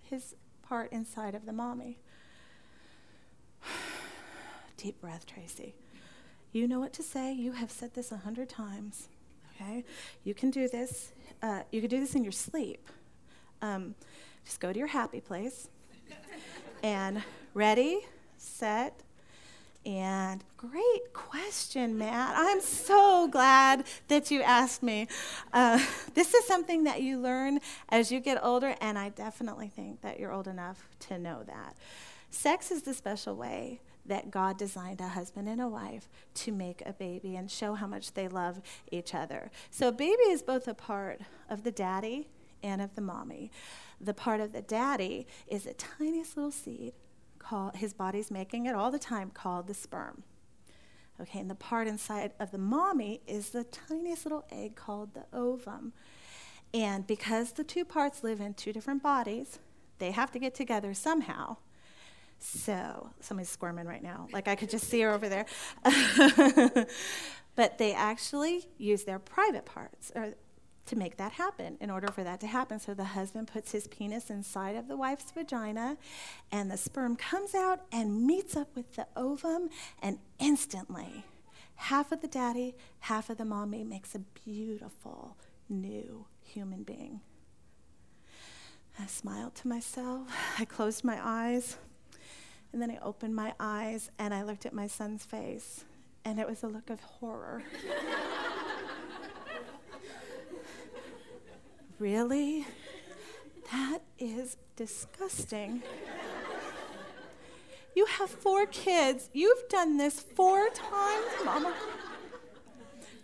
his 0.02 0.34
part 0.62 0.90
inside 0.92 1.34
of 1.34 1.46
the 1.46 1.52
mommy? 1.52 1.98
deep 4.76 5.00
breath, 5.00 5.26
Tracy. 5.26 5.74
You 6.52 6.68
know 6.68 6.80
what 6.80 6.92
to 6.94 7.02
say. 7.02 7.32
You 7.32 7.52
have 7.52 7.70
said 7.70 7.94
this 7.94 8.12
a 8.12 8.16
hundred 8.16 8.48
times. 8.48 9.08
Okay? 9.54 9.84
You 10.24 10.34
can 10.34 10.50
do 10.50 10.68
this. 10.68 11.12
Uh, 11.42 11.62
you 11.70 11.80
can 11.80 11.90
do 11.90 12.00
this 12.00 12.14
in 12.14 12.22
your 12.22 12.32
sleep. 12.32 12.88
Um, 13.62 13.94
just 14.44 14.60
go 14.60 14.72
to 14.72 14.78
your 14.78 14.88
happy 14.88 15.20
place 15.20 15.68
and 16.82 17.22
ready, 17.54 18.00
set, 18.44 19.02
and 19.86 20.42
great 20.56 21.12
question, 21.12 21.98
Matt. 21.98 22.34
I'm 22.36 22.60
so 22.60 23.28
glad 23.28 23.84
that 24.08 24.30
you 24.30 24.40
asked 24.40 24.82
me. 24.82 25.08
Uh, 25.52 25.84
this 26.14 26.32
is 26.32 26.46
something 26.46 26.84
that 26.84 27.02
you 27.02 27.18
learn 27.18 27.60
as 27.90 28.10
you 28.10 28.20
get 28.20 28.42
older, 28.42 28.74
and 28.80 28.98
I 28.98 29.10
definitely 29.10 29.68
think 29.68 30.00
that 30.00 30.18
you're 30.18 30.32
old 30.32 30.48
enough 30.48 30.86
to 31.00 31.18
know 31.18 31.42
that. 31.46 31.76
Sex 32.30 32.70
is 32.70 32.82
the 32.82 32.94
special 32.94 33.36
way 33.36 33.80
that 34.06 34.30
God 34.30 34.58
designed 34.58 35.00
a 35.00 35.08
husband 35.08 35.48
and 35.48 35.60
a 35.60 35.68
wife 35.68 36.08
to 36.34 36.52
make 36.52 36.82
a 36.84 36.92
baby 36.92 37.36
and 37.36 37.50
show 37.50 37.74
how 37.74 37.86
much 37.86 38.14
they 38.14 38.28
love 38.28 38.60
each 38.90 39.14
other. 39.14 39.50
So, 39.70 39.88
a 39.88 39.92
baby 39.92 40.24
is 40.24 40.42
both 40.42 40.66
a 40.66 40.74
part 40.74 41.20
of 41.48 41.62
the 41.62 41.70
daddy 41.70 42.28
and 42.62 42.80
of 42.80 42.94
the 42.94 43.00
mommy. 43.00 43.50
The 44.00 44.14
part 44.14 44.40
of 44.40 44.52
the 44.52 44.62
daddy 44.62 45.26
is 45.46 45.66
a 45.66 45.74
tiniest 45.74 46.36
little 46.36 46.50
seed 46.50 46.94
his 47.74 47.92
body's 47.92 48.30
making 48.30 48.66
it 48.66 48.74
all 48.74 48.90
the 48.90 48.98
time, 48.98 49.30
called 49.30 49.66
the 49.66 49.74
sperm. 49.74 50.22
Okay, 51.20 51.38
and 51.38 51.50
the 51.50 51.54
part 51.54 51.86
inside 51.86 52.32
of 52.40 52.50
the 52.50 52.58
mommy 52.58 53.20
is 53.26 53.50
the 53.50 53.64
tiniest 53.64 54.26
little 54.26 54.44
egg 54.50 54.74
called 54.74 55.14
the 55.14 55.26
ovum. 55.32 55.92
And 56.72 57.06
because 57.06 57.52
the 57.52 57.62
two 57.62 57.84
parts 57.84 58.24
live 58.24 58.40
in 58.40 58.54
two 58.54 58.72
different 58.72 59.02
bodies, 59.02 59.60
they 59.98 60.10
have 60.10 60.32
to 60.32 60.40
get 60.40 60.54
together 60.54 60.92
somehow. 60.92 61.58
So, 62.40 63.10
somebody's 63.20 63.48
squirming 63.48 63.86
right 63.86 64.02
now. 64.02 64.26
Like 64.32 64.48
I 64.48 64.56
could 64.56 64.70
just 64.70 64.88
see 64.88 65.00
her 65.02 65.10
over 65.10 65.28
there. 65.28 65.46
but 67.54 67.78
they 67.78 67.94
actually 67.94 68.66
use 68.76 69.04
their 69.04 69.20
private 69.20 69.64
parts, 69.64 70.10
or 70.16 70.34
to 70.86 70.96
make 70.96 71.16
that 71.16 71.32
happen, 71.32 71.76
in 71.80 71.90
order 71.90 72.08
for 72.08 72.22
that 72.24 72.40
to 72.40 72.46
happen. 72.46 72.78
So 72.78 72.94
the 72.94 73.04
husband 73.04 73.48
puts 73.48 73.72
his 73.72 73.86
penis 73.88 74.30
inside 74.30 74.76
of 74.76 74.88
the 74.88 74.96
wife's 74.96 75.30
vagina, 75.30 75.96
and 76.52 76.70
the 76.70 76.76
sperm 76.76 77.16
comes 77.16 77.54
out 77.54 77.82
and 77.90 78.26
meets 78.26 78.56
up 78.56 78.74
with 78.76 78.94
the 78.94 79.06
ovum, 79.16 79.70
and 80.02 80.18
instantly, 80.38 81.24
half 81.76 82.12
of 82.12 82.20
the 82.20 82.28
daddy, 82.28 82.74
half 83.00 83.30
of 83.30 83.38
the 83.38 83.44
mommy 83.44 83.84
makes 83.84 84.14
a 84.14 84.18
beautiful 84.18 85.36
new 85.68 86.26
human 86.42 86.82
being. 86.82 87.20
I 88.98 89.06
smiled 89.06 89.54
to 89.56 89.68
myself. 89.68 90.28
I 90.58 90.64
closed 90.64 91.04
my 91.04 91.18
eyes. 91.22 91.76
And 92.72 92.82
then 92.82 92.90
I 92.90 92.98
opened 93.02 93.36
my 93.36 93.54
eyes 93.60 94.10
and 94.18 94.34
I 94.34 94.42
looked 94.42 94.66
at 94.66 94.72
my 94.72 94.88
son's 94.88 95.24
face, 95.24 95.84
and 96.24 96.40
it 96.40 96.48
was 96.48 96.64
a 96.64 96.66
look 96.66 96.90
of 96.90 97.00
horror. 97.00 97.62
Really? 101.98 102.66
That 103.70 104.00
is 104.18 104.56
disgusting. 104.76 105.82
You 107.94 108.06
have 108.06 108.28
four 108.28 108.66
kids. 108.66 109.30
You've 109.32 109.68
done 109.68 109.96
this 109.96 110.20
four 110.20 110.68
times, 110.70 111.26
Mama. 111.44 111.72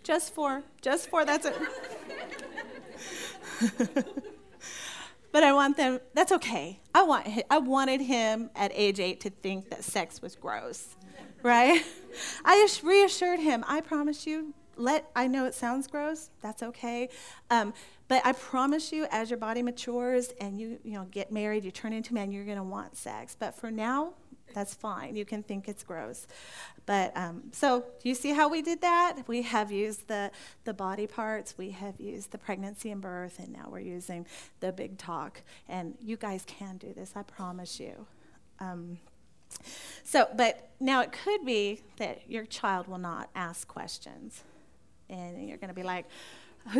Just 0.03 0.33
four. 0.33 0.63
Just 0.81 1.09
four. 1.09 1.25
That's 1.25 1.45
it. 1.45 1.55
but 5.31 5.43
I 5.43 5.53
want 5.53 5.75
them. 5.77 5.99
That's 6.13 6.31
okay. 6.31 6.79
I 6.95 7.03
want. 7.03 7.27
I 7.49 7.57
wanted 7.57 8.01
him 8.01 8.49
at 8.55 8.71
age 8.73 8.99
eight 8.99 9.19
to 9.21 9.29
think 9.29 9.69
that 9.69 9.83
sex 9.83 10.21
was 10.21 10.35
gross, 10.35 10.95
right? 11.43 11.83
I 12.45 12.67
reassured 12.83 13.39
him. 13.39 13.65
I 13.67 13.81
promise 13.81 14.25
you. 14.25 14.53
Let 14.81 15.09
I 15.15 15.27
know 15.27 15.45
it 15.45 15.53
sounds 15.53 15.87
gross. 15.87 16.29
That's 16.41 16.63
okay. 16.63 17.09
Um, 17.49 17.73
but 18.07 18.25
I 18.25 18.33
promise 18.33 18.91
you, 18.91 19.07
as 19.11 19.29
your 19.29 19.37
body 19.37 19.61
matures 19.61 20.33
and 20.41 20.59
you, 20.59 20.79
you 20.83 20.93
know, 20.93 21.05
get 21.11 21.31
married, 21.31 21.63
you 21.63 21.71
turn 21.71 21.93
into 21.93 22.13
man, 22.13 22.31
you're 22.31 22.45
going 22.45 22.57
to 22.57 22.63
want 22.63 22.97
sex. 22.97 23.35
But 23.39 23.55
for 23.55 23.71
now, 23.71 24.13
that's 24.53 24.73
fine. 24.73 25.15
You 25.15 25.25
can 25.25 25.43
think 25.43 25.67
it's 25.67 25.83
gross. 25.83 26.27
But 26.85 27.15
um, 27.15 27.43
so, 27.51 27.85
do 28.01 28.09
you 28.09 28.15
see 28.15 28.31
how 28.31 28.49
we 28.49 28.61
did 28.61 28.81
that? 28.81 29.19
We 29.27 29.43
have 29.43 29.71
used 29.71 30.07
the, 30.07 30.31
the 30.65 30.73
body 30.73 31.07
parts, 31.07 31.57
we 31.57 31.71
have 31.71 31.99
used 31.99 32.31
the 32.31 32.37
pregnancy 32.37 32.91
and 32.91 33.01
birth, 33.01 33.39
and 33.39 33.49
now 33.53 33.69
we're 33.71 33.79
using 33.79 34.25
the 34.59 34.71
big 34.71 34.97
talk. 34.97 35.41
And 35.69 35.95
you 36.01 36.17
guys 36.17 36.43
can 36.45 36.77
do 36.77 36.93
this, 36.93 37.13
I 37.15 37.23
promise 37.23 37.79
you. 37.79 38.07
Um, 38.59 38.97
so, 40.03 40.27
but 40.35 40.69
now 40.79 41.01
it 41.01 41.11
could 41.11 41.45
be 41.45 41.81
that 41.97 42.29
your 42.29 42.45
child 42.45 42.87
will 42.87 42.97
not 42.97 43.29
ask 43.35 43.67
questions. 43.67 44.43
And 45.11 45.47
you're 45.47 45.57
going 45.57 45.69
to 45.69 45.75
be 45.75 45.83
like, 45.83 46.05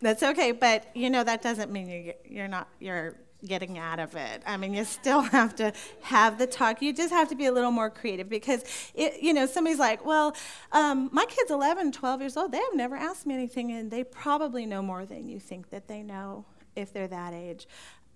That's 0.00 0.22
okay, 0.22 0.50
but 0.52 0.86
you 0.94 1.10
know 1.10 1.22
that 1.22 1.42
doesn't 1.42 1.70
mean 1.70 1.88
you, 1.88 2.12
you're 2.24 2.48
not 2.48 2.66
you're 2.80 3.14
getting 3.46 3.78
out 3.78 3.98
of 3.98 4.14
it. 4.14 4.42
I 4.46 4.56
mean, 4.56 4.74
you 4.74 4.84
still 4.84 5.20
have 5.22 5.54
to 5.56 5.72
have 6.02 6.38
the 6.38 6.46
talk. 6.46 6.82
You 6.82 6.92
just 6.92 7.12
have 7.12 7.28
to 7.28 7.34
be 7.34 7.46
a 7.46 7.52
little 7.52 7.70
more 7.70 7.90
creative 7.90 8.28
because, 8.28 8.64
it, 8.94 9.22
you 9.22 9.32
know, 9.34 9.46
somebody's 9.46 9.78
like, 9.78 10.04
well, 10.04 10.36
um, 10.72 11.10
my 11.12 11.24
kid's 11.26 11.50
11, 11.50 11.92
12 11.92 12.20
years 12.20 12.36
old. 12.36 12.52
They 12.52 12.58
have 12.58 12.74
never 12.74 12.96
asked 12.96 13.26
me 13.26 13.34
anything, 13.34 13.72
and 13.72 13.90
they 13.90 14.04
probably 14.04 14.66
know 14.66 14.82
more 14.82 15.04
than 15.04 15.28
you 15.28 15.40
think 15.40 15.70
that 15.70 15.88
they 15.88 16.02
know 16.02 16.44
if 16.76 16.92
they're 16.92 17.08
that 17.08 17.34
age. 17.34 17.66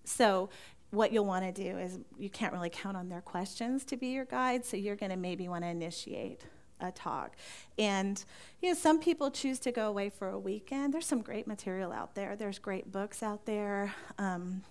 So, 0.05 0.51
what 0.91 1.13
you'll 1.13 1.27
want 1.27 1.45
to 1.45 1.53
do 1.53 1.77
is 1.79 1.99
you 2.17 2.31
can't 2.31 2.53
really 2.53 2.71
count 2.71 2.97
on 2.97 3.09
their 3.09 3.21
questions 3.21 3.85
to 3.87 3.97
be 3.97 4.09
your 4.09 4.25
guide, 4.25 4.65
so 4.65 4.77
you're 4.77 4.97
going 4.97 5.11
to 5.11 5.17
maybe 5.17 5.49
want 5.49 5.65
to 5.65 5.69
initiate 5.69 6.45
a 6.81 6.93
talk. 6.93 7.37
And 7.79 8.23
you 8.61 8.71
know, 8.71 8.75
some 8.75 9.01
people 9.01 9.31
choose 9.31 9.59
to 9.61 9.73
go 9.73 9.89
away 9.89 10.09
for 10.09 10.29
a 10.29 10.39
weekend. 10.39 10.95
There's 10.95 11.07
some 11.07 11.23
great 11.23 11.47
material 11.47 11.93
out 11.93 12.15
there. 12.15 12.37
There's 12.37 12.59
great 12.59 12.93
books 12.93 13.23
out 13.23 13.47
there. 13.47 13.95
Um, 14.19 14.63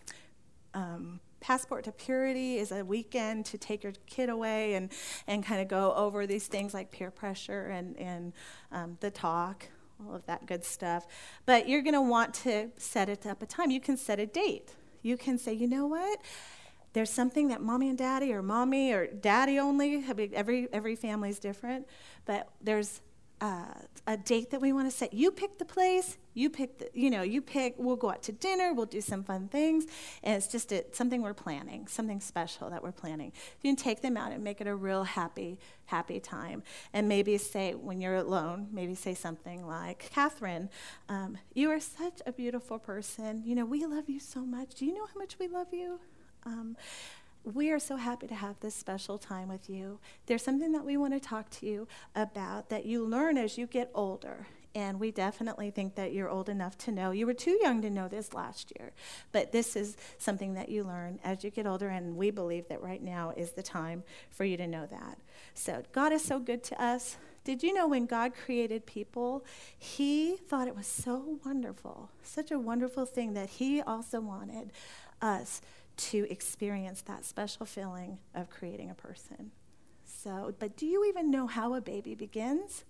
um, 0.73 1.19
Passport 1.39 1.83
to 1.83 1.91
Purity 1.91 2.57
is 2.57 2.71
a 2.71 2.83
weekend 2.83 3.45
to 3.45 3.57
take 3.57 3.83
your 3.83 3.93
kid 4.07 4.29
away 4.29 4.73
and, 4.73 4.91
and 5.27 5.45
kind 5.45 5.61
of 5.61 5.67
go 5.67 5.93
over 5.93 6.25
these 6.25 6.47
things 6.47 6.73
like 6.73 6.89
peer 6.89 7.11
pressure 7.11 7.67
and, 7.67 7.95
and 7.97 8.33
um, 8.71 8.97
the 8.99 9.11
talk, 9.11 9.67
all 9.99 10.15
of 10.15 10.25
that 10.25 10.47
good 10.47 10.65
stuff. 10.65 11.05
But 11.45 11.69
you're 11.69 11.83
going 11.83 11.93
to 11.93 12.01
want 12.01 12.33
to 12.45 12.71
set 12.77 13.09
it 13.09 13.27
up 13.27 13.43
a 13.43 13.45
time. 13.45 13.69
You 13.69 13.79
can 13.79 13.95
set 13.95 14.19
a 14.19 14.25
date. 14.25 14.73
You 15.03 15.17
can 15.17 15.37
say, 15.37 15.53
you 15.53 15.67
know 15.67 15.85
what? 15.85 16.19
There's 16.95 17.09
something 17.09 17.49
that 17.49 17.61
mommy 17.61 17.89
and 17.89 17.97
daddy 17.97 18.31
or 18.31 18.41
mommy 18.41 18.93
or 18.93 19.05
daddy 19.07 19.59
only 19.59 20.03
every 20.33 20.67
every 20.71 20.95
family 20.95 21.29
is 21.29 21.39
different 21.39 21.85
but 22.25 22.49
there's 22.61 23.01
uh, 23.41 23.65
a 24.07 24.15
date 24.15 24.49
that 24.51 24.61
we 24.61 24.71
want 24.71 24.89
to 24.89 24.95
set. 24.95 25.13
You 25.13 25.29
pick 25.29 25.57
the 25.57 25.65
place 25.65 26.17
you 26.33 26.49
pick 26.49 26.77
the 26.79 26.89
you 26.93 27.09
know 27.09 27.21
you 27.21 27.41
pick 27.41 27.75
we'll 27.77 27.95
go 27.95 28.09
out 28.09 28.21
to 28.21 28.31
dinner 28.33 28.73
we'll 28.73 28.85
do 28.85 28.99
some 28.99 29.23
fun 29.23 29.47
things 29.47 29.85
and 30.21 30.35
it's 30.35 30.47
just 30.47 30.71
a, 30.73 30.83
something 30.91 31.21
we're 31.21 31.33
planning 31.33 31.87
something 31.87 32.19
special 32.21 32.69
that 32.69 32.81
we're 32.81 32.91
planning. 32.93 33.33
You 33.61 33.69
can 33.69 33.75
take 33.75 34.01
them 34.01 34.15
out 34.15 34.31
and 34.31 34.43
make 34.43 34.61
it 34.61 34.67
a 34.67 34.75
real 34.75 35.03
happy 35.03 35.59
happy 35.85 36.19
time. 36.19 36.63
And 36.93 37.07
maybe 37.09 37.37
say 37.37 37.73
when 37.73 37.99
you're 37.99 38.15
alone 38.15 38.69
maybe 38.71 38.95
say 38.95 39.13
something 39.13 39.67
like 39.67 40.09
catherine 40.13 40.69
um, 41.09 41.37
you 41.53 41.69
are 41.71 41.79
such 41.79 42.21
a 42.25 42.31
beautiful 42.31 42.79
person. 42.79 43.43
You 43.45 43.55
know 43.55 43.65
we 43.65 43.85
love 43.85 44.09
you 44.09 44.19
so 44.19 44.45
much. 44.45 44.75
Do 44.75 44.85
you 44.85 44.93
know 44.93 45.05
how 45.05 45.19
much 45.19 45.37
we 45.39 45.47
love 45.47 45.67
you 45.73 45.99
um, 46.45 46.77
we 47.43 47.69
are 47.71 47.79
so 47.79 47.95
happy 47.95 48.27
to 48.27 48.35
have 48.35 48.59
this 48.59 48.75
special 48.75 49.17
time 49.17 49.49
with 49.49 49.69
you. 49.69 49.99
There's 50.25 50.43
something 50.43 50.71
that 50.71 50.83
we 50.83 50.97
want 50.97 51.13
to 51.13 51.19
talk 51.19 51.49
to 51.51 51.65
you 51.65 51.87
about 52.15 52.69
that 52.69 52.85
you 52.85 53.05
learn 53.05 53.37
as 53.37 53.57
you 53.57 53.67
get 53.67 53.91
older. 53.93 54.47
And 54.73 54.99
we 54.99 55.11
definitely 55.11 55.71
think 55.71 55.95
that 55.95 56.11
you're 56.11 56.29
old 56.29 56.49
enough 56.49 56.77
to 56.79 56.91
know. 56.91 57.11
You 57.11 57.25
were 57.25 57.33
too 57.33 57.57
young 57.61 57.81
to 57.81 57.89
know 57.89 58.09
this 58.09 58.33
last 58.33 58.73
year. 58.77 58.91
But 59.31 59.53
this 59.53 59.77
is 59.77 59.95
something 60.17 60.55
that 60.55 60.67
you 60.67 60.83
learn 60.83 61.19
as 61.23 61.45
you 61.45 61.49
get 61.49 61.65
older. 61.65 61.87
And 61.87 62.17
we 62.17 62.29
believe 62.29 62.67
that 62.67 62.81
right 62.81 63.01
now 63.01 63.31
is 63.37 63.51
the 63.51 63.63
time 63.63 64.03
for 64.29 64.43
you 64.43 64.57
to 64.57 64.67
know 64.67 64.85
that. 64.87 65.19
So, 65.53 65.83
God 65.93 66.11
is 66.11 66.23
so 66.23 66.39
good 66.39 66.61
to 66.65 66.83
us. 66.83 67.15
Did 67.45 67.63
you 67.63 67.73
know 67.73 67.87
when 67.87 68.05
God 68.05 68.33
created 68.33 68.85
people, 68.85 69.45
He 69.77 70.35
thought 70.35 70.67
it 70.67 70.75
was 70.75 70.87
so 70.87 71.39
wonderful, 71.45 72.09
such 72.23 72.51
a 72.51 72.59
wonderful 72.59 73.05
thing 73.05 73.33
that 73.35 73.51
He 73.51 73.81
also 73.81 74.19
wanted 74.19 74.71
us 75.21 75.61
to 75.97 76.27
experience 76.29 77.01
that 77.03 77.25
special 77.25 77.65
feeling 77.65 78.19
of 78.33 78.49
creating 78.49 78.89
a 78.89 78.95
person. 78.95 79.51
So, 80.03 80.53
but 80.59 80.75
do 80.75 80.85
you 80.85 81.05
even 81.05 81.31
know 81.31 81.47
how 81.47 81.73
a 81.73 81.81
baby 81.81 82.15
begins? 82.15 82.83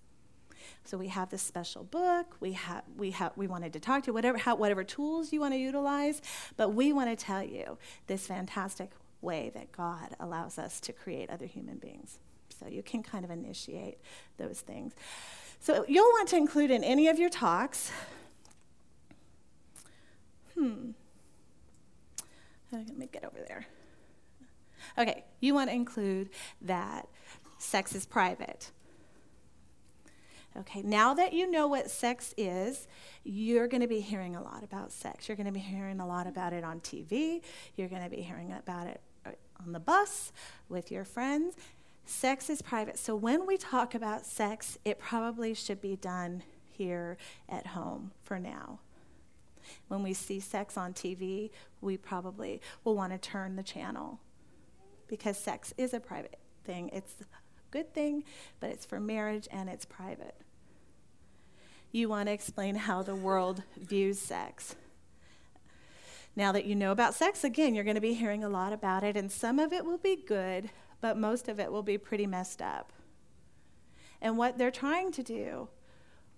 So 0.84 0.97
we 0.97 1.08
have 1.08 1.30
this 1.30 1.41
special 1.41 1.84
book. 1.84 2.36
We 2.39 2.53
have 2.53 2.84
we 2.97 3.12
have 3.12 3.34
we 3.36 3.47
wanted 3.47 3.74
to 3.74 3.80
talk 3.80 4.03
to 4.03 4.08
you, 4.08 4.14
whatever 4.14 4.38
how, 4.38 4.56
whatever 4.56 4.84
tools 4.84 5.34
you 5.34 5.39
want 5.39 5.53
to 5.53 5.60
utilize, 5.60 6.22
but 6.58 6.70
we 6.70 6.93
want 6.93 7.10
to 7.10 7.16
tell 7.16 7.43
you 7.43 7.78
this 8.08 8.28
fantastic 8.28 8.91
way 9.22 9.51
that 9.53 9.72
God 9.72 10.16
allows 10.20 10.58
us 10.58 10.80
to 10.82 10.93
create 10.93 11.30
other 11.30 11.45
human 11.45 11.78
beings. 11.78 12.20
So 12.60 12.68
you 12.68 12.84
can 12.84 13.03
kind 13.03 13.26
of 13.26 13.32
initiate 13.32 13.97
those 14.38 14.62
things. 14.62 14.93
So 15.60 15.84
you'll 15.88 16.12
want 16.12 16.30
to 16.30 16.38
include 16.38 16.72
in 16.72 16.84
any 16.84 17.08
of 17.08 17.20
your 17.20 17.30
talks. 17.30 17.91
Hmm. 20.58 20.91
Let 22.78 22.98
me 22.98 23.10
get 23.12 23.24
over 23.24 23.44
there. 23.48 23.66
Okay, 24.98 25.24
you 25.40 25.54
want 25.54 25.70
to 25.70 25.76
include 25.76 26.30
that 26.62 27.08
sex 27.58 27.96
is 27.96 28.06
private. 28.06 28.72
Okay, 30.58 30.82
now 30.84 31.14
that 31.14 31.34
you 31.34 31.52
know 31.52 31.68
what 31.68 31.90
sex 31.90 32.34
is, 32.38 32.88
you're 33.26 33.68
going 33.68 33.82
to 33.82 33.88
be 33.88 34.00
hearing 34.00 34.36
a 34.36 34.42
lot 34.42 34.64
about 34.64 34.92
sex. 34.92 35.28
You're 35.28 35.36
going 35.36 35.48
to 35.48 35.52
be 35.52 35.60
hearing 35.60 36.00
a 36.00 36.08
lot 36.08 36.28
about 36.28 36.54
it 36.54 36.64
on 36.64 36.80
TV. 36.80 37.42
You're 37.76 37.90
going 37.90 38.04
to 38.04 38.10
be 38.10 38.22
hearing 38.22 38.54
about 38.54 38.88
it 38.88 39.02
uh, 39.26 39.32
on 39.66 39.74
the 39.74 39.82
bus 39.82 40.32
with 40.70 40.92
your 40.92 41.04
friends. 41.04 41.56
Sex 42.06 42.50
is 42.50 42.62
private. 42.62 42.98
So 42.98 43.16
when 43.16 43.46
we 43.46 43.58
talk 43.58 43.96
about 43.96 44.26
sex, 44.26 44.78
it 44.86 44.98
probably 44.98 45.54
should 45.54 45.82
be 45.82 45.98
done 45.98 46.44
here 46.72 47.18
at 47.50 47.68
home 47.68 48.12
for 48.22 48.40
now. 48.40 48.80
When 49.88 50.03
we 50.03 50.13
see 50.13 50.39
sex 50.39 50.78
on 50.78 50.93
TV, 50.93 51.51
we 51.82 51.97
probably 51.97 52.61
will 52.84 52.95
want 52.95 53.11
to 53.13 53.18
turn 53.18 53.55
the 53.55 53.63
channel 53.63 54.20
because 55.07 55.38
sex 55.38 55.74
is 55.78 55.93
a 55.93 55.99
private 55.99 56.38
thing. 56.63 56.89
It's 56.93 57.22
a 57.22 57.26
good 57.72 57.93
thing, 57.93 58.24
but 58.59 58.70
it's 58.70 58.86
for 58.86 58.99
marriage 58.99 59.47
and 59.51 59.70
it's 59.70 59.86
private. 59.86 60.36
You 61.91 62.09
want 62.09 62.28
to 62.28 62.34
explain 62.34 62.76
how 62.76 63.03
the 63.03 63.16
world 63.16 63.63
views 63.78 64.20
sex. 64.20 64.76
Now 66.36 66.51
that 66.51 66.66
you 66.66 66.76
know 66.76 66.91
about 66.91 67.13
sex, 67.13 67.45
again, 67.45 67.74
you're 67.74 67.86
going 67.86 67.95
to 67.95 68.01
be 68.01 68.13
hearing 68.13 68.43
a 68.43 68.49
lot 68.49 68.74
about 68.74 69.03
it, 69.03 69.16
and 69.16 69.32
some 69.32 69.59
of 69.59 69.72
it 69.72 69.86
will 69.86 69.97
be 69.97 70.18
good, 70.18 70.70
but 70.99 71.18
most 71.18 71.47
of 71.47 71.59
it 71.59 71.72
will 71.72 71.84
be 71.84 71.97
pretty 71.97 72.28
messed 72.28 72.61
up. 72.61 72.91
And 74.22 74.38
what 74.38 74.57
they're 74.57 74.72
trying 74.72 75.13
to 75.13 75.24
do 75.24 75.70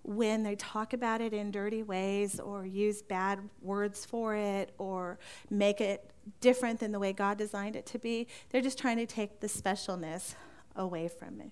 when 0.07 0.41
they 0.41 0.55
talk 0.55 0.93
about 0.93 1.19
it 1.19 1.33
in 1.33 1.51
dirty 1.51 1.83
ways 1.83 2.39
or 2.39 2.65
use 2.65 3.01
bad 3.01 3.39
words 3.61 4.05
for 4.05 4.35
it 4.35 4.73
or 4.77 5.19
make 5.49 5.81
it 5.81 6.11
different 6.39 6.79
than 6.79 6.93
the 6.93 6.99
way 6.99 7.11
God 7.11 7.37
designed 7.37 7.75
it 7.75 7.85
to 7.87 7.99
be, 7.99 8.27
they're 8.49 8.61
just 8.61 8.79
trying 8.79 8.97
to 8.97 9.05
take 9.05 9.41
the 9.41 9.47
specialness 9.47 10.35
away 10.77 11.09
from 11.09 11.41
it. 11.41 11.51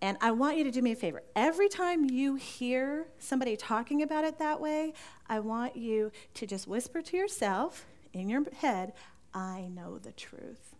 And 0.00 0.16
I 0.22 0.30
want 0.32 0.56
you 0.56 0.64
to 0.64 0.70
do 0.70 0.80
me 0.80 0.92
a 0.92 0.96
favor. 0.96 1.22
Every 1.36 1.68
time 1.68 2.08
you 2.10 2.34
hear 2.34 3.08
somebody 3.18 3.56
talking 3.56 4.02
about 4.02 4.24
it 4.24 4.38
that 4.38 4.58
way, 4.58 4.94
I 5.28 5.40
want 5.40 5.76
you 5.76 6.12
to 6.34 6.46
just 6.46 6.66
whisper 6.66 7.02
to 7.02 7.16
yourself 7.16 7.84
in 8.14 8.28
your 8.30 8.44
head, 8.58 8.94
I 9.34 9.68
know 9.70 9.98
the 9.98 10.12
truth. 10.12 10.74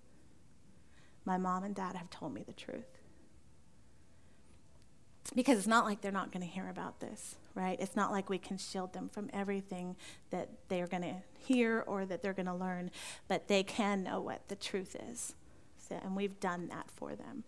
My 1.26 1.36
mom 1.36 1.64
and 1.64 1.74
dad 1.74 1.94
have 1.96 2.08
told 2.08 2.32
me 2.32 2.42
the 2.46 2.52
truth 2.52 3.03
because 5.32 5.58
it's 5.58 5.66
not 5.66 5.84
like 5.84 6.00
they're 6.00 6.12
not 6.12 6.32
going 6.32 6.46
to 6.46 6.52
hear 6.52 6.68
about 6.68 7.00
this, 7.00 7.36
right? 7.54 7.78
It's 7.80 7.96
not 7.96 8.10
like 8.10 8.28
we 8.28 8.38
can 8.38 8.58
shield 8.58 8.92
them 8.92 9.08
from 9.08 9.30
everything 9.32 9.96
that 10.30 10.48
they're 10.68 10.86
going 10.86 11.02
to 11.02 11.14
hear 11.38 11.82
or 11.86 12.04
that 12.04 12.22
they're 12.22 12.34
going 12.34 12.46
to 12.46 12.54
learn, 12.54 12.90
but 13.26 13.48
they 13.48 13.62
can 13.62 14.02
know 14.02 14.20
what 14.20 14.48
the 14.48 14.56
truth 14.56 14.96
is. 15.10 15.34
So, 15.88 15.98
and 16.02 16.14
we've 16.16 16.38
done 16.40 16.68
that 16.68 16.90
for 16.94 17.14
them. 17.14 17.44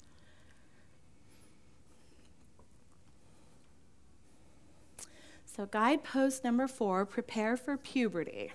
So, 5.44 5.66
guidepost 5.66 6.44
number 6.44 6.68
four 6.68 7.06
prepare 7.06 7.56
for 7.56 7.76
puberty. 7.76 8.52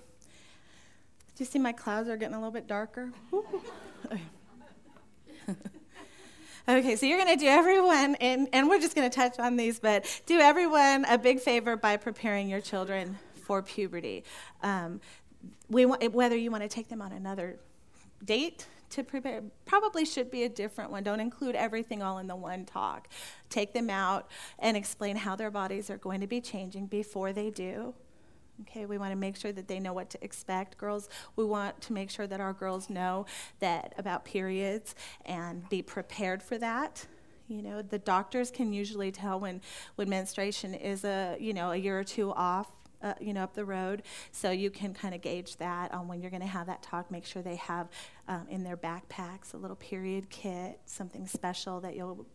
Do 1.35 1.43
you 1.43 1.45
see 1.45 1.57
my 1.57 1.71
clouds 1.71 2.09
are 2.09 2.17
getting 2.17 2.35
a 2.35 2.37
little 2.37 2.51
bit 2.51 2.67
darker? 2.67 3.11
Okay, 6.69 6.95
so 6.95 7.07
you're 7.07 7.17
going 7.17 7.35
to 7.35 7.43
do 7.43 7.49
everyone, 7.49 8.15
and, 8.15 8.47
and 8.53 8.69
we're 8.69 8.79
just 8.79 8.95
going 8.95 9.09
to 9.09 9.15
touch 9.15 9.39
on 9.39 9.57
these, 9.57 9.79
but 9.79 10.05
do 10.27 10.39
everyone 10.39 11.05
a 11.05 11.17
big 11.17 11.39
favor 11.39 11.75
by 11.75 11.97
preparing 11.97 12.47
your 12.47 12.61
children 12.61 13.17
for 13.33 13.63
puberty. 13.63 14.23
Um, 14.61 15.01
we 15.69 15.85
want, 15.85 16.13
whether 16.13 16.35
you 16.35 16.51
want 16.51 16.61
to 16.61 16.69
take 16.69 16.87
them 16.87 17.01
on 17.01 17.13
another 17.13 17.57
date 18.23 18.67
to 18.91 19.03
prepare, 19.03 19.41
probably 19.65 20.05
should 20.05 20.29
be 20.29 20.43
a 20.43 20.49
different 20.49 20.91
one. 20.91 21.01
Don't 21.01 21.19
include 21.19 21.55
everything 21.55 22.03
all 22.03 22.19
in 22.19 22.27
the 22.27 22.35
one 22.35 22.65
talk. 22.65 23.07
Take 23.49 23.73
them 23.73 23.89
out 23.89 24.29
and 24.59 24.77
explain 24.77 25.15
how 25.15 25.35
their 25.35 25.49
bodies 25.49 25.89
are 25.89 25.97
going 25.97 26.21
to 26.21 26.27
be 26.27 26.41
changing 26.41 26.85
before 26.85 27.33
they 27.33 27.49
do. 27.49 27.95
Okay, 28.61 28.85
we 28.85 28.97
want 28.97 29.11
to 29.11 29.15
make 29.15 29.35
sure 29.35 29.51
that 29.51 29.67
they 29.67 29.79
know 29.79 29.93
what 29.93 30.09
to 30.11 30.23
expect. 30.23 30.77
Girls, 30.77 31.09
we 31.35 31.45
want 31.45 31.79
to 31.81 31.93
make 31.93 32.09
sure 32.09 32.27
that 32.27 32.39
our 32.39 32.53
girls 32.53 32.89
know 32.89 33.25
that 33.59 33.93
about 33.97 34.23
periods 34.23 34.93
and 35.25 35.67
be 35.69 35.81
prepared 35.81 36.43
for 36.43 36.57
that. 36.57 37.05
You 37.47 37.61
know, 37.61 37.81
the 37.81 37.99
doctors 37.99 38.51
can 38.51 38.71
usually 38.71 39.11
tell 39.11 39.39
when, 39.39 39.61
when 39.95 40.09
menstruation 40.09 40.73
is 40.73 41.03
a, 41.03 41.37
you 41.39 41.53
know, 41.53 41.71
a 41.71 41.75
year 41.75 41.99
or 41.99 42.03
two 42.03 42.31
off 42.33 42.67
uh, 43.03 43.13
you 43.19 43.33
know, 43.33 43.43
up 43.43 43.53
the 43.53 43.65
road. 43.65 44.03
So 44.31 44.51
you 44.51 44.69
can 44.69 44.93
kind 44.93 45.15
of 45.15 45.21
gauge 45.21 45.57
that 45.57 45.93
on 45.93 46.07
when 46.07 46.21
you're 46.21 46.29
going 46.29 46.41
to 46.41 46.47
have 46.47 46.67
that 46.67 46.83
talk. 46.83 47.09
Make 47.09 47.25
sure 47.25 47.41
they 47.41 47.55
have 47.55 47.89
um, 48.27 48.45
in 48.49 48.63
their 48.63 48.77
backpacks 48.77 49.53
a 49.53 49.57
little 49.57 49.75
period 49.75 50.29
kit, 50.29 50.79
something 50.85 51.27
special 51.27 51.81
that 51.81 51.95
you'll 51.95 52.25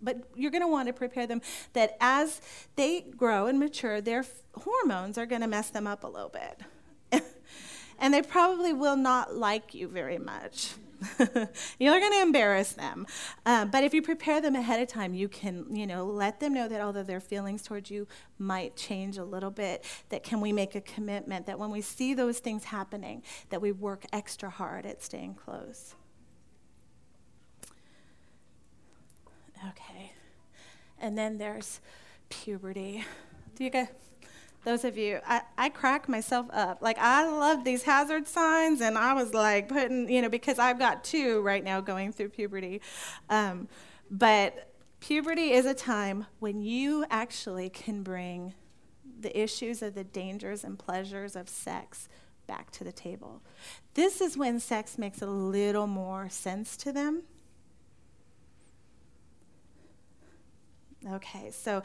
but 0.00 0.28
you're 0.34 0.50
going 0.50 0.62
to 0.62 0.68
want 0.68 0.86
to 0.88 0.92
prepare 0.92 1.26
them 1.26 1.40
that 1.72 1.96
as 2.00 2.40
they 2.76 3.00
grow 3.00 3.46
and 3.46 3.58
mature, 3.58 4.00
their 4.00 4.20
f- 4.20 4.42
hormones 4.54 5.18
are 5.18 5.26
going 5.26 5.40
to 5.40 5.48
mess 5.48 5.70
them 5.70 5.86
up 5.86 6.04
a 6.04 6.06
little 6.06 6.30
bit. 6.30 7.22
and 7.98 8.14
they 8.14 8.22
probably 8.22 8.72
will 8.72 8.96
not 8.96 9.34
like 9.34 9.74
you 9.74 9.88
very 9.88 10.18
much. 10.18 10.74
You're 11.78 12.00
going 12.00 12.12
to 12.12 12.22
embarrass 12.22 12.72
them. 12.72 13.06
Uh, 13.46 13.64
but 13.66 13.84
if 13.84 13.94
you 13.94 14.02
prepare 14.02 14.40
them 14.40 14.56
ahead 14.56 14.80
of 14.80 14.88
time, 14.88 15.14
you 15.14 15.28
can, 15.28 15.64
you 15.74 15.86
know, 15.86 16.04
let 16.04 16.40
them 16.40 16.54
know 16.54 16.68
that 16.68 16.80
although 16.80 17.02
their 17.02 17.20
feelings 17.20 17.62
towards 17.62 17.90
you 17.90 18.06
might 18.38 18.76
change 18.76 19.16
a 19.16 19.24
little 19.24 19.50
bit, 19.50 19.84
that 20.08 20.22
can 20.22 20.40
we 20.40 20.52
make 20.52 20.74
a 20.74 20.80
commitment 20.80 21.46
that 21.46 21.58
when 21.58 21.70
we 21.70 21.80
see 21.80 22.14
those 22.14 22.40
things 22.40 22.64
happening, 22.64 23.22
that 23.50 23.60
we 23.60 23.72
work 23.72 24.04
extra 24.12 24.50
hard 24.50 24.86
at 24.86 25.02
staying 25.02 25.34
close. 25.34 25.94
Okay. 29.70 30.12
And 30.98 31.16
then 31.16 31.38
there's 31.38 31.80
puberty. 32.28 33.04
Do 33.54 33.64
you 33.64 33.70
get 33.70 33.94
those 34.64 34.84
of 34.84 34.98
you, 34.98 35.20
I, 35.26 35.42
I 35.56 35.68
crack 35.68 36.08
myself 36.08 36.46
up. 36.52 36.82
Like, 36.82 36.98
I 36.98 37.26
love 37.26 37.64
these 37.64 37.84
hazard 37.84 38.26
signs, 38.26 38.80
and 38.80 38.98
I 38.98 39.14
was 39.14 39.32
like 39.32 39.68
putting, 39.68 40.10
you 40.10 40.20
know, 40.20 40.28
because 40.28 40.58
I've 40.58 40.78
got 40.78 41.04
two 41.04 41.40
right 41.40 41.62
now 41.62 41.80
going 41.80 42.12
through 42.12 42.30
puberty. 42.30 42.80
Um, 43.30 43.68
but 44.10 44.74
puberty 45.00 45.52
is 45.52 45.64
a 45.64 45.74
time 45.74 46.26
when 46.40 46.60
you 46.60 47.04
actually 47.08 47.70
can 47.70 48.02
bring 48.02 48.54
the 49.20 49.40
issues 49.40 49.80
of 49.80 49.94
the 49.94 50.04
dangers 50.04 50.64
and 50.64 50.78
pleasures 50.78 51.36
of 51.36 51.48
sex 51.48 52.08
back 52.46 52.70
to 52.72 52.84
the 52.84 52.92
table. 52.92 53.42
This 53.94 54.20
is 54.20 54.36
when 54.36 54.58
sex 54.60 54.98
makes 54.98 55.22
a 55.22 55.26
little 55.26 55.86
more 55.86 56.28
sense 56.28 56.76
to 56.78 56.92
them 56.92 57.22
Okay, 61.12 61.50
so 61.50 61.82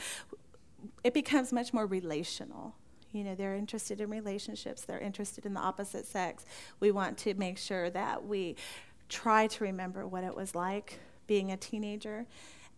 it 1.04 1.14
becomes 1.14 1.54
much 1.54 1.74
more 1.74 1.86
relational. 1.86 2.76
You 3.12 3.24
know, 3.24 3.36
they're 3.36 3.56
interested 3.56 4.02
in 4.02 4.10
relationships, 4.10 4.84
they're 4.84 5.00
interested 5.00 5.46
in 5.46 5.54
the 5.54 5.60
opposite 5.60 6.06
sex. 6.06 6.46
We 6.80 6.92
want 6.92 7.18
to 7.20 7.34
make 7.36 7.58
sure 7.58 7.90
that 7.92 8.26
we 8.26 8.56
try 9.08 9.48
to 9.48 9.64
remember 9.64 10.08
what 10.08 10.24
it 10.24 10.36
was 10.36 10.56
like 10.56 11.00
being 11.28 11.52
a 11.52 11.58
teenager 11.58 12.26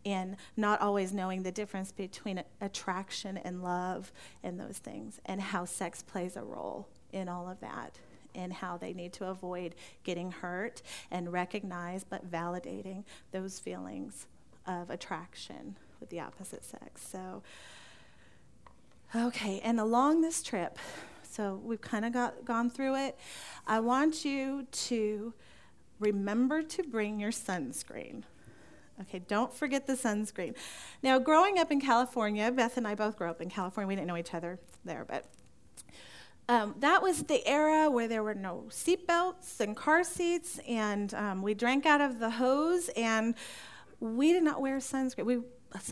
and 0.06 0.36
not 0.56 0.82
always 0.82 1.14
knowing 1.14 1.42
the 1.42 1.52
difference 1.52 1.92
between 1.92 2.44
attraction 2.62 3.38
and 3.38 3.64
love 3.64 4.12
and 4.44 4.60
those 4.60 4.78
things, 4.78 5.20
and 5.26 5.42
how 5.42 5.66
sex 5.66 6.04
plays 6.04 6.36
a 6.36 6.44
role 6.44 6.88
in 7.12 7.28
all 7.28 7.50
of 7.50 7.60
that, 7.62 7.98
and 8.36 8.54
how 8.54 8.78
they 8.78 8.94
need 8.94 9.14
to 9.14 9.26
avoid 9.26 9.74
getting 10.04 10.32
hurt 10.32 10.84
and 11.10 11.34
recognize 11.34 12.04
but 12.04 12.30
validating 12.30 13.04
those 13.32 13.58
feelings 13.58 14.28
of 14.68 14.92
attraction 14.92 15.76
with 16.06 16.12
the 16.12 16.20
opposite 16.20 16.64
sex. 16.64 17.02
So, 17.12 17.42
okay, 19.16 19.60
and 19.64 19.80
along 19.80 20.22
this 20.22 20.44
trip, 20.44 20.78
so 21.24 21.60
we've 21.64 21.82
kind 21.82 22.06
of 22.06 22.14
got 22.14 22.46
gone 22.46 22.70
through 22.70 22.96
it. 22.96 23.18
I 23.66 23.80
want 23.80 24.24
you 24.24 24.68
to 24.72 25.34
remember 26.00 26.62
to 26.62 26.84
bring 26.84 27.20
your 27.20 27.32
sunscreen. 27.32 28.22
Okay, 29.02 29.20
don't 29.28 29.52
forget 29.52 29.88
the 29.88 29.94
sunscreen. 29.94 30.56
Now, 31.02 31.18
growing 31.18 31.58
up 31.58 31.72
in 31.72 31.82
California, 31.82 32.52
Beth 32.52 32.78
and 32.78 32.88
I 32.88 32.94
both 32.94 33.18
grew 33.18 33.30
up 33.30 33.42
in 33.42 33.50
California. 33.50 33.88
We 33.88 33.96
didn't 33.96 34.08
know 34.08 34.18
each 34.18 34.36
other 34.36 34.60
there, 34.86 35.06
but 35.08 35.26
um, 36.48 36.76
that 36.82 37.02
was 37.02 37.24
the 37.24 37.46
era 37.48 37.90
where 37.90 38.08
there 38.08 38.22
were 38.22 38.36
no 38.36 38.66
seatbelts 38.70 39.60
and 39.60 39.76
car 39.76 40.04
seats, 40.04 40.60
and 40.68 41.12
um, 41.16 41.42
we 41.42 41.56
drank 41.56 41.88
out 41.88 42.00
of 42.00 42.20
the 42.20 42.30
hose, 42.30 42.90
and 42.96 43.34
we 44.00 44.34
did 44.34 44.44
not 44.44 44.62
wear 44.62 44.78
sunscreen. 44.78 45.26
We 45.26 45.40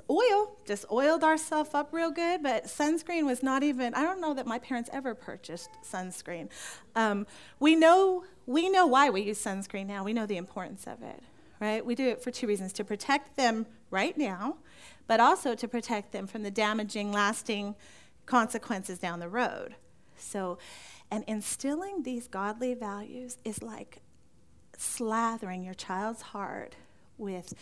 oil, 0.09 0.57
just 0.65 0.85
oiled 0.91 1.23
ourselves 1.23 1.73
up 1.73 1.91
real 1.91 2.11
good, 2.11 2.43
but 2.43 2.65
sunscreen 2.65 3.25
was 3.25 3.43
not 3.43 3.63
even, 3.63 3.93
I 3.93 4.03
don't 4.03 4.21
know 4.21 4.33
that 4.33 4.45
my 4.45 4.59
parents 4.59 4.89
ever 4.93 5.13
purchased 5.13 5.69
sunscreen. 5.83 6.49
Um, 6.95 7.27
we, 7.59 7.75
know, 7.75 8.23
we 8.45 8.69
know 8.69 8.87
why 8.87 9.09
we 9.09 9.21
use 9.21 9.43
sunscreen 9.43 9.87
now, 9.87 10.03
we 10.03 10.13
know 10.13 10.25
the 10.25 10.37
importance 10.37 10.85
of 10.87 11.01
it, 11.01 11.21
right? 11.59 11.85
We 11.85 11.95
do 11.95 12.07
it 12.07 12.21
for 12.21 12.31
two 12.31 12.47
reasons 12.47 12.73
to 12.73 12.83
protect 12.83 13.35
them 13.35 13.65
right 13.89 14.17
now, 14.17 14.57
but 15.07 15.19
also 15.19 15.55
to 15.55 15.67
protect 15.67 16.11
them 16.11 16.27
from 16.27 16.43
the 16.43 16.51
damaging, 16.51 17.11
lasting 17.11 17.75
consequences 18.25 18.99
down 18.99 19.19
the 19.19 19.29
road. 19.29 19.75
So, 20.15 20.57
and 21.11 21.23
instilling 21.27 22.03
these 22.03 22.27
godly 22.27 22.73
values 22.73 23.37
is 23.43 23.61
like 23.61 24.01
slathering 24.77 25.63
your 25.63 25.73
child's 25.73 26.21
heart 26.21 26.75
with 27.17 27.53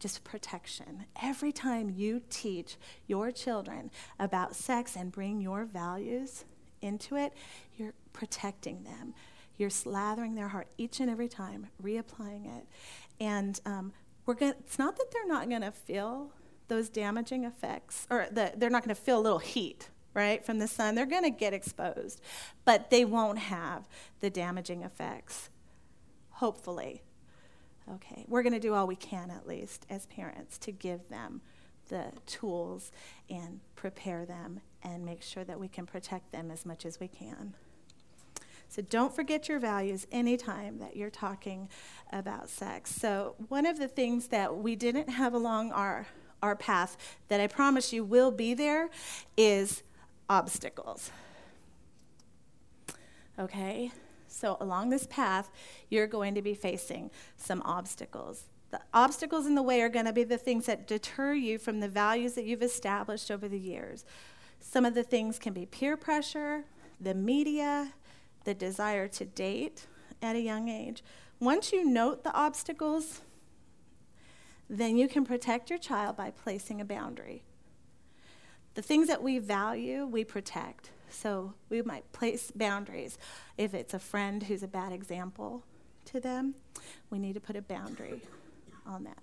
just 0.00 0.24
protection. 0.24 1.04
Every 1.22 1.52
time 1.52 1.90
you 1.94 2.22
teach 2.30 2.76
your 3.06 3.30
children 3.30 3.90
about 4.18 4.56
sex 4.56 4.96
and 4.96 5.12
bring 5.12 5.40
your 5.40 5.64
values 5.64 6.44
into 6.80 7.16
it, 7.16 7.34
you're 7.76 7.92
protecting 8.12 8.82
them. 8.82 9.14
You're 9.58 9.70
slathering 9.70 10.34
their 10.34 10.48
heart 10.48 10.68
each 10.78 11.00
and 11.00 11.10
every 11.10 11.28
time, 11.28 11.68
reapplying 11.82 12.46
it. 12.46 12.66
And 13.20 13.60
um, 13.66 13.92
we're 14.24 14.34
gonna, 14.34 14.54
it's 14.58 14.78
not 14.78 14.96
that 14.96 15.10
they're 15.12 15.28
not 15.28 15.48
going 15.48 15.60
to 15.60 15.70
feel 15.70 16.32
those 16.68 16.88
damaging 16.88 17.44
effects, 17.44 18.06
or 18.10 18.26
the, 18.30 18.52
they're 18.56 18.70
not 18.70 18.82
going 18.82 18.94
to 18.94 19.00
feel 19.00 19.18
a 19.18 19.20
little 19.20 19.38
heat, 19.38 19.90
right, 20.14 20.44
from 20.44 20.58
the 20.58 20.68
sun. 20.68 20.94
They're 20.94 21.04
going 21.04 21.24
to 21.24 21.30
get 21.30 21.52
exposed, 21.52 22.22
but 22.64 22.90
they 22.90 23.04
won't 23.04 23.38
have 23.38 23.86
the 24.20 24.30
damaging 24.30 24.82
effects, 24.82 25.50
hopefully. 26.30 27.02
Okay, 27.94 28.24
we're 28.28 28.42
going 28.42 28.52
to 28.52 28.60
do 28.60 28.74
all 28.74 28.86
we 28.86 28.96
can, 28.96 29.30
at 29.30 29.46
least, 29.46 29.86
as 29.90 30.06
parents, 30.06 30.58
to 30.58 30.72
give 30.72 31.08
them 31.08 31.40
the 31.88 32.12
tools 32.26 32.92
and 33.28 33.60
prepare 33.74 34.24
them 34.24 34.60
and 34.82 35.04
make 35.04 35.22
sure 35.22 35.44
that 35.44 35.58
we 35.58 35.68
can 35.68 35.86
protect 35.86 36.32
them 36.32 36.50
as 36.50 36.64
much 36.64 36.86
as 36.86 37.00
we 37.00 37.08
can. 37.08 37.54
So 38.68 38.82
don't 38.82 39.14
forget 39.14 39.48
your 39.48 39.58
values 39.58 40.06
anytime 40.12 40.78
that 40.78 40.96
you're 40.96 41.10
talking 41.10 41.68
about 42.12 42.48
sex. 42.48 42.94
So, 42.94 43.34
one 43.48 43.66
of 43.66 43.80
the 43.80 43.88
things 43.88 44.28
that 44.28 44.56
we 44.56 44.76
didn't 44.76 45.08
have 45.08 45.34
along 45.34 45.72
our, 45.72 46.06
our 46.40 46.54
path 46.54 46.96
that 47.26 47.40
I 47.40 47.48
promise 47.48 47.92
you 47.92 48.04
will 48.04 48.30
be 48.30 48.54
there 48.54 48.88
is 49.36 49.82
obstacles. 50.28 51.10
Okay? 53.40 53.90
So, 54.30 54.56
along 54.60 54.90
this 54.90 55.06
path, 55.06 55.50
you're 55.88 56.06
going 56.06 56.34
to 56.34 56.42
be 56.42 56.54
facing 56.54 57.10
some 57.36 57.62
obstacles. 57.64 58.44
The 58.70 58.80
obstacles 58.94 59.46
in 59.46 59.56
the 59.56 59.62
way 59.62 59.82
are 59.82 59.88
going 59.88 60.06
to 60.06 60.12
be 60.12 60.24
the 60.24 60.38
things 60.38 60.66
that 60.66 60.86
deter 60.86 61.34
you 61.34 61.58
from 61.58 61.80
the 61.80 61.88
values 61.88 62.34
that 62.34 62.44
you've 62.44 62.62
established 62.62 63.30
over 63.30 63.48
the 63.48 63.58
years. 63.58 64.04
Some 64.60 64.84
of 64.84 64.94
the 64.94 65.02
things 65.02 65.38
can 65.38 65.52
be 65.52 65.66
peer 65.66 65.96
pressure, 65.96 66.64
the 67.00 67.14
media, 67.14 67.92
the 68.44 68.54
desire 68.54 69.08
to 69.08 69.24
date 69.24 69.86
at 70.22 70.36
a 70.36 70.40
young 70.40 70.68
age. 70.68 71.02
Once 71.40 71.72
you 71.72 71.84
note 71.84 72.22
the 72.22 72.32
obstacles, 72.32 73.22
then 74.68 74.96
you 74.96 75.08
can 75.08 75.24
protect 75.24 75.70
your 75.70 75.78
child 75.78 76.16
by 76.16 76.30
placing 76.30 76.80
a 76.80 76.84
boundary. 76.84 77.42
The 78.74 78.82
things 78.82 79.08
that 79.08 79.22
we 79.22 79.38
value, 79.38 80.06
we 80.06 80.24
protect. 80.24 80.90
So 81.10 81.54
we 81.68 81.82
might 81.82 82.10
place 82.12 82.50
boundaries. 82.50 83.18
If 83.58 83.74
it's 83.74 83.94
a 83.94 83.98
friend 83.98 84.42
who's 84.42 84.62
a 84.62 84.68
bad 84.68 84.92
example 84.92 85.64
to 86.06 86.20
them, 86.20 86.54
we 87.10 87.18
need 87.18 87.34
to 87.34 87.40
put 87.40 87.56
a 87.56 87.62
boundary 87.62 88.22
on 88.86 89.04
that. 89.04 89.18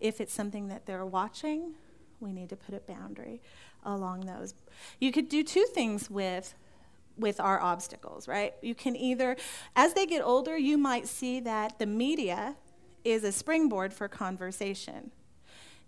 If 0.00 0.20
it's 0.20 0.32
something 0.32 0.68
that 0.68 0.86
they're 0.86 1.04
watching, 1.04 1.74
we 2.20 2.32
need 2.32 2.48
to 2.50 2.56
put 2.56 2.74
a 2.74 2.80
boundary 2.80 3.40
along 3.84 4.26
those. 4.26 4.54
You 4.98 5.12
could 5.12 5.28
do 5.28 5.42
two 5.42 5.64
things 5.64 6.10
with 6.10 6.54
with 7.18 7.38
our 7.38 7.60
obstacles, 7.60 8.26
right? 8.26 8.54
You 8.62 8.74
can 8.74 8.96
either, 8.96 9.36
as 9.76 9.92
they 9.92 10.06
get 10.06 10.22
older, 10.22 10.56
you 10.56 10.78
might 10.78 11.06
see 11.06 11.38
that 11.40 11.78
the 11.78 11.84
media 11.84 12.56
is 13.04 13.24
a 13.24 13.32
springboard 13.32 13.92
for 13.92 14.08
conversation. 14.08 15.10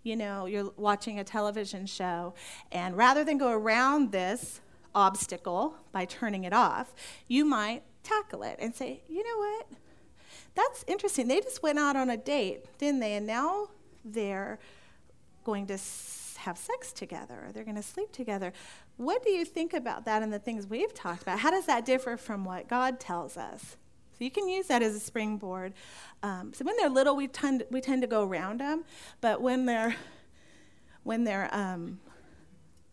You 0.03 0.15
know, 0.15 0.45
you're 0.45 0.71
watching 0.77 1.19
a 1.19 1.23
television 1.23 1.85
show, 1.85 2.35
and 2.71 2.95
rather 2.95 3.23
than 3.23 3.37
go 3.37 3.51
around 3.51 4.11
this 4.11 4.61
obstacle 4.95 5.75
by 5.91 6.05
turning 6.05 6.43
it 6.43 6.53
off, 6.53 6.93
you 7.27 7.45
might 7.45 7.83
tackle 8.03 8.43
it 8.43 8.57
and 8.59 8.75
say, 8.75 9.03
you 9.07 9.23
know 9.23 9.37
what? 9.37 9.67
That's 10.55 10.83
interesting. 10.87 11.27
They 11.27 11.41
just 11.41 11.63
went 11.63 11.79
out 11.79 11.95
on 11.95 12.09
a 12.09 12.17
date, 12.17 12.65
didn't 12.77 12.99
they? 12.99 13.13
And 13.13 13.25
now 13.25 13.69
they're 14.05 14.59
going 15.43 15.67
to 15.67 15.77
have 16.37 16.57
sex 16.57 16.91
together, 16.93 17.45
or 17.45 17.51
they're 17.51 17.63
going 17.63 17.75
to 17.75 17.83
sleep 17.83 18.11
together. 18.11 18.53
What 18.97 19.23
do 19.23 19.31
you 19.31 19.45
think 19.45 19.73
about 19.73 20.05
that 20.05 20.21
and 20.21 20.31
the 20.31 20.39
things 20.39 20.67
we've 20.67 20.93
talked 20.93 21.21
about? 21.23 21.39
How 21.39 21.51
does 21.51 21.65
that 21.65 21.85
differ 21.85 22.17
from 22.17 22.43
what 22.43 22.67
God 22.67 22.99
tells 22.99 23.37
us? 23.37 23.77
So 24.17 24.23
you 24.23 24.29
can 24.29 24.47
use 24.47 24.67
that 24.67 24.83
as 24.83 24.93
a 24.93 24.99
springboard. 24.99 25.73
Um, 26.21 26.53
so 26.53 26.63
when 26.63 26.75
they're 26.77 26.89
little, 26.89 27.15
we 27.15 27.27
tend 27.27 27.63
we 27.71 27.81
tend 27.81 28.01
to 28.03 28.07
go 28.07 28.23
around 28.23 28.59
them, 28.59 28.83
but 29.21 29.41
when 29.41 29.65
they're 29.65 29.95
when 31.03 31.23
they're 31.23 31.53
um, 31.53 31.99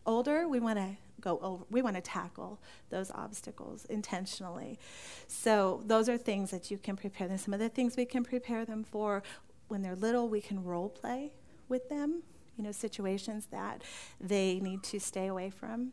older, 0.07 0.49
we 0.49 0.61
want 0.61 0.79
to 0.79 0.97
go 1.21 1.39
over. 1.43 1.65
We 1.71 1.83
want 1.83 1.97
to 1.97 2.03
tackle 2.03 2.61
those 2.89 3.11
obstacles 3.11 3.85
intentionally. 3.87 4.79
So 5.27 5.83
those 5.87 6.09
are 6.09 6.17
things 6.17 6.51
that 6.51 6.71
you 6.71 6.79
can 6.79 6.97
prepare 6.97 7.29
them. 7.29 7.39
Some 7.39 7.55
of 7.55 7.61
the 7.61 7.69
things 7.69 7.97
we 7.97 8.05
can 8.05 8.25
prepare 8.25 8.65
them 8.65 8.85
for 8.85 9.23
when 9.69 9.83
they're 9.83 9.97
little, 9.97 10.29
we 10.29 10.41
can 10.41 10.65
role 10.65 10.89
play 10.89 11.33
with 11.69 11.89
them 11.89 12.23
you 12.61 12.67
know, 12.67 12.73
situations 12.73 13.47
that 13.51 13.81
they 14.21 14.61
need 14.61 14.83
to 14.83 15.01
stay 15.01 15.29
away 15.29 15.49
from. 15.49 15.93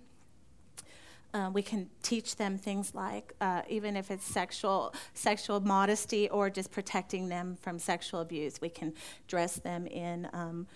Uh, 1.33 1.49
we 1.53 1.61
can 1.61 1.89
teach 2.03 2.35
them 2.35 2.57
things 2.57 2.93
like, 2.93 3.33
uh, 3.39 3.61
even 3.69 3.95
if 3.95 4.11
it's 4.11 4.25
sexual 4.25 4.93
sexual 5.13 5.61
modesty 5.61 6.27
or 6.27 6.49
just 6.49 6.69
protecting 6.69 7.29
them 7.29 7.57
from 7.61 7.79
sexual 7.79 8.19
abuse, 8.19 8.59
we 8.59 8.67
can 8.67 8.93
dress 9.29 9.55
them 9.55 9.87
in 9.87 10.27
um, 10.33 10.67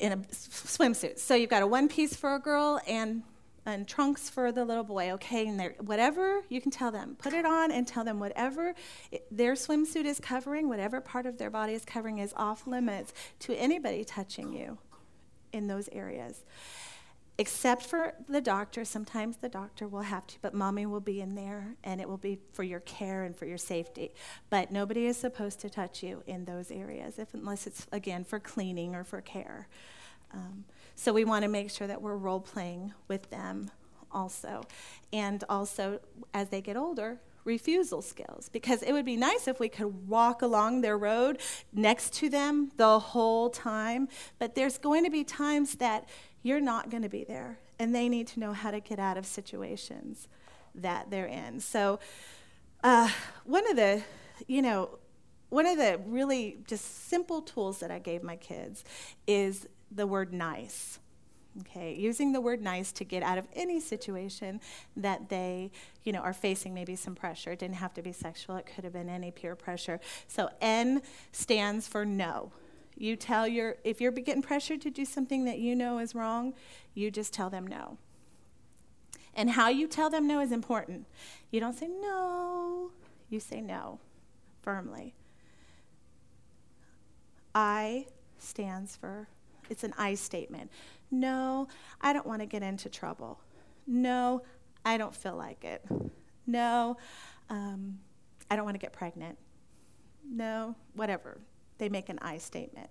in 0.00 0.10
a 0.10 0.16
swimsuit. 0.16 1.20
So 1.20 1.36
you've 1.36 1.50
got 1.50 1.62
a 1.62 1.68
one 1.68 1.86
piece 1.86 2.16
for 2.16 2.34
a 2.34 2.40
girl 2.40 2.80
and 2.88 3.22
and 3.68 3.86
trunks 3.86 4.28
for 4.30 4.50
the 4.52 4.64
little 4.64 4.84
boy. 4.84 5.12
Okay, 5.12 5.46
and 5.46 5.74
whatever 5.80 6.42
you 6.48 6.60
can 6.60 6.70
tell 6.70 6.90
them, 6.90 7.16
put 7.18 7.32
it 7.32 7.44
on 7.44 7.70
and 7.70 7.86
tell 7.86 8.04
them 8.04 8.18
whatever 8.18 8.74
it, 9.12 9.26
their 9.30 9.54
swimsuit 9.54 10.04
is 10.04 10.20
covering, 10.20 10.68
whatever 10.68 11.00
part 11.00 11.26
of 11.26 11.38
their 11.38 11.50
body 11.50 11.74
is 11.74 11.84
covering, 11.84 12.18
is 12.18 12.32
off 12.36 12.66
limits 12.66 13.12
to 13.40 13.54
anybody 13.54 14.04
touching 14.04 14.52
you 14.52 14.78
in 15.52 15.66
those 15.66 15.88
areas. 15.92 16.44
Except 17.40 17.82
for 17.82 18.14
the 18.28 18.40
doctor, 18.40 18.84
sometimes 18.84 19.36
the 19.36 19.48
doctor 19.48 19.86
will 19.86 20.02
have 20.02 20.26
to, 20.26 20.36
but 20.42 20.54
mommy 20.54 20.86
will 20.86 21.00
be 21.00 21.20
in 21.20 21.36
there 21.36 21.76
and 21.84 22.00
it 22.00 22.08
will 22.08 22.16
be 22.16 22.40
for 22.52 22.64
your 22.64 22.80
care 22.80 23.22
and 23.22 23.36
for 23.36 23.46
your 23.46 23.58
safety. 23.58 24.12
But 24.50 24.72
nobody 24.72 25.06
is 25.06 25.16
supposed 25.16 25.60
to 25.60 25.70
touch 25.70 26.02
you 26.02 26.24
in 26.26 26.46
those 26.46 26.72
areas, 26.72 27.16
if, 27.16 27.34
unless 27.34 27.68
it's, 27.68 27.86
again, 27.92 28.24
for 28.24 28.40
cleaning 28.40 28.96
or 28.96 29.04
for 29.04 29.20
care. 29.20 29.68
Um, 30.34 30.64
so 30.98 31.12
we 31.12 31.24
want 31.24 31.44
to 31.44 31.48
make 31.48 31.70
sure 31.70 31.86
that 31.86 32.02
we're 32.02 32.16
role 32.16 32.40
playing 32.40 32.92
with 33.06 33.30
them 33.30 33.70
also. 34.10 34.64
And 35.12 35.44
also, 35.48 36.00
as 36.34 36.48
they 36.48 36.60
get 36.60 36.76
older, 36.76 37.20
refusal 37.44 38.02
skills 38.02 38.48
because 38.48 38.82
it 38.82 38.92
would 38.92 39.04
be 39.04 39.16
nice 39.16 39.46
if 39.46 39.60
we 39.60 39.68
could 39.68 40.08
walk 40.08 40.42
along 40.42 40.80
their 40.80 40.98
road 40.98 41.40
next 41.72 42.14
to 42.14 42.28
them 42.28 42.72
the 42.78 42.98
whole 42.98 43.48
time, 43.48 44.08
but 44.40 44.56
there's 44.56 44.76
going 44.76 45.04
to 45.04 45.10
be 45.10 45.22
times 45.22 45.76
that 45.76 46.08
you're 46.42 46.60
not 46.60 46.90
going 46.90 47.04
to 47.04 47.08
be 47.08 47.22
there 47.22 47.60
and 47.78 47.94
they 47.94 48.08
need 48.08 48.26
to 48.26 48.40
know 48.40 48.52
how 48.52 48.72
to 48.72 48.80
get 48.80 48.98
out 48.98 49.16
of 49.16 49.24
situations 49.24 50.26
that 50.74 51.12
they're 51.12 51.26
in. 51.26 51.60
So, 51.60 52.00
uh, 52.82 53.08
one 53.44 53.70
of 53.70 53.76
the, 53.76 54.02
you 54.48 54.62
know, 54.62 54.98
one 55.48 55.64
of 55.64 55.78
the 55.78 56.00
really 56.06 56.58
just 56.66 57.08
simple 57.08 57.40
tools 57.40 57.78
that 57.78 57.92
I 57.92 58.00
gave 58.00 58.24
my 58.24 58.36
kids 58.36 58.84
is 59.28 59.66
the 59.90 60.06
word 60.06 60.32
nice. 60.32 60.98
Okay, 61.60 61.94
using 61.94 62.32
the 62.32 62.40
word 62.40 62.62
nice 62.62 62.92
to 62.92 63.04
get 63.04 63.22
out 63.22 63.36
of 63.36 63.48
any 63.54 63.80
situation 63.80 64.60
that 64.96 65.28
they, 65.28 65.72
you 66.04 66.12
know, 66.12 66.20
are 66.20 66.32
facing 66.32 66.72
maybe 66.72 66.94
some 66.94 67.16
pressure. 67.16 67.52
It 67.52 67.58
didn't 67.58 67.76
have 67.76 67.94
to 67.94 68.02
be 68.02 68.12
sexual, 68.12 68.56
it 68.56 68.66
could 68.66 68.84
have 68.84 68.92
been 68.92 69.08
any 69.08 69.32
peer 69.32 69.56
pressure. 69.56 69.98
So 70.28 70.50
N 70.60 71.02
stands 71.32 71.88
for 71.88 72.04
no. 72.04 72.52
You 72.96 73.16
tell 73.16 73.48
your, 73.48 73.76
if 73.82 74.00
you're 74.00 74.12
getting 74.12 74.42
pressured 74.42 74.80
to 74.82 74.90
do 74.90 75.04
something 75.04 75.44
that 75.46 75.58
you 75.58 75.74
know 75.74 75.98
is 75.98 76.14
wrong, 76.14 76.54
you 76.94 77.10
just 77.10 77.32
tell 77.32 77.50
them 77.50 77.66
no. 77.66 77.98
And 79.34 79.50
how 79.50 79.68
you 79.68 79.86
tell 79.86 80.10
them 80.10 80.26
no 80.26 80.40
is 80.40 80.52
important. 80.52 81.06
You 81.50 81.60
don't 81.60 81.78
say 81.78 81.88
no, 81.88 82.90
you 83.30 83.40
say 83.40 83.60
no 83.60 84.00
firmly. 84.62 85.14
I 87.54 88.06
stands 88.38 88.96
for, 88.96 89.28
it's 89.70 89.84
an 89.84 89.94
I 89.98 90.14
statement. 90.14 90.70
No, 91.10 91.68
I 92.00 92.12
don't 92.12 92.26
want 92.26 92.40
to 92.40 92.46
get 92.46 92.62
into 92.62 92.88
trouble. 92.88 93.40
No, 93.86 94.42
I 94.84 94.96
don't 94.96 95.14
feel 95.14 95.36
like 95.36 95.64
it. 95.64 95.84
No, 96.46 96.96
um, 97.50 97.98
I 98.50 98.56
don't 98.56 98.64
want 98.64 98.74
to 98.74 98.80
get 98.80 98.92
pregnant. 98.92 99.38
No, 100.24 100.74
whatever. 100.94 101.40
They 101.78 101.88
make 101.88 102.08
an 102.08 102.18
I 102.20 102.38
statement. 102.38 102.90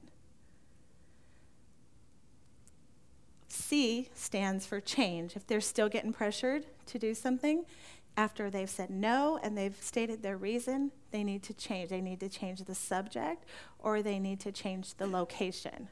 C 3.47 4.09
stands 4.13 4.65
for 4.65 4.79
change. 4.79 5.35
If 5.35 5.45
they're 5.47 5.61
still 5.61 5.89
getting 5.89 6.13
pressured 6.13 6.65
to 6.87 6.99
do 6.99 7.13
something, 7.13 7.65
after 8.15 8.49
they've 8.49 8.69
said 8.69 8.89
no 8.89 9.39
and 9.43 9.55
they've 9.55 9.77
stated 9.79 10.23
their 10.23 10.37
reason, 10.37 10.91
they 11.11 11.23
need 11.23 11.43
to 11.43 11.53
change. 11.53 11.89
They 11.89 12.01
need 12.01 12.19
to 12.21 12.29
change 12.29 12.63
the 12.63 12.75
subject 12.75 13.45
or 13.79 14.01
they 14.01 14.19
need 14.19 14.39
to 14.41 14.51
change 14.51 14.95
the 14.95 15.05
location. 15.05 15.89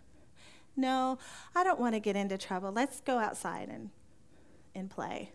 No, 0.76 1.18
I 1.56 1.64
don't 1.64 1.80
want 1.80 1.96
to 1.96 2.00
get 2.00 2.16
into 2.16 2.38
trouble. 2.38 2.72
Let's 2.72 3.00
go 3.00 3.18
outside 3.18 3.70
and, 3.70 3.92
and 4.74 4.90
play. 4.90 5.32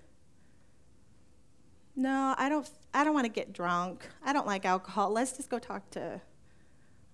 No, 1.97 2.35
I 2.39 2.49
don't 2.49 2.69
I 2.95 3.05
don't 3.05 3.15
want 3.15 3.27
to 3.27 3.33
get 3.33 3.53
drunk. 3.53 4.09
I 4.25 4.33
don't 4.33 4.47
like 4.47 4.65
alcohol. 4.65 5.11
Let's 5.11 5.37
just 5.37 5.51
go 5.51 5.59
talk 5.59 5.91
to 5.91 6.21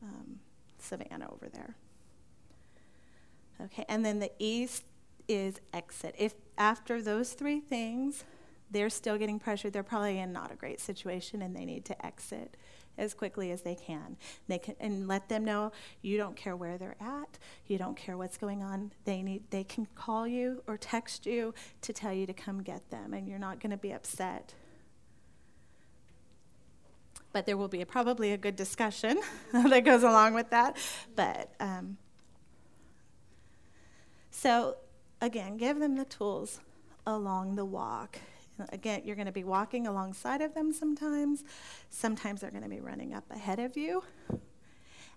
um, 0.03 0.41
Savannah 0.79 1.29
over 1.33 1.49
there. 1.49 1.77
Okay, 3.61 3.85
and 3.89 4.05
then 4.05 4.18
the 4.18 4.31
east 4.39 4.85
is 5.29 5.61
exit. 5.72 6.14
If 6.18 6.35
after 6.59 7.03
those 7.03 7.33
three 7.33 7.61
things, 7.61 8.24
they're 8.70 8.91
still 8.91 9.16
getting 9.18 9.39
pressured, 9.39 9.72
they're 9.72 9.83
probably 9.83 10.18
in 10.18 10.33
not 10.33 10.53
a 10.53 10.57
great 10.57 10.81
situation 10.81 11.43
and 11.43 11.55
they 11.55 11.64
need 11.64 11.85
to 11.87 12.07
exit 12.07 12.57
as 12.99 13.15
quickly 13.15 13.51
as 13.51 13.63
they 13.63 13.75
can. 13.75 14.17
They 14.49 14.59
can 14.59 14.75
and 14.81 15.09
let 15.09 15.29
them 15.29 15.45
know 15.45 15.73
you 16.03 16.17
don't 16.17 16.37
care 16.37 16.57
where 16.57 16.79
they're 16.79 16.97
at, 17.01 17.39
you 17.67 17.79
don't 17.79 17.97
care 17.97 18.17
what's 18.17 18.37
going 18.37 18.63
on. 18.63 18.93
They 19.05 19.23
need 19.23 19.45
they 19.51 19.65
can 19.65 19.87
call 19.95 20.27
you 20.27 20.63
or 20.67 20.77
text 20.77 21.27
you 21.27 21.55
to 21.83 21.93
tell 21.93 22.13
you 22.13 22.27
to 22.27 22.33
come 22.33 22.63
get 22.63 22.91
them 22.91 23.15
and 23.15 23.29
you're 23.29 23.39
not 23.39 23.61
going 23.61 23.71
to 23.71 23.77
be 23.77 23.93
upset. 23.93 24.55
But 27.33 27.45
there 27.45 27.57
will 27.57 27.69
be 27.69 27.83
a, 27.83 27.87
probably 27.87 28.33
a 28.33 28.39
good 28.39 28.57
discussion 28.57 29.21
that 29.53 29.85
goes 29.85 30.03
along 30.03 30.35
with 30.35 30.51
that. 30.51 30.77
But 31.15 31.53
um, 31.61 31.99
so 34.31 34.77
again, 35.21 35.57
give 35.57 35.79
them 35.79 35.97
the 35.97 36.05
tools 36.05 36.61
along 37.07 37.57
the 37.57 37.65
walk. 37.65 38.19
Again, 38.71 39.03
you're 39.05 39.17
going 39.17 39.27
to 39.27 39.33
be 39.33 39.45
walking 39.45 39.87
alongside 39.87 40.41
of 40.41 40.55
them 40.55 40.73
sometimes. 40.73 41.45
Sometimes 41.91 42.41
they're 42.41 42.51
going 42.51 42.63
to 42.63 42.69
be 42.69 42.81
running 42.81 43.15
up 43.15 43.25
ahead 43.31 43.59
of 43.59 43.77
you. 43.77 44.03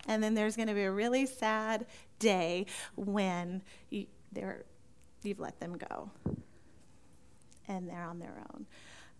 And 0.08 0.24
then 0.24 0.34
there's 0.34 0.56
going 0.56 0.68
to 0.68 0.74
be 0.74 0.84
a 0.84 0.92
really 0.92 1.26
sad 1.26 1.86
day 2.20 2.66
when 2.96 3.62
you, 3.90 4.08
they're, 4.32 4.64
you've 5.24 5.40
let 5.40 5.60
them 5.60 5.78
go 5.78 6.12
and 7.68 7.88
they're 7.88 8.04
on 8.04 8.20
their 8.20 8.36
own. 8.54 8.66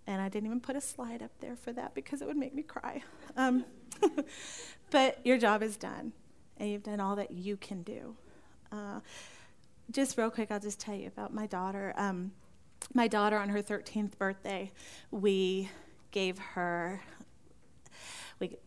And 0.08 0.22
I 0.22 0.28
didn't 0.28 0.48
even 0.48 0.60
put 0.60 0.76
a 0.76 0.82
slide 0.82 1.22
up 1.22 1.32
there 1.40 1.56
for 1.56 1.72
that 1.74 1.94
because 1.94 2.22
it 2.22 2.28
would 2.28 2.36
make 2.36 2.56
me 2.56 2.64
cry. 2.64 3.04
Um, 3.38 3.64
but 4.90 5.20
your 5.24 5.38
job 5.38 5.62
is 5.62 5.78
done, 5.78 6.14
and 6.58 6.70
you've 6.70 6.84
done 6.84 7.00
all 7.00 7.16
that 7.18 7.32
you 7.32 7.58
can 7.58 7.84
do. 7.84 8.16
Uh, 8.72 9.02
just 9.92 10.18
real 10.18 10.32
quick, 10.32 10.50
I'll 10.50 10.60
just 10.60 10.80
tell 10.80 10.96
you 10.96 11.08
about 11.08 11.32
my 11.34 11.46
daughter. 11.46 11.94
Um, 11.96 12.32
my 12.94 13.08
daughter 13.08 13.38
on 13.38 13.50
her 13.50 13.62
13th 13.62 14.18
birthday, 14.18 14.72
we 15.12 15.70
gave 16.12 16.38
her 16.40 17.02
we 18.40 18.58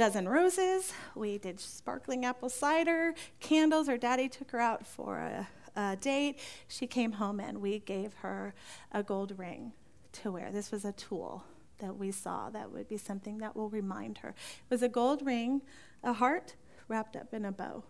dozen 0.00 0.26
roses. 0.26 0.94
We 1.14 1.36
did 1.36 1.60
sparkling 1.60 2.24
apple 2.24 2.48
cider, 2.48 3.14
candles. 3.38 3.86
Her 3.86 3.98
daddy 3.98 4.30
took 4.30 4.50
her 4.52 4.58
out 4.58 4.86
for 4.86 5.18
a, 5.18 5.48
a 5.76 5.96
date. 5.96 6.38
She 6.68 6.86
came 6.86 7.12
home 7.12 7.38
and 7.38 7.60
we 7.60 7.80
gave 7.80 8.14
her 8.22 8.54
a 8.92 9.02
gold 9.02 9.38
ring 9.38 9.72
to 10.12 10.32
wear. 10.32 10.50
This 10.50 10.72
was 10.72 10.86
a 10.86 10.92
tool 10.92 11.44
that 11.80 11.98
we 11.98 12.10
saw 12.12 12.48
that 12.48 12.72
would 12.72 12.88
be 12.88 12.96
something 12.96 13.38
that 13.38 13.54
will 13.54 13.68
remind 13.68 14.18
her. 14.18 14.30
It 14.30 14.70
was 14.70 14.82
a 14.82 14.88
gold 14.88 15.20
ring, 15.24 15.60
a 16.02 16.14
heart 16.14 16.54
wrapped 16.88 17.14
up 17.14 17.34
in 17.34 17.44
a 17.44 17.52
bow. 17.52 17.84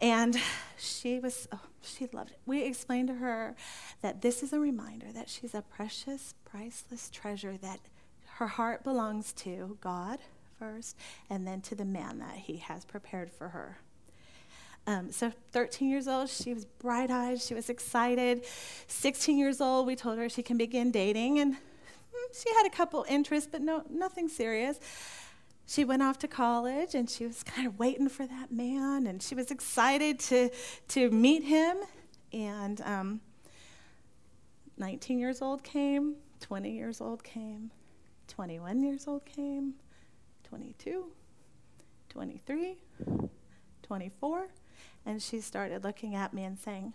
And 0.00 0.36
she 0.78 1.18
was, 1.18 1.48
oh, 1.52 1.60
she 1.82 2.06
loved 2.12 2.30
it. 2.30 2.38
We 2.46 2.62
explained 2.62 3.08
to 3.08 3.14
her 3.14 3.56
that 4.00 4.22
this 4.22 4.42
is 4.42 4.52
a 4.52 4.60
reminder 4.60 5.06
that 5.12 5.28
she's 5.28 5.54
a 5.54 5.62
precious, 5.62 6.34
priceless 6.44 7.10
treasure, 7.10 7.56
that 7.58 7.80
her 8.36 8.46
heart 8.46 8.84
belongs 8.84 9.32
to 9.32 9.76
God 9.80 10.20
first, 10.58 10.96
and 11.28 11.46
then 11.46 11.60
to 11.62 11.74
the 11.74 11.84
man 11.84 12.18
that 12.18 12.36
He 12.36 12.58
has 12.58 12.84
prepared 12.84 13.30
for 13.30 13.48
her. 13.48 13.78
Um, 14.86 15.12
so, 15.12 15.32
13 15.52 15.90
years 15.90 16.08
old, 16.08 16.30
she 16.30 16.54
was 16.54 16.64
bright 16.64 17.10
eyed, 17.10 17.40
she 17.40 17.54
was 17.54 17.68
excited. 17.68 18.44
16 18.86 19.36
years 19.36 19.60
old, 19.60 19.86
we 19.86 19.96
told 19.96 20.18
her 20.18 20.28
she 20.28 20.42
can 20.42 20.56
begin 20.56 20.90
dating, 20.90 21.40
and 21.40 21.54
mm, 21.54 22.42
she 22.42 22.48
had 22.54 22.66
a 22.66 22.70
couple 22.70 23.04
interests, 23.08 23.48
but 23.50 23.60
no, 23.60 23.82
nothing 23.90 24.28
serious 24.28 24.78
she 25.68 25.84
went 25.84 26.02
off 26.02 26.18
to 26.18 26.28
college 26.28 26.94
and 26.94 27.10
she 27.10 27.26
was 27.26 27.42
kind 27.42 27.66
of 27.66 27.78
waiting 27.78 28.08
for 28.08 28.26
that 28.26 28.50
man 28.50 29.06
and 29.06 29.22
she 29.22 29.34
was 29.34 29.50
excited 29.50 30.18
to, 30.18 30.48
to 30.88 31.10
meet 31.10 31.44
him. 31.44 31.76
And 32.32 32.80
um, 32.80 33.20
19 34.78 35.18
years 35.18 35.42
old 35.42 35.62
came 35.62 36.16
20 36.40 36.70
years 36.70 37.00
old 37.00 37.22
came 37.22 37.70
21 38.28 38.82
years 38.82 39.08
old 39.08 39.24
came 39.26 39.74
22 40.44 41.06
23 42.08 42.76
24 43.82 44.48
and 45.04 45.20
she 45.20 45.40
started 45.40 45.82
looking 45.82 46.14
at 46.14 46.32
me 46.32 46.44
and 46.44 46.58
saying 46.58 46.92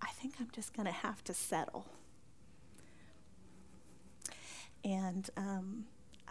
i 0.00 0.08
think 0.08 0.34
i'm 0.38 0.48
just 0.52 0.72
going 0.72 0.86
to 0.86 0.92
have 0.92 1.24
to 1.24 1.34
settle. 1.34 1.86
And 4.84 5.28
um, 5.36 5.84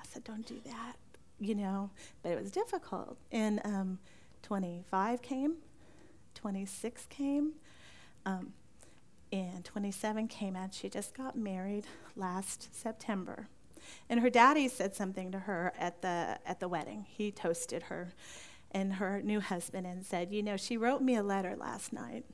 said, 0.09 0.23
don't 0.23 0.45
do 0.45 0.59
that, 0.65 0.95
you 1.39 1.55
know. 1.55 1.89
But 2.21 2.31
it 2.31 2.41
was 2.41 2.51
difficult. 2.51 3.17
And 3.31 3.61
um, 3.63 3.99
25 4.43 5.21
came, 5.21 5.55
26 6.35 7.05
came, 7.07 7.53
um, 8.25 8.53
and 9.31 9.63
27 9.63 10.27
came, 10.27 10.55
and 10.55 10.73
she 10.73 10.89
just 10.89 11.15
got 11.15 11.37
married 11.37 11.85
last 12.15 12.73
September. 12.75 13.47
And 14.09 14.19
her 14.19 14.29
daddy 14.29 14.67
said 14.67 14.95
something 14.95 15.31
to 15.31 15.39
her 15.39 15.73
at 15.79 16.01
the, 16.01 16.39
at 16.45 16.59
the 16.59 16.67
wedding. 16.67 17.05
He 17.09 17.31
toasted 17.31 17.83
her 17.83 18.13
and 18.71 18.93
her 18.93 19.21
new 19.21 19.39
husband 19.39 19.87
and 19.87 20.05
said, 20.05 20.31
You 20.31 20.43
know, 20.43 20.57
she 20.57 20.77
wrote 20.77 21.01
me 21.01 21.15
a 21.15 21.23
letter 21.23 21.55
last 21.55 21.91
night, 21.93 22.25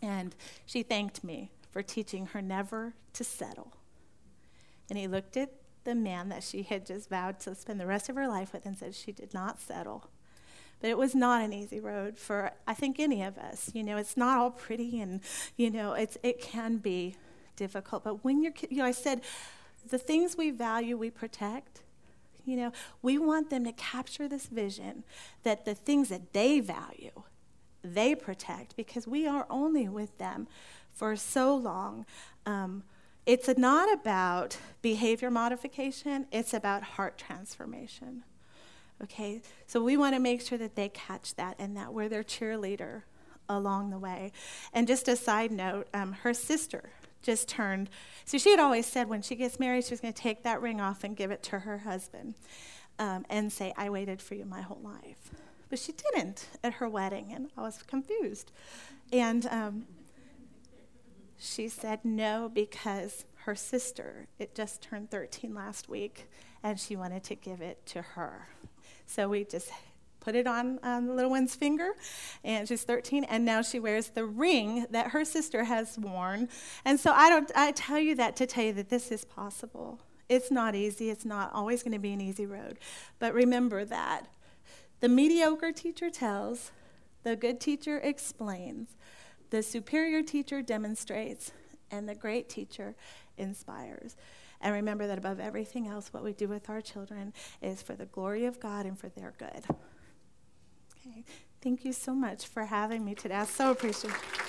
and 0.00 0.34
she 0.64 0.82
thanked 0.82 1.24
me 1.24 1.50
for 1.70 1.82
teaching 1.82 2.26
her 2.26 2.42
never 2.42 2.94
to 3.14 3.24
settle. 3.24 3.72
And 4.88 4.98
he 4.98 5.08
looked 5.08 5.36
at 5.36 5.50
the 5.86 5.94
man 5.94 6.28
that 6.28 6.42
she 6.42 6.62
had 6.62 6.84
just 6.84 7.08
vowed 7.08 7.40
to 7.40 7.54
spend 7.54 7.80
the 7.80 7.86
rest 7.86 8.10
of 8.10 8.16
her 8.16 8.28
life 8.28 8.52
with 8.52 8.66
and 8.66 8.76
said 8.76 8.94
she 8.94 9.12
did 9.12 9.32
not 9.32 9.58
settle. 9.58 10.10
But 10.80 10.90
it 10.90 10.98
was 10.98 11.14
not 11.14 11.42
an 11.42 11.54
easy 11.54 11.80
road 11.80 12.18
for, 12.18 12.52
I 12.66 12.74
think, 12.74 13.00
any 13.00 13.22
of 13.22 13.38
us. 13.38 13.70
You 13.72 13.82
know, 13.82 13.96
it's 13.96 14.16
not 14.16 14.38
all 14.38 14.50
pretty 14.50 15.00
and, 15.00 15.20
you 15.56 15.70
know, 15.70 15.94
it's, 15.94 16.18
it 16.22 16.40
can 16.42 16.76
be 16.76 17.16
difficult. 17.56 18.04
But 18.04 18.22
when 18.22 18.42
you're, 18.42 18.52
you 18.68 18.78
know, 18.78 18.84
I 18.84 18.90
said, 18.90 19.22
the 19.88 19.96
things 19.96 20.36
we 20.36 20.50
value, 20.50 20.98
we 20.98 21.10
protect. 21.10 21.80
You 22.44 22.56
know, 22.56 22.72
we 23.02 23.16
want 23.18 23.50
them 23.50 23.64
to 23.64 23.72
capture 23.72 24.28
this 24.28 24.46
vision 24.46 25.04
that 25.42 25.64
the 25.64 25.74
things 25.74 26.10
that 26.10 26.32
they 26.32 26.60
value, 26.60 27.22
they 27.82 28.14
protect 28.14 28.76
because 28.76 29.06
we 29.06 29.26
are 29.26 29.46
only 29.48 29.88
with 29.88 30.18
them 30.18 30.46
for 30.92 31.16
so 31.16 31.56
long. 31.56 32.06
Um, 32.44 32.84
it's 33.26 33.48
not 33.58 33.92
about 33.92 34.56
behavior 34.82 35.30
modification, 35.30 36.26
it's 36.30 36.54
about 36.54 36.82
heart 36.82 37.18
transformation. 37.18 38.22
Okay, 39.02 39.42
so 39.66 39.82
we 39.82 39.96
want 39.96 40.14
to 40.14 40.20
make 40.20 40.40
sure 40.40 40.56
that 40.56 40.74
they 40.74 40.88
catch 40.88 41.34
that 41.34 41.56
and 41.58 41.76
that 41.76 41.92
we're 41.92 42.08
their 42.08 42.22
cheerleader 42.22 43.02
along 43.48 43.90
the 43.90 43.98
way. 43.98 44.32
And 44.72 44.86
just 44.86 45.08
a 45.08 45.16
side 45.16 45.52
note, 45.52 45.88
um, 45.92 46.12
her 46.12 46.32
sister 46.32 46.90
just 47.22 47.48
turned, 47.48 47.90
so 48.24 48.38
she 48.38 48.50
had 48.50 48.60
always 48.60 48.86
said 48.86 49.08
when 49.08 49.20
she 49.22 49.34
gets 49.34 49.58
married, 49.58 49.84
she 49.84 49.92
was 49.92 50.00
going 50.00 50.14
to 50.14 50.22
take 50.22 50.44
that 50.44 50.62
ring 50.62 50.80
off 50.80 51.04
and 51.04 51.16
give 51.16 51.30
it 51.30 51.42
to 51.44 51.60
her 51.60 51.78
husband 51.78 52.34
um, 52.98 53.26
and 53.28 53.52
say, 53.52 53.74
I 53.76 53.90
waited 53.90 54.22
for 54.22 54.34
you 54.34 54.44
my 54.44 54.62
whole 54.62 54.80
life. 54.82 55.30
But 55.68 55.78
she 55.78 55.92
didn't 55.92 56.46
at 56.62 56.74
her 56.74 56.88
wedding, 56.88 57.32
and 57.34 57.50
I 57.56 57.62
was 57.62 57.82
confused. 57.82 58.52
And 59.12 59.46
um, 59.46 59.86
she 61.38 61.68
said 61.68 62.04
no 62.04 62.50
because 62.52 63.24
her 63.44 63.54
sister, 63.54 64.26
it 64.38 64.54
just 64.54 64.82
turned 64.82 65.10
13 65.10 65.54
last 65.54 65.88
week, 65.88 66.28
and 66.62 66.80
she 66.80 66.96
wanted 66.96 67.22
to 67.24 67.34
give 67.34 67.60
it 67.60 67.84
to 67.86 68.02
her. 68.02 68.48
So 69.06 69.28
we 69.28 69.44
just 69.44 69.70
put 70.18 70.34
it 70.34 70.48
on, 70.48 70.80
the 70.82 71.12
little 71.14 71.30
one's 71.30 71.54
finger, 71.54 71.90
and 72.42 72.66
she's 72.66 72.82
13, 72.82 73.22
and 73.24 73.44
now 73.44 73.62
she 73.62 73.78
wears 73.78 74.08
the 74.08 74.24
ring 74.24 74.86
that 74.90 75.12
her 75.12 75.24
sister 75.24 75.64
has 75.64 75.96
worn. 75.96 76.48
And 76.84 76.98
so 76.98 77.12
I 77.12 77.30
don't 77.30 77.52
I 77.54 77.70
tell 77.70 78.00
you 78.00 78.16
that 78.16 78.34
to 78.36 78.46
tell 78.46 78.64
you 78.64 78.72
that 78.72 78.88
this 78.88 79.12
is 79.12 79.24
possible. 79.24 80.00
It's 80.28 80.50
not 80.50 80.74
easy. 80.74 81.10
It's 81.10 81.24
not 81.24 81.52
always 81.52 81.84
going 81.84 81.92
to 81.92 82.00
be 82.00 82.12
an 82.12 82.20
easy 82.20 82.46
road. 82.46 82.80
But 83.20 83.32
remember 83.32 83.84
that 83.84 84.26
the 84.98 85.08
mediocre 85.08 85.70
teacher 85.70 86.10
tells, 86.10 86.72
the 87.22 87.36
good 87.36 87.60
teacher 87.60 87.98
explains, 87.98 88.96
the 89.50 89.62
superior 89.62 90.22
teacher 90.22 90.62
demonstrates, 90.62 91.52
and 91.90 92.08
the 92.08 92.14
great 92.14 92.48
teacher 92.48 92.94
inspires. 93.36 94.16
And 94.60 94.72
remember 94.72 95.06
that 95.06 95.18
above 95.18 95.38
everything 95.38 95.86
else, 95.86 96.12
what 96.12 96.24
we 96.24 96.32
do 96.32 96.48
with 96.48 96.70
our 96.70 96.80
children 96.80 97.32
is 97.60 97.82
for 97.82 97.94
the 97.94 98.06
glory 98.06 98.46
of 98.46 98.58
God 98.58 98.86
and 98.86 98.98
for 98.98 99.08
their 99.08 99.34
good. 99.38 99.64
Okay. 100.98 101.24
Thank 101.60 101.84
you 101.84 101.92
so 101.92 102.14
much 102.14 102.46
for 102.46 102.64
having 102.64 103.04
me 103.04 103.14
today. 103.14 103.34
I 103.34 103.44
so 103.44 103.70
appreciate 103.70 104.14
it. 104.14 104.45